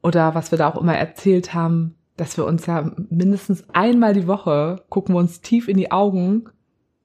oder 0.02 0.36
was 0.36 0.52
wir 0.52 0.58
da 0.58 0.70
auch 0.70 0.80
immer 0.80 0.98
erzählt 0.98 1.54
haben, 1.54 1.96
dass 2.18 2.38
wir 2.38 2.46
uns 2.46 2.66
ja 2.66 2.92
mindestens 3.10 3.66
einmal 3.74 4.14
die 4.14 4.28
Woche 4.28 4.84
gucken 4.90 5.16
wir 5.16 5.20
uns 5.20 5.42
tief 5.42 5.68
in 5.68 5.78
die 5.78 5.92
Augen 5.92 6.46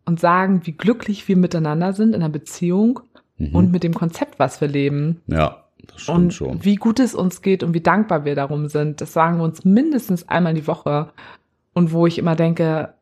und 0.05 0.21
sagen, 0.21 0.63
wie 0.65 0.73
glücklich 0.73 1.27
wir 1.29 1.37
miteinander 1.37 1.93
sind 1.93 2.11
in 2.15 2.23
einer 2.23 2.29
Beziehung 2.29 3.01
Mhm. 3.41 3.55
und 3.55 3.71
mit 3.71 3.85
dem 3.85 3.95
Konzept, 3.95 4.39
was 4.41 4.61
wir 4.61 4.67
leben. 4.69 5.23
ja, 5.29 5.65
das 5.87 6.03
stimmt 6.03 6.19
Und 6.19 6.35
schon. 6.35 6.65
wie 6.65 6.75
gut 6.75 6.99
es 6.99 7.15
uns 7.15 7.41
geht 7.41 7.63
und 7.63 7.73
wie 7.73 7.81
dankbar 7.81 8.25
wir 8.25 8.35
darum 8.35 8.67
sind. 8.69 9.01
Das 9.01 9.13
sagen 9.13 9.39
wir 9.39 9.45
uns 9.45 9.65
mindestens 9.65 10.29
einmal 10.29 10.55
die 10.55 10.67
Woche. 10.67 11.11
Und 11.73 11.93
wo 11.93 12.07
ich 12.09 12.19
immer 12.19 12.35
denke, 12.35 12.95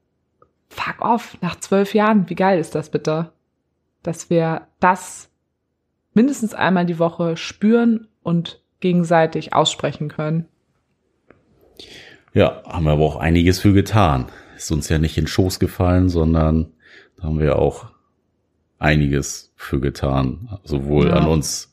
fuck 0.68 1.00
off, 1.00 1.38
nach 1.40 1.58
zwölf 1.58 1.94
Jahren, 1.94 2.28
wie 2.28 2.34
geil 2.34 2.58
ist 2.58 2.74
das 2.74 2.90
bitte? 2.90 3.32
Dass 4.02 4.28
wir 4.28 4.66
das 4.78 5.30
mindestens 6.12 6.52
einmal 6.52 6.84
die 6.84 6.98
Woche 6.98 7.38
spüren 7.38 8.08
und 8.22 8.60
gegenseitig 8.80 9.54
aussprechen 9.54 10.08
können. 10.08 10.46
Ja, 12.32 12.62
haben 12.66 12.84
wir 12.84 12.92
aber 12.92 13.04
auch 13.04 13.16
einiges 13.16 13.60
für 13.60 13.72
getan. 13.72 14.26
Ist 14.56 14.70
uns 14.72 14.88
ja 14.88 14.98
nicht 14.98 15.16
in 15.18 15.26
Schoß 15.26 15.58
gefallen, 15.58 16.08
sondern 16.08 16.72
da 17.16 17.24
haben 17.24 17.38
wir 17.38 17.56
auch 17.58 17.86
einiges 18.78 19.52
für 19.56 19.80
getan. 19.80 20.58
Sowohl 20.64 21.08
Ja. 21.08 21.14
an 21.14 21.26
uns, 21.28 21.72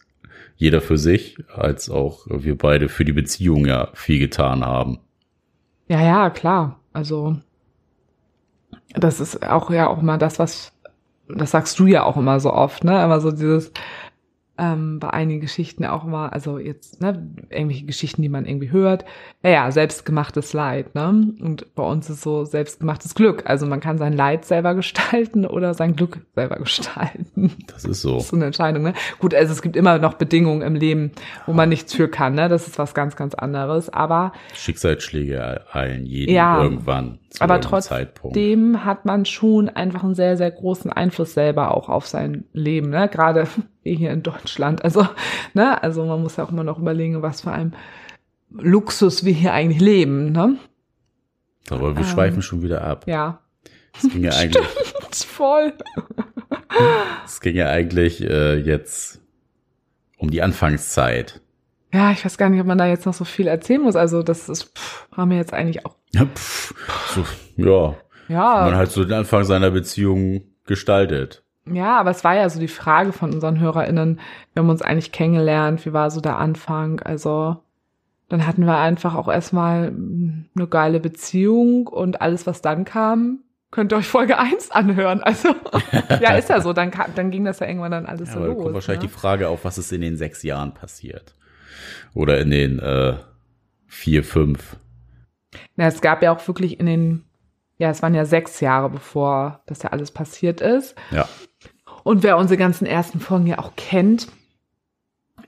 jeder 0.56 0.82
für 0.82 0.98
sich, 0.98 1.38
als 1.54 1.90
auch 1.90 2.26
wir 2.30 2.58
beide 2.58 2.88
für 2.90 3.04
die 3.06 3.12
Beziehung 3.14 3.66
ja 3.66 3.90
viel 3.94 4.20
getan 4.20 4.66
haben. 4.66 5.00
Ja, 5.88 6.02
ja, 6.02 6.30
klar. 6.30 6.80
Also 6.94 7.38
das 8.96 9.20
ist 9.20 9.44
auch 9.46 9.70
ja 9.72 9.88
auch 9.88 10.00
immer 10.02 10.18
das, 10.18 10.40
was 10.40 10.72
das 11.28 11.52
sagst 11.52 11.80
du 11.80 11.88
ja 11.88 12.04
auch 12.04 12.18
immer 12.18 12.40
so 12.40 12.54
oft, 12.54 12.84
ne? 12.84 13.04
Immer 13.04 13.20
so 13.22 13.32
dieses 13.32 13.72
ähm, 14.58 15.00
bei 15.00 15.10
einigen 15.10 15.42
Geschichten 15.42 15.84
auch 15.86 16.06
immer, 16.06 16.32
also 16.32 16.60
jetzt, 16.60 17.02
ne, 17.02 17.28
irgendwelche 17.50 17.86
Geschichten, 17.86 18.22
die 18.22 18.30
man 18.30 18.46
irgendwie 18.46 18.72
hört, 18.72 19.04
ja, 19.44 19.50
ja, 19.50 19.72
selbstgemachtes 19.72 20.54
Leid, 20.54 20.94
ne? 20.94 21.34
Und 21.42 21.74
bei 21.74 21.84
uns 21.84 22.08
ist 22.10 22.22
so 22.22 22.46
selbstgemachtes 22.46 23.16
Glück. 23.16 23.44
Also 23.50 23.66
man 23.66 23.80
kann 23.80 23.98
sein 23.98 24.14
Leid 24.14 24.46
selber 24.46 24.76
gestalten 24.76 25.48
oder 25.48 25.74
sein 25.74 25.96
Glück 25.96 26.22
selber 26.36 26.58
gestalten. 26.58 27.52
Das 27.68 27.84
ist 27.84 28.02
so. 28.02 28.16
Das 28.16 28.24
ist 28.26 28.30
so 28.30 28.36
eine 28.36 28.46
Entscheidung, 28.46 28.84
ne? 28.84 28.94
Gut, 29.20 29.34
also 29.34 29.52
es 29.52 29.64
gibt 29.64 29.76
immer 29.76 29.98
noch 29.98 30.14
Bedingungen 30.16 30.62
im 30.62 30.76
Leben, 30.76 31.12
wo 31.48 31.54
man 31.54 31.70
nichts 31.70 31.94
für 31.94 32.08
kann, 32.08 32.36
ne? 32.36 32.48
Das 32.48 32.68
ist 32.68 32.78
was 32.78 32.94
ganz, 32.94 33.16
ganz 33.16 33.34
anderes. 33.34 33.90
Aber 33.90 34.34
Schicksalsschläge 34.54 35.62
eilen 35.74 36.06
jeden 36.06 36.32
Ja, 36.34 36.62
irgendwann. 36.62 37.18
Zu 37.30 37.42
aber 37.42 37.56
irgendeinem 37.56 37.82
Zeitpunkt. 37.82 38.36
trotzdem 38.36 38.86
hat 38.86 39.06
man 39.06 39.26
schon 39.26 39.68
einfach 39.70 40.04
einen 40.04 40.14
sehr, 40.14 40.38
sehr 40.38 40.52
großen 40.52 40.92
Einfluss 40.92 41.34
selber 41.34 41.76
auch 41.76 41.90
auf 41.90 42.06
sein 42.06 42.46
Leben, 42.54 42.92
ne? 42.92 43.10
Gerade 43.10 43.48
hier 43.84 44.12
in 44.12 44.24
Deutschland. 44.24 44.84
Also, 44.84 45.08
ne? 45.54 45.82
Also 45.84 46.06
man 46.06 46.22
muss 46.22 46.38
ja 46.38 46.44
auch 46.46 46.52
immer 46.52 46.64
noch 46.64 46.80
überlegen, 46.80 47.22
was 47.22 47.42
für 47.42 47.52
ein 47.52 47.76
Luxus 48.52 49.26
wir 49.26 49.34
hier 49.34 49.54
eigentlich 49.54 49.82
leben, 49.82 50.32
ne? 50.32 50.58
Aber 51.70 51.96
wir 51.96 52.02
ähm, 52.04 52.08
schweifen 52.08 52.42
schon 52.42 52.62
wieder 52.62 52.84
ab. 52.84 53.06
Ja. 53.08 53.40
Es 53.96 54.10
ging 54.10 54.24
ja 54.24 54.32
eigentlich, 54.38 54.66
Voll. 55.26 55.74
es 57.26 57.42
ging 57.42 57.56
ja 57.56 57.70
eigentlich 57.70 58.22
äh, 58.24 58.58
jetzt 58.58 59.22
um 60.18 60.30
die 60.32 60.42
Anfangszeit. 60.42 61.42
Ja, 61.94 62.12
ich 62.12 62.26
weiß 62.26 62.38
gar 62.38 62.50
nicht, 62.50 62.60
ob 62.60 62.66
man 62.66 62.78
da 62.80 62.88
jetzt 62.88 63.06
noch 63.06 63.14
so 63.14 63.24
viel 63.24 63.48
erzählen 63.48 63.82
muss. 63.82 63.96
Also, 63.96 64.24
das 64.24 64.50
ist, 64.50 64.76
pff, 64.78 65.08
haben 65.16 65.30
wir 65.30 65.38
jetzt 65.38 65.54
eigentlich 65.54 65.86
auch. 65.86 65.96
Ja, 66.12 66.26
pff, 66.26 66.74
so, 67.14 67.24
ja, 67.58 67.96
Ja. 68.30 68.66
man 68.66 68.76
halt 68.76 68.92
so 68.92 69.04
den 69.04 69.14
Anfang 69.14 69.44
seiner 69.44 69.70
Beziehung 69.72 70.42
gestaltet. 70.66 71.43
Ja, 71.66 71.98
aber 71.98 72.12
es 72.12 72.24
war 72.24 72.36
ja 72.36 72.50
so 72.50 72.60
die 72.60 72.68
Frage 72.68 73.14
von 73.14 73.34
unseren 73.34 73.60
HörerInnen, 73.60 74.20
wir 74.54 74.62
haben 74.62 74.70
uns 74.70 74.82
eigentlich 74.82 75.12
kennengelernt, 75.12 75.86
wie 75.86 75.94
war 75.94 76.12
so 76.12 76.20
der 76.20 76.38
Anfang? 76.38 77.00
Also, 77.00 77.58
dann 78.28 78.46
hatten 78.46 78.66
wir 78.66 78.78
einfach 78.78 79.16
auch 79.16 79.30
erstmal 79.30 79.88
eine 80.56 80.68
geile 80.68 81.00
Beziehung 81.00 81.88
und 81.88 82.22
alles, 82.22 82.46
was 82.48 82.62
dann 82.62 82.84
kam, 82.84 83.40
könnt 83.72 83.92
ihr 83.92 83.98
euch 83.98 84.08
Folge 84.08 84.38
1 84.38 84.72
anhören. 84.72 85.22
Also, 85.24 85.56
ja, 86.22 86.36
ist 86.36 86.50
ja 86.50 86.62
so. 86.62 86.74
Dann, 86.74 86.92
kam, 86.92 87.08
dann 87.16 87.32
ging 87.32 87.44
das 87.46 87.60
ja 87.60 87.68
irgendwann 87.68 87.92
dann 87.92 88.06
alles 88.06 88.30
Ja, 88.30 88.36
so 88.36 88.40
aber 88.40 88.48
da 88.48 88.54
los. 88.54 88.64
kommt 88.64 88.76
wahrscheinlich 88.76 89.04
ne? 89.04 89.08
die 89.10 89.14
Frage 89.14 89.50
auf, 89.50 89.66
was 89.66 89.78
ist 89.78 89.92
in 89.92 90.02
den 90.02 90.18
sechs 90.18 90.44
Jahren 90.44 90.74
passiert. 90.74 91.36
Oder 92.14 92.40
in 92.40 92.52
den 92.52 92.80
äh, 92.80 93.16
vier, 93.88 94.24
fünf. 94.24 94.78
Na, 95.76 95.88
es 95.88 96.02
gab 96.02 96.22
ja 96.22 96.32
auch 96.32 96.48
wirklich 96.48 96.80
in 96.80 96.86
den, 96.86 97.24
ja, 97.78 97.90
es 97.90 98.02
waren 98.02 98.14
ja 98.14 98.26
sechs 98.26 98.60
Jahre, 98.60 98.90
bevor 98.90 99.62
das 99.66 99.84
ja 99.84 99.92
alles 99.92 100.12
passiert 100.12 100.62
ist. 100.62 100.96
Ja. 101.12 101.28
Und 102.04 102.24
wer 102.24 102.38
unsere 102.38 102.58
ganzen 102.58 102.86
ersten 102.86 103.20
Folgen 103.20 103.48
ja 103.48 103.60
auch 103.60 103.76
kennt, 103.76 104.28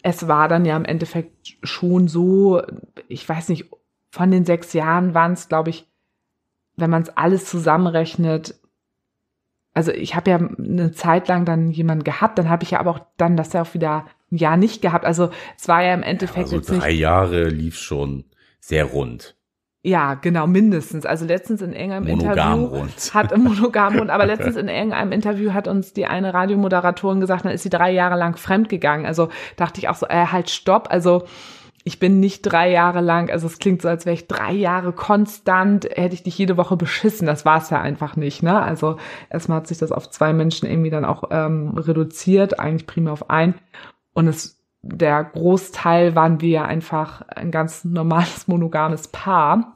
es 0.01 0.27
war 0.27 0.47
dann 0.47 0.65
ja 0.65 0.77
im 0.77 0.85
Endeffekt 0.85 1.57
schon 1.63 2.07
so, 2.07 2.61
ich 3.07 3.27
weiß 3.27 3.49
nicht, 3.49 3.69
von 4.11 4.31
den 4.31 4.45
sechs 4.45 4.73
Jahren 4.73 5.13
waren 5.13 5.33
es, 5.33 5.49
glaube 5.49 5.69
ich, 5.69 5.87
wenn 6.77 6.89
man 6.89 7.01
es 7.03 7.09
alles 7.09 7.45
zusammenrechnet, 7.45 8.55
also 9.73 9.91
ich 9.91 10.15
habe 10.15 10.31
ja 10.31 10.37
eine 10.37 10.91
Zeit 10.93 11.27
lang 11.27 11.43
dann 11.43 11.69
jemanden 11.69 12.05
gehabt, 12.05 12.37
dann 12.39 12.49
habe 12.49 12.63
ich 12.63 12.71
ja 12.71 12.79
aber 12.79 12.91
auch 12.91 13.01
dann 13.17 13.35
das 13.35 13.51
ja 13.53 13.63
auch 13.63 13.73
wieder 13.73 14.05
ein 14.31 14.37
Jahr 14.37 14.57
nicht 14.57 14.81
gehabt. 14.81 15.05
Also 15.05 15.31
es 15.57 15.67
war 15.67 15.83
ja 15.83 15.93
im 15.93 16.03
Endeffekt 16.03 16.45
Also 16.45 16.55
jetzt 16.55 16.71
nicht. 16.71 16.81
drei 16.81 16.91
Jahre 16.91 17.49
lief 17.49 17.77
schon 17.77 18.25
sehr 18.59 18.85
rund. 18.85 19.35
Ja, 19.85 20.15
genau, 20.15 20.47
mindestens. 20.47 21.05
Also 21.05 21.25
letztens 21.25 21.61
in 21.61 21.71
irgendeinem 21.71 22.05
Monogam 22.05 22.59
Interview 22.59 22.77
rund. 22.79 22.91
hat 23.13 23.31
im 23.31 23.43
monogam 23.43 24.09
aber 24.09 24.25
letztens 24.25 24.55
in 24.55 24.67
irgendeinem 24.67 25.11
Interview 25.11 25.53
hat 25.53 25.67
uns 25.67 25.93
die 25.93 26.07
eine 26.07 26.33
Radiomoderatorin 26.33 27.19
gesagt, 27.19 27.45
dann 27.45 27.51
ist 27.51 27.61
sie 27.61 27.69
drei 27.69 27.91
Jahre 27.91 28.17
lang 28.17 28.35
fremdgegangen. 28.35 29.05
Also 29.05 29.29
dachte 29.57 29.79
ich 29.79 29.87
auch 29.87 29.93
so, 29.93 30.07
äh, 30.07 30.25
halt 30.25 30.49
stopp. 30.49 30.87
Also 30.89 31.25
ich 31.83 31.99
bin 31.99 32.19
nicht 32.19 32.41
drei 32.41 32.71
Jahre 32.71 33.01
lang, 33.01 33.29
also 33.29 33.45
es 33.45 33.59
klingt 33.59 33.83
so, 33.83 33.87
als 33.87 34.07
wäre 34.07 34.15
ich 34.15 34.27
drei 34.27 34.53
Jahre 34.53 34.91
konstant, 34.91 35.85
hätte 35.85 36.15
ich 36.15 36.23
dich 36.23 36.35
jede 36.35 36.57
Woche 36.57 36.77
beschissen. 36.77 37.27
Das 37.27 37.45
war 37.45 37.59
es 37.59 37.69
ja 37.69 37.79
einfach 37.79 38.15
nicht, 38.15 38.41
ne? 38.41 38.59
Also 38.59 38.97
erstmal 39.29 39.57
hat 39.57 39.67
sich 39.67 39.77
das 39.77 39.91
auf 39.91 40.09
zwei 40.09 40.33
Menschen 40.33 40.67
irgendwie 40.67 40.89
dann 40.89 41.05
auch 41.05 41.25
ähm, 41.29 41.77
reduziert, 41.77 42.59
eigentlich 42.59 42.87
primär 42.87 43.13
auf 43.13 43.29
ein. 43.29 43.53
Und 44.15 44.27
es 44.27 44.55
der 44.81 45.23
Großteil 45.23 46.15
waren 46.15 46.41
wir 46.41 46.49
ja 46.49 46.65
einfach 46.65 47.21
ein 47.27 47.51
ganz 47.51 47.85
normales 47.85 48.47
monogames 48.47 49.07
Paar. 49.07 49.74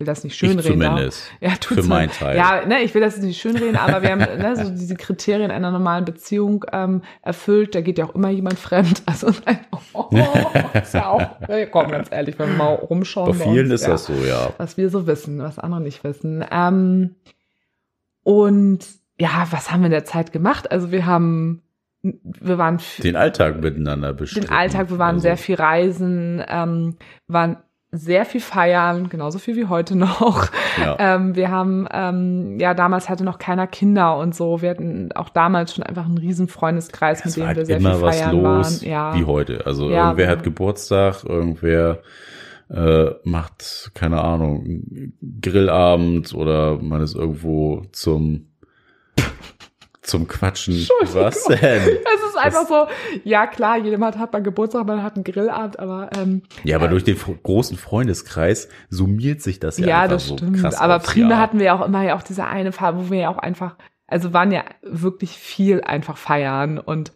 Ich 0.00 0.06
will 0.06 0.06
das 0.14 0.24
nicht 0.24 0.32
Ich 0.32 0.38
schönreden. 0.38 0.80
aber- 0.82 0.92
zumindest. 0.94 1.30
Ja, 1.42 1.50
tut's 1.50 1.66
Für 1.74 1.82
mir- 1.82 1.88
meinen 1.88 2.10
Teil. 2.10 2.34
Ja, 2.38 2.64
ne, 2.66 2.80
ich 2.80 2.94
will 2.94 3.02
das 3.02 3.18
nicht 3.18 3.38
schönreden, 3.38 3.76
aber 3.76 4.00
wir 4.00 4.12
haben 4.12 4.20
ne, 4.20 4.56
so 4.56 4.70
diese 4.70 4.94
Kriterien 4.96 5.50
einer 5.50 5.70
normalen 5.70 6.06
Beziehung 6.06 6.64
ähm, 6.72 7.02
erfüllt. 7.20 7.74
Da 7.74 7.82
geht 7.82 7.98
ja 7.98 8.06
auch 8.06 8.14
immer 8.14 8.30
jemand 8.30 8.58
fremd. 8.58 9.02
Also 9.06 9.30
nein, 9.44 9.58
oh, 9.92 10.08
ist 10.72 10.94
ja 10.94 11.06
auch, 11.08 11.22
komm, 11.70 11.90
ganz 11.90 12.08
ehrlich, 12.10 12.38
wenn 12.38 12.48
wir 12.48 12.56
mal 12.56 12.74
rumschauen. 12.76 13.36
Bei 13.38 13.44
vielen 13.44 13.66
uns, 13.70 13.74
ist 13.74 13.82
ja, 13.82 13.88
das 13.90 14.06
so, 14.06 14.14
ja. 14.14 14.54
Was 14.56 14.78
wir 14.78 14.88
so 14.88 15.06
wissen, 15.06 15.38
was 15.40 15.58
andere 15.58 15.82
nicht 15.82 16.02
wissen. 16.02 16.42
Ähm, 16.50 17.16
und 18.22 18.78
ja, 19.18 19.46
was 19.50 19.70
haben 19.70 19.80
wir 19.80 19.86
in 19.86 19.92
der 19.92 20.06
Zeit 20.06 20.32
gemacht? 20.32 20.70
Also 20.72 20.90
wir 20.92 21.04
haben, 21.04 21.60
wir 22.02 22.56
waren 22.56 22.80
Den 23.02 23.16
Alltag 23.16 23.60
miteinander 23.60 24.14
bestimmt. 24.14 24.46
den 24.46 24.50
Alltag, 24.52 24.88
wir 24.90 24.98
waren 24.98 25.16
also, 25.16 25.22
sehr 25.24 25.36
viel 25.36 25.56
reisen, 25.56 26.42
ähm, 26.48 26.96
waren 27.26 27.58
sehr 27.92 28.24
viel 28.24 28.40
feiern, 28.40 29.08
genauso 29.08 29.38
viel 29.40 29.56
wie 29.56 29.66
heute 29.66 29.96
noch. 29.96 30.48
Ja. 30.80 30.96
Ähm, 30.98 31.34
wir 31.34 31.50
haben, 31.50 31.88
ähm, 31.92 32.58
ja, 32.60 32.72
damals 32.74 33.08
hatte 33.08 33.24
noch 33.24 33.38
keiner 33.38 33.66
Kinder 33.66 34.16
und 34.16 34.34
so. 34.34 34.62
Wir 34.62 34.70
hatten 34.70 35.10
auch 35.12 35.28
damals 35.28 35.74
schon 35.74 35.82
einfach 35.84 36.04
einen 36.04 36.18
riesen 36.18 36.46
Freundeskreis, 36.48 37.20
Es 37.24 37.24
mit 37.24 37.36
dem 37.36 37.40
wir 37.42 37.46
halt 37.48 37.66
sehr 37.66 37.76
immer 37.78 37.94
viel 37.96 38.02
was 38.02 38.20
feiern 38.20 38.36
los, 38.42 38.82
waren. 38.82 38.88
Ja. 38.90 39.14
wie 39.18 39.24
heute. 39.24 39.66
Also 39.66 39.90
Ja, 39.90 40.04
irgendwer 40.06 40.26
wir- 40.26 40.30
hat 40.30 40.42
Geburtstag, 40.44 41.24
irgendwer 41.24 41.98
äh, 42.72 43.10
macht, 43.24 43.90
keine 43.94 44.22
Ahnung, 44.22 44.82
Grillabend 45.42 46.32
oder 46.34 46.78
man 46.80 47.00
ist 47.02 47.16
irgendwo 47.16 47.82
zum 47.90 48.46
zum 50.10 50.28
Quatschen. 50.28 50.74
Was 51.12 51.44
denn? 51.44 51.58
Es 51.60 52.28
ist 52.28 52.36
einfach 52.36 52.66
so, 52.66 52.86
ja 53.24 53.46
klar, 53.46 53.78
jemand 53.78 54.18
hat 54.18 54.32
mal 54.32 54.42
Geburtstag, 54.42 54.86
man 54.86 55.02
hat 55.02 55.14
einen 55.14 55.24
Grillabend, 55.24 55.78
aber 55.78 56.10
ähm, 56.18 56.42
Ja, 56.64 56.76
aber 56.76 56.88
durch 56.88 57.04
den 57.04 57.16
großen 57.42 57.76
Freundeskreis 57.76 58.68
summiert 58.88 59.40
sich 59.40 59.60
das 59.60 59.78
ja, 59.78 59.86
ja, 59.86 60.00
einfach 60.00 60.16
das 60.16 60.26
so 60.28 60.36
stimmt. 60.36 60.60
krass 60.60 60.76
aber 60.78 61.00
Jahr. 61.14 61.38
hatten 61.38 61.58
wir 61.58 61.66
ja 61.66 61.80
auch 61.80 61.86
immer 61.86 62.02
ja 62.02 62.16
auch 62.16 62.22
diese 62.22 62.44
eine 62.44 62.72
Phase, 62.72 62.98
wo 62.98 63.10
wir 63.10 63.20
ja 63.20 63.28
auch 63.30 63.38
einfach, 63.38 63.76
also 64.06 64.32
waren 64.32 64.52
ja 64.52 64.64
wirklich 64.82 65.30
viel 65.30 65.80
einfach 65.80 66.16
feiern 66.16 66.78
und 66.78 67.12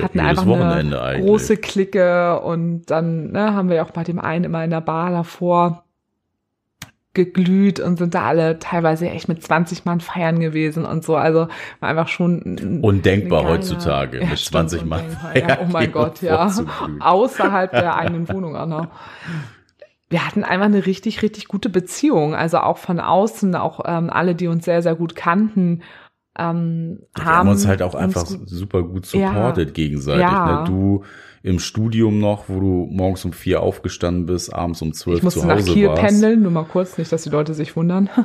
hatten 0.00 0.20
einfach 0.20 0.46
Wochenende 0.46 1.00
eine 1.00 1.02
eigentlich. 1.02 1.26
große 1.26 1.56
Clique 1.56 2.40
und 2.40 2.86
dann 2.86 3.32
ne, 3.32 3.54
haben 3.54 3.68
wir 3.68 3.76
ja 3.76 3.84
auch 3.84 3.90
bei 3.90 4.04
dem 4.04 4.18
einen 4.18 4.44
immer 4.44 4.64
in 4.64 4.70
der 4.70 4.80
Bar 4.80 5.10
davor 5.10 5.84
geglüht 7.12 7.80
und 7.80 7.96
sind 7.98 8.14
da 8.14 8.22
alle 8.22 8.60
teilweise 8.60 9.08
echt 9.10 9.28
mit 9.28 9.42
20 9.42 9.84
Mann 9.84 10.00
feiern 10.00 10.38
gewesen 10.38 10.84
und 10.84 11.04
so. 11.04 11.16
Also 11.16 11.48
war 11.80 11.88
einfach 11.88 12.06
schon 12.08 12.80
Undenkbar 12.82 13.44
heutzutage 13.44 14.20
Ja, 14.20 14.28
mit 14.28 14.38
stimmt, 14.38 14.70
20 14.70 14.84
Mann. 14.84 15.16
Ja, 15.34 15.58
oh 15.60 15.66
mein 15.72 15.90
Gott, 15.90 16.22
ja. 16.22 16.48
Außerhalb 17.00 17.72
der 17.72 17.96
eigenen 17.96 18.28
Wohnung 18.28 18.54
auch 18.56 18.66
noch. 18.66 18.86
Wir 20.08 20.26
hatten 20.26 20.44
einfach 20.44 20.66
eine 20.66 20.86
richtig, 20.86 21.22
richtig 21.22 21.48
gute 21.48 21.68
Beziehung. 21.68 22.34
Also 22.34 22.58
auch 22.58 22.78
von 22.78 23.00
außen, 23.00 23.54
auch 23.56 23.80
ähm, 23.84 24.08
alle, 24.10 24.34
die 24.36 24.46
uns 24.46 24.64
sehr, 24.64 24.82
sehr 24.82 24.94
gut 24.94 25.16
kannten, 25.16 25.82
ähm, 26.38 27.00
haben 27.18 27.26
haben 27.26 27.48
uns 27.48 27.66
halt 27.66 27.82
auch 27.82 27.94
einfach 27.96 28.24
super 28.26 28.84
gut 28.84 29.12
Ja. 29.12 29.28
supportet 29.28 29.74
gegenseitig. 29.74 30.22
Ja. 30.22 30.60
Ne? 30.62 30.64
Du 30.68 31.04
im 31.42 31.58
Studium 31.58 32.18
noch, 32.18 32.48
wo 32.48 32.60
du 32.60 32.88
morgens 32.90 33.24
um 33.24 33.32
vier 33.32 33.62
aufgestanden 33.62 34.26
bist, 34.26 34.52
abends 34.52 34.82
um 34.82 34.92
zwölf 34.92 35.18
Ich 35.18 35.22
musste 35.22 35.40
zu 35.40 35.46
nach 35.46 35.56
Hause 35.56 35.72
Kiel 35.72 35.88
warst. 35.88 36.02
pendeln, 36.02 36.42
nur 36.42 36.50
mal 36.50 36.64
kurz, 36.64 36.98
nicht, 36.98 37.10
dass 37.10 37.22
die 37.22 37.30
Leute 37.30 37.54
sich 37.54 37.76
wundern. 37.76 38.10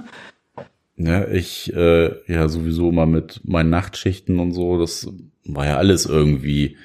Ne? 0.97 1.27
Ich 1.33 1.73
äh, 1.73 2.13
ja 2.31 2.47
sowieso 2.47 2.89
mal 2.89 3.05
mit 3.05 3.41
meinen 3.43 3.69
Nachtschichten 3.69 4.39
und 4.39 4.53
so, 4.53 4.79
das 4.79 5.09
war 5.43 5.65
ja 5.65 5.75
alles 5.75 6.05
irgendwie 6.05 6.77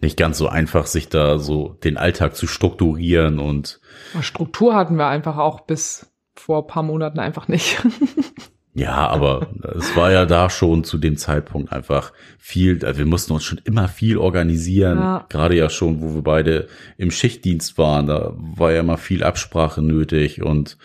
nicht 0.00 0.16
ganz 0.16 0.38
so 0.38 0.48
einfach, 0.48 0.86
sich 0.86 1.08
da 1.08 1.38
so 1.38 1.78
den 1.84 1.98
Alltag 1.98 2.34
zu 2.34 2.48
strukturieren 2.48 3.38
und 3.38 3.80
Struktur 4.22 4.74
hatten 4.74 4.96
wir 4.96 5.06
einfach 5.06 5.36
auch 5.36 5.60
bis 5.60 6.12
vor 6.34 6.62
ein 6.62 6.66
paar 6.66 6.82
Monaten 6.82 7.20
einfach 7.20 7.46
nicht. 7.46 7.80
Ja, 8.78 9.08
aber 9.08 9.48
es 9.74 9.96
war 9.96 10.12
ja 10.12 10.26
da 10.26 10.50
schon 10.50 10.84
zu 10.84 10.98
dem 10.98 11.16
Zeitpunkt 11.16 11.72
einfach 11.72 12.12
viel, 12.38 12.84
also 12.84 12.98
wir 12.98 13.06
mussten 13.06 13.32
uns 13.32 13.42
schon 13.42 13.60
immer 13.64 13.88
viel 13.88 14.18
organisieren, 14.18 14.98
Ja. 14.98 15.26
gerade 15.30 15.56
ja 15.56 15.70
schon, 15.70 16.02
wo 16.02 16.14
wir 16.14 16.22
beide 16.22 16.68
im 16.98 17.10
Schichtdienst 17.10 17.78
waren, 17.78 18.06
da 18.06 18.34
war 18.36 18.72
ja 18.72 18.80
immer 18.80 18.98
viel 18.98 19.22
Absprache 19.24 19.80
nötig 19.80 20.42
und 20.42 20.76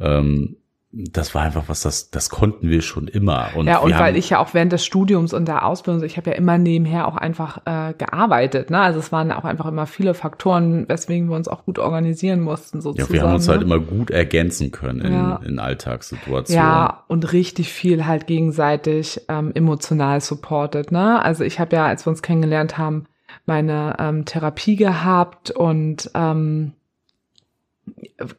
ähm, 0.00 0.56
das 0.90 1.34
war 1.34 1.42
einfach 1.42 1.64
was, 1.66 1.82
das, 1.82 2.10
das 2.10 2.30
konnten 2.30 2.70
wir 2.70 2.80
schon 2.80 3.08
immer. 3.08 3.50
Und 3.54 3.66
ja, 3.66 3.78
und 3.78 3.92
weil 3.92 3.98
haben, 4.12 4.16
ich 4.16 4.30
ja 4.30 4.38
auch 4.38 4.54
während 4.54 4.72
des 4.72 4.86
Studiums 4.86 5.34
und 5.34 5.46
der 5.46 5.66
Ausbildung, 5.66 6.02
ich 6.02 6.16
habe 6.16 6.30
ja 6.30 6.36
immer 6.36 6.56
nebenher 6.56 7.06
auch 7.06 7.16
einfach 7.16 7.58
äh, 7.66 7.92
gearbeitet. 7.92 8.70
Ne? 8.70 8.80
Also 8.80 8.98
es 8.98 9.12
waren 9.12 9.30
auch 9.30 9.44
einfach 9.44 9.66
immer 9.66 9.84
viele 9.86 10.14
Faktoren, 10.14 10.88
weswegen 10.88 11.28
wir 11.28 11.36
uns 11.36 11.46
auch 11.46 11.66
gut 11.66 11.78
organisieren 11.78 12.40
mussten. 12.40 12.78
ja, 12.78 12.82
Sozusagen, 12.82 13.12
wir 13.12 13.22
haben 13.22 13.34
uns 13.34 13.48
halt 13.48 13.60
ne? 13.60 13.66
immer 13.66 13.80
gut 13.80 14.10
ergänzen 14.10 14.70
können 14.70 15.00
in, 15.02 15.12
Ja. 15.12 15.40
in 15.44 15.58
Alltagssituationen. 15.58 16.64
Ja, 16.64 17.04
und 17.06 17.34
richtig 17.34 17.70
viel 17.70 18.06
halt 18.06 18.26
gegenseitig 18.26 19.20
ähm, 19.28 19.52
emotional 19.54 20.22
supported. 20.22 20.90
Ne? 20.90 21.22
Also 21.22 21.44
ich 21.44 21.60
habe 21.60 21.76
ja, 21.76 21.84
als 21.86 22.06
wir 22.06 22.10
uns 22.10 22.22
kennengelernt 22.22 22.78
haben, 22.78 23.04
meine 23.44 23.96
ähm, 23.98 24.24
Therapie 24.24 24.76
gehabt 24.76 25.50
und 25.50 26.10
ähm, 26.14 26.72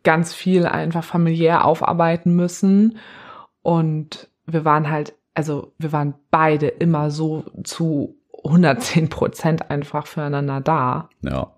ganz 0.04 0.34
viel 0.34 0.66
einfach 0.66 1.04
familiär 1.04 1.66
aufarbeiten 1.66 2.36
müssen. 2.36 2.98
Und 3.62 4.30
wir 4.46 4.66
waren 4.66 4.90
halt, 4.90 5.14
also 5.34 5.74
wir 5.78 5.92
waren 5.92 6.14
beide 6.32 6.68
immer 6.68 7.12
so 7.12 7.46
zu 7.64 8.16
110 8.44 9.10
Prozent 9.10 9.70
einfach 9.70 10.08
füreinander 10.08 10.62
da. 10.62 11.10
ja. 11.22 11.52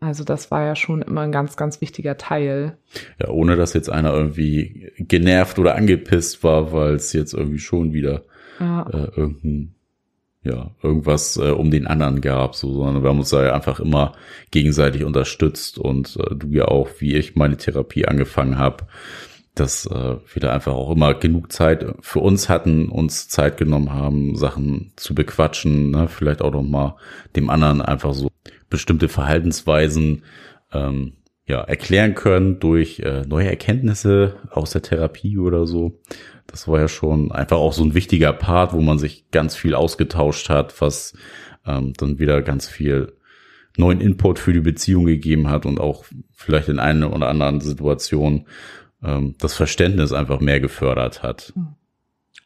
Also 0.00 0.24
das 0.24 0.50
war 0.50 0.64
ja 0.64 0.74
schon 0.74 1.00
immer 1.00 1.20
ein 1.20 1.30
ganz, 1.30 1.56
ganz 1.56 1.80
wichtiger 1.80 2.16
Teil. 2.16 2.76
Ja, 3.20 3.28
ohne 3.28 3.54
dass 3.54 3.72
jetzt 3.72 3.88
einer 3.88 4.12
irgendwie 4.12 4.90
genervt 4.98 5.60
oder 5.60 5.76
angepisst 5.76 6.42
war, 6.42 6.72
weil 6.72 6.94
es 6.96 7.12
jetzt 7.12 7.34
irgendwie 7.34 7.60
schon 7.60 7.92
wieder 7.92 8.24
Ja. 8.58 8.82
äh, 8.90 9.10
irgendein, 9.16 9.76
ja, 10.44 10.70
irgendwas 10.82 11.36
äh, 11.36 11.50
um 11.50 11.70
den 11.70 11.86
anderen 11.86 12.20
gab, 12.20 12.54
so, 12.54 12.72
sondern 12.72 13.02
wir 13.02 13.10
haben 13.10 13.20
uns 13.20 13.30
da 13.30 13.44
ja 13.44 13.54
einfach 13.54 13.78
immer 13.78 14.14
gegenseitig 14.50 15.04
unterstützt 15.04 15.78
und 15.78 16.16
äh, 16.16 16.34
du 16.34 16.48
ja 16.48 16.66
auch, 16.66 16.88
wie 16.98 17.14
ich 17.14 17.36
meine 17.36 17.56
Therapie 17.56 18.06
angefangen 18.06 18.58
habe, 18.58 18.84
dass 19.54 19.86
äh, 19.86 20.16
wir 20.32 20.40
da 20.40 20.52
einfach 20.52 20.72
auch 20.72 20.90
immer 20.90 21.14
genug 21.14 21.52
Zeit 21.52 21.84
für 22.00 22.20
uns 22.20 22.48
hatten, 22.48 22.88
uns 22.88 23.28
Zeit 23.28 23.56
genommen 23.56 23.92
haben, 23.92 24.36
Sachen 24.36 24.92
zu 24.96 25.14
bequatschen, 25.14 25.90
ne? 25.90 26.08
vielleicht 26.08 26.42
auch 26.42 26.52
noch 26.52 26.62
mal 26.62 26.96
dem 27.36 27.50
anderen 27.50 27.80
einfach 27.80 28.14
so 28.14 28.28
bestimmte 28.70 29.08
Verhaltensweisen 29.08 30.24
ähm, 30.72 31.12
ja, 31.46 31.60
erklären 31.60 32.14
können 32.14 32.60
durch 32.60 33.00
äh, 33.00 33.22
neue 33.26 33.48
Erkenntnisse 33.48 34.36
aus 34.50 34.70
der 34.70 34.82
Therapie 34.82 35.38
oder 35.38 35.66
so. 35.66 36.00
Das 36.52 36.68
war 36.68 36.78
ja 36.78 36.88
schon 36.88 37.32
einfach 37.32 37.56
auch 37.56 37.72
so 37.72 37.82
ein 37.82 37.94
wichtiger 37.94 38.32
Part, 38.32 38.72
wo 38.72 38.80
man 38.80 38.98
sich 38.98 39.30
ganz 39.30 39.56
viel 39.56 39.74
ausgetauscht 39.74 40.48
hat, 40.50 40.80
was 40.80 41.14
ähm, 41.66 41.94
dann 41.96 42.18
wieder 42.18 42.42
ganz 42.42 42.68
viel 42.68 43.14
neuen 43.76 44.00
Input 44.00 44.38
für 44.38 44.52
die 44.52 44.60
Beziehung 44.60 45.06
gegeben 45.06 45.48
hat 45.48 45.66
und 45.66 45.80
auch 45.80 46.04
vielleicht 46.30 46.68
in 46.68 46.78
einer 46.78 47.12
oder 47.12 47.28
anderen 47.28 47.60
Situation 47.60 48.46
ähm, 49.02 49.34
das 49.38 49.54
Verständnis 49.54 50.12
einfach 50.12 50.40
mehr 50.40 50.60
gefördert 50.60 51.22
hat. 51.22 51.54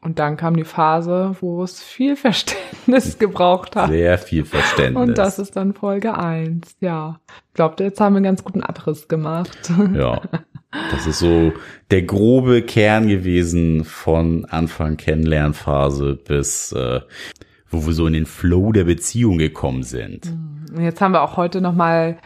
Und 0.02 0.20
dann 0.20 0.36
kam 0.36 0.56
die 0.56 0.64
Phase, 0.64 1.34
wo 1.40 1.64
es 1.64 1.82
viel 1.82 2.14
Verständnis 2.16 3.18
gebraucht 3.18 3.74
hat. 3.74 3.90
Sehr 3.90 4.18
viel 4.18 4.44
Verständnis. 4.44 5.02
Und 5.02 5.18
das 5.18 5.40
ist 5.40 5.56
dann 5.56 5.74
Folge 5.74 6.16
eins. 6.16 6.76
Ja. 6.80 7.20
Ich 7.48 7.54
glaube, 7.54 7.82
jetzt 7.82 8.00
haben 8.00 8.12
wir 8.14 8.18
einen 8.18 8.24
ganz 8.24 8.44
guten 8.44 8.62
Abriss 8.62 9.08
gemacht. 9.08 9.72
Ja. 9.94 10.22
Das 10.70 11.06
ist 11.06 11.18
so 11.18 11.52
der 11.90 12.02
grobe 12.02 12.62
Kern 12.62 13.08
gewesen 13.08 13.84
von 13.84 14.44
Anfang 14.46 14.96
Kennenlernphase 14.96 16.14
bis 16.14 16.72
äh, 16.72 17.00
wo 17.68 17.86
wir 17.86 17.92
so 17.92 18.06
in 18.06 18.12
den 18.12 18.26
Flow 18.26 18.72
der 18.72 18.84
Beziehung 18.84 19.38
gekommen 19.38 19.82
sind. 19.82 20.32
Und 20.72 20.82
jetzt 20.82 21.00
haben 21.00 21.12
wir 21.12 21.22
auch 21.22 21.36
heute 21.36 21.60
noch 21.60 21.74
mal 21.74 22.18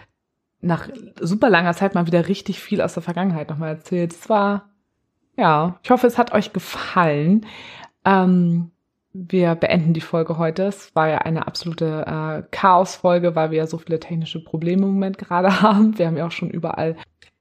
nach 0.61 0.89
super 1.19 1.49
langer 1.49 1.73
Zeit 1.73 1.95
mal 1.95 2.07
wieder 2.07 2.29
richtig 2.29 2.61
viel 2.61 2.83
aus 2.83 2.95
der 2.95 3.03
Vergangenheit 3.03 3.49
noch 3.49 3.59
mal 3.59 3.69
erzählt. 3.69 4.13
Es 4.13 4.29
war 4.29 4.71
ja, 5.37 5.79
ich 5.83 5.91
hoffe, 5.91 6.07
es 6.07 6.19
hat 6.19 6.33
euch 6.33 6.53
gefallen. 6.53 7.47
Ähm, 8.05 8.71
wir 9.13 9.55
beenden 9.55 9.95
die 9.95 10.01
Folge 10.03 10.39
heute. 10.39 10.65
Es 10.65 10.95
war 10.95 11.09
ja 11.09 11.19
eine 11.19 11.47
absolute 11.47 12.05
äh, 12.07 12.43
Chaos-Folge, 12.51 13.35
weil 13.35 13.51
wir 13.51 13.59
ja 13.59 13.67
so 13.67 13.79
viele 13.79 13.99
technische 13.99 14.45
Probleme 14.45 14.83
im 14.83 14.93
Moment 14.93 15.19
gerade 15.19 15.63
haben. 15.63 15.99
Wir 15.99 16.07
haben 16.07 16.17
ja 16.17 16.27
auch 16.27 16.31
schon 16.31 16.51
überall 16.51 16.97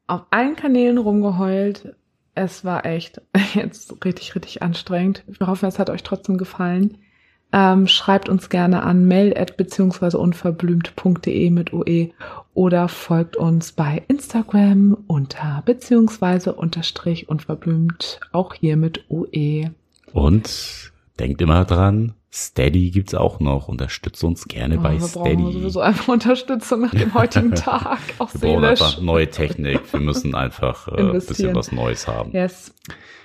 auf 0.09 0.21
allen 0.31 0.55
Kanälen 0.55 0.97
rumgeheult. 0.97 1.95
Es 2.35 2.63
war 2.65 2.85
echt 2.85 3.21
jetzt 3.53 4.03
richtig, 4.03 4.35
richtig 4.35 4.61
anstrengend. 4.61 5.23
Wir 5.27 5.47
hoffen, 5.47 5.67
es 5.67 5.79
hat 5.79 5.89
euch 5.89 6.03
trotzdem 6.03 6.37
gefallen. 6.37 6.97
Ähm, 7.51 7.87
schreibt 7.87 8.29
uns 8.29 8.49
gerne 8.49 8.83
an 8.83 9.05
mail 9.05 9.33
beziehungsweise 9.57 10.19
unverblümt.de 10.19 11.49
mit 11.49 11.73
UE 11.73 12.09
oder 12.53 12.87
folgt 12.87 13.37
uns 13.37 13.71
bei 13.71 14.03
Instagram 14.07 14.95
unter 15.07 15.63
beziehungsweise 15.65 16.53
unterstrich 16.53 17.27
unverblümt, 17.27 18.19
auch 18.31 18.53
hier 18.53 18.77
mit 18.77 19.05
UE. 19.09 19.71
Und 20.13 20.91
denkt 21.19 21.41
immer 21.41 21.65
dran, 21.65 22.13
Steady 22.31 22.91
gibt's 22.91 23.15
auch 23.15 23.39
noch. 23.39 23.67
Unterstützt 23.67 24.23
uns 24.23 24.47
gerne 24.47 24.77
Oh, 24.77 24.81
bei 24.81 24.99
wir 24.99 25.07
brauchen 25.07 25.25
Steady. 25.39 25.51
sowieso 25.53 25.79
einfach 25.81 26.07
Unterstützung 26.09 26.81
nach 26.81 26.91
dem 26.93 27.13
heutigen 27.15 27.55
Tag, 27.55 27.99
auch 28.19 28.31
Wir 28.33 28.39
brauchen 28.41 28.65
einfach 28.65 29.01
neue 29.01 29.29
Technik. 29.29 29.81
Wir 29.91 29.99
müssen 29.99 30.35
einfach 30.35 30.87
äh, 30.89 30.99
ein 31.01 31.11
bisschen 31.13 31.55
was 31.55 31.71
Neues 31.71 32.07
haben. 32.07 32.31
Yes, 32.31 32.73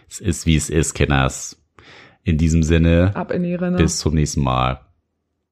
Es 0.09 0.20
ist, 0.20 0.46
wie 0.46 0.57
es 0.57 0.70
ist, 0.70 0.94
Kenners. 0.94 1.61
In 2.22 2.38
diesem 2.38 2.62
Sinne, 2.62 3.11
ab 3.14 3.30
in 3.30 3.42
die 3.42 3.55
Rinne. 3.55 3.76
bis 3.76 3.98
zum 3.98 4.14
nächsten 4.14 4.42
Mal. 4.42 4.80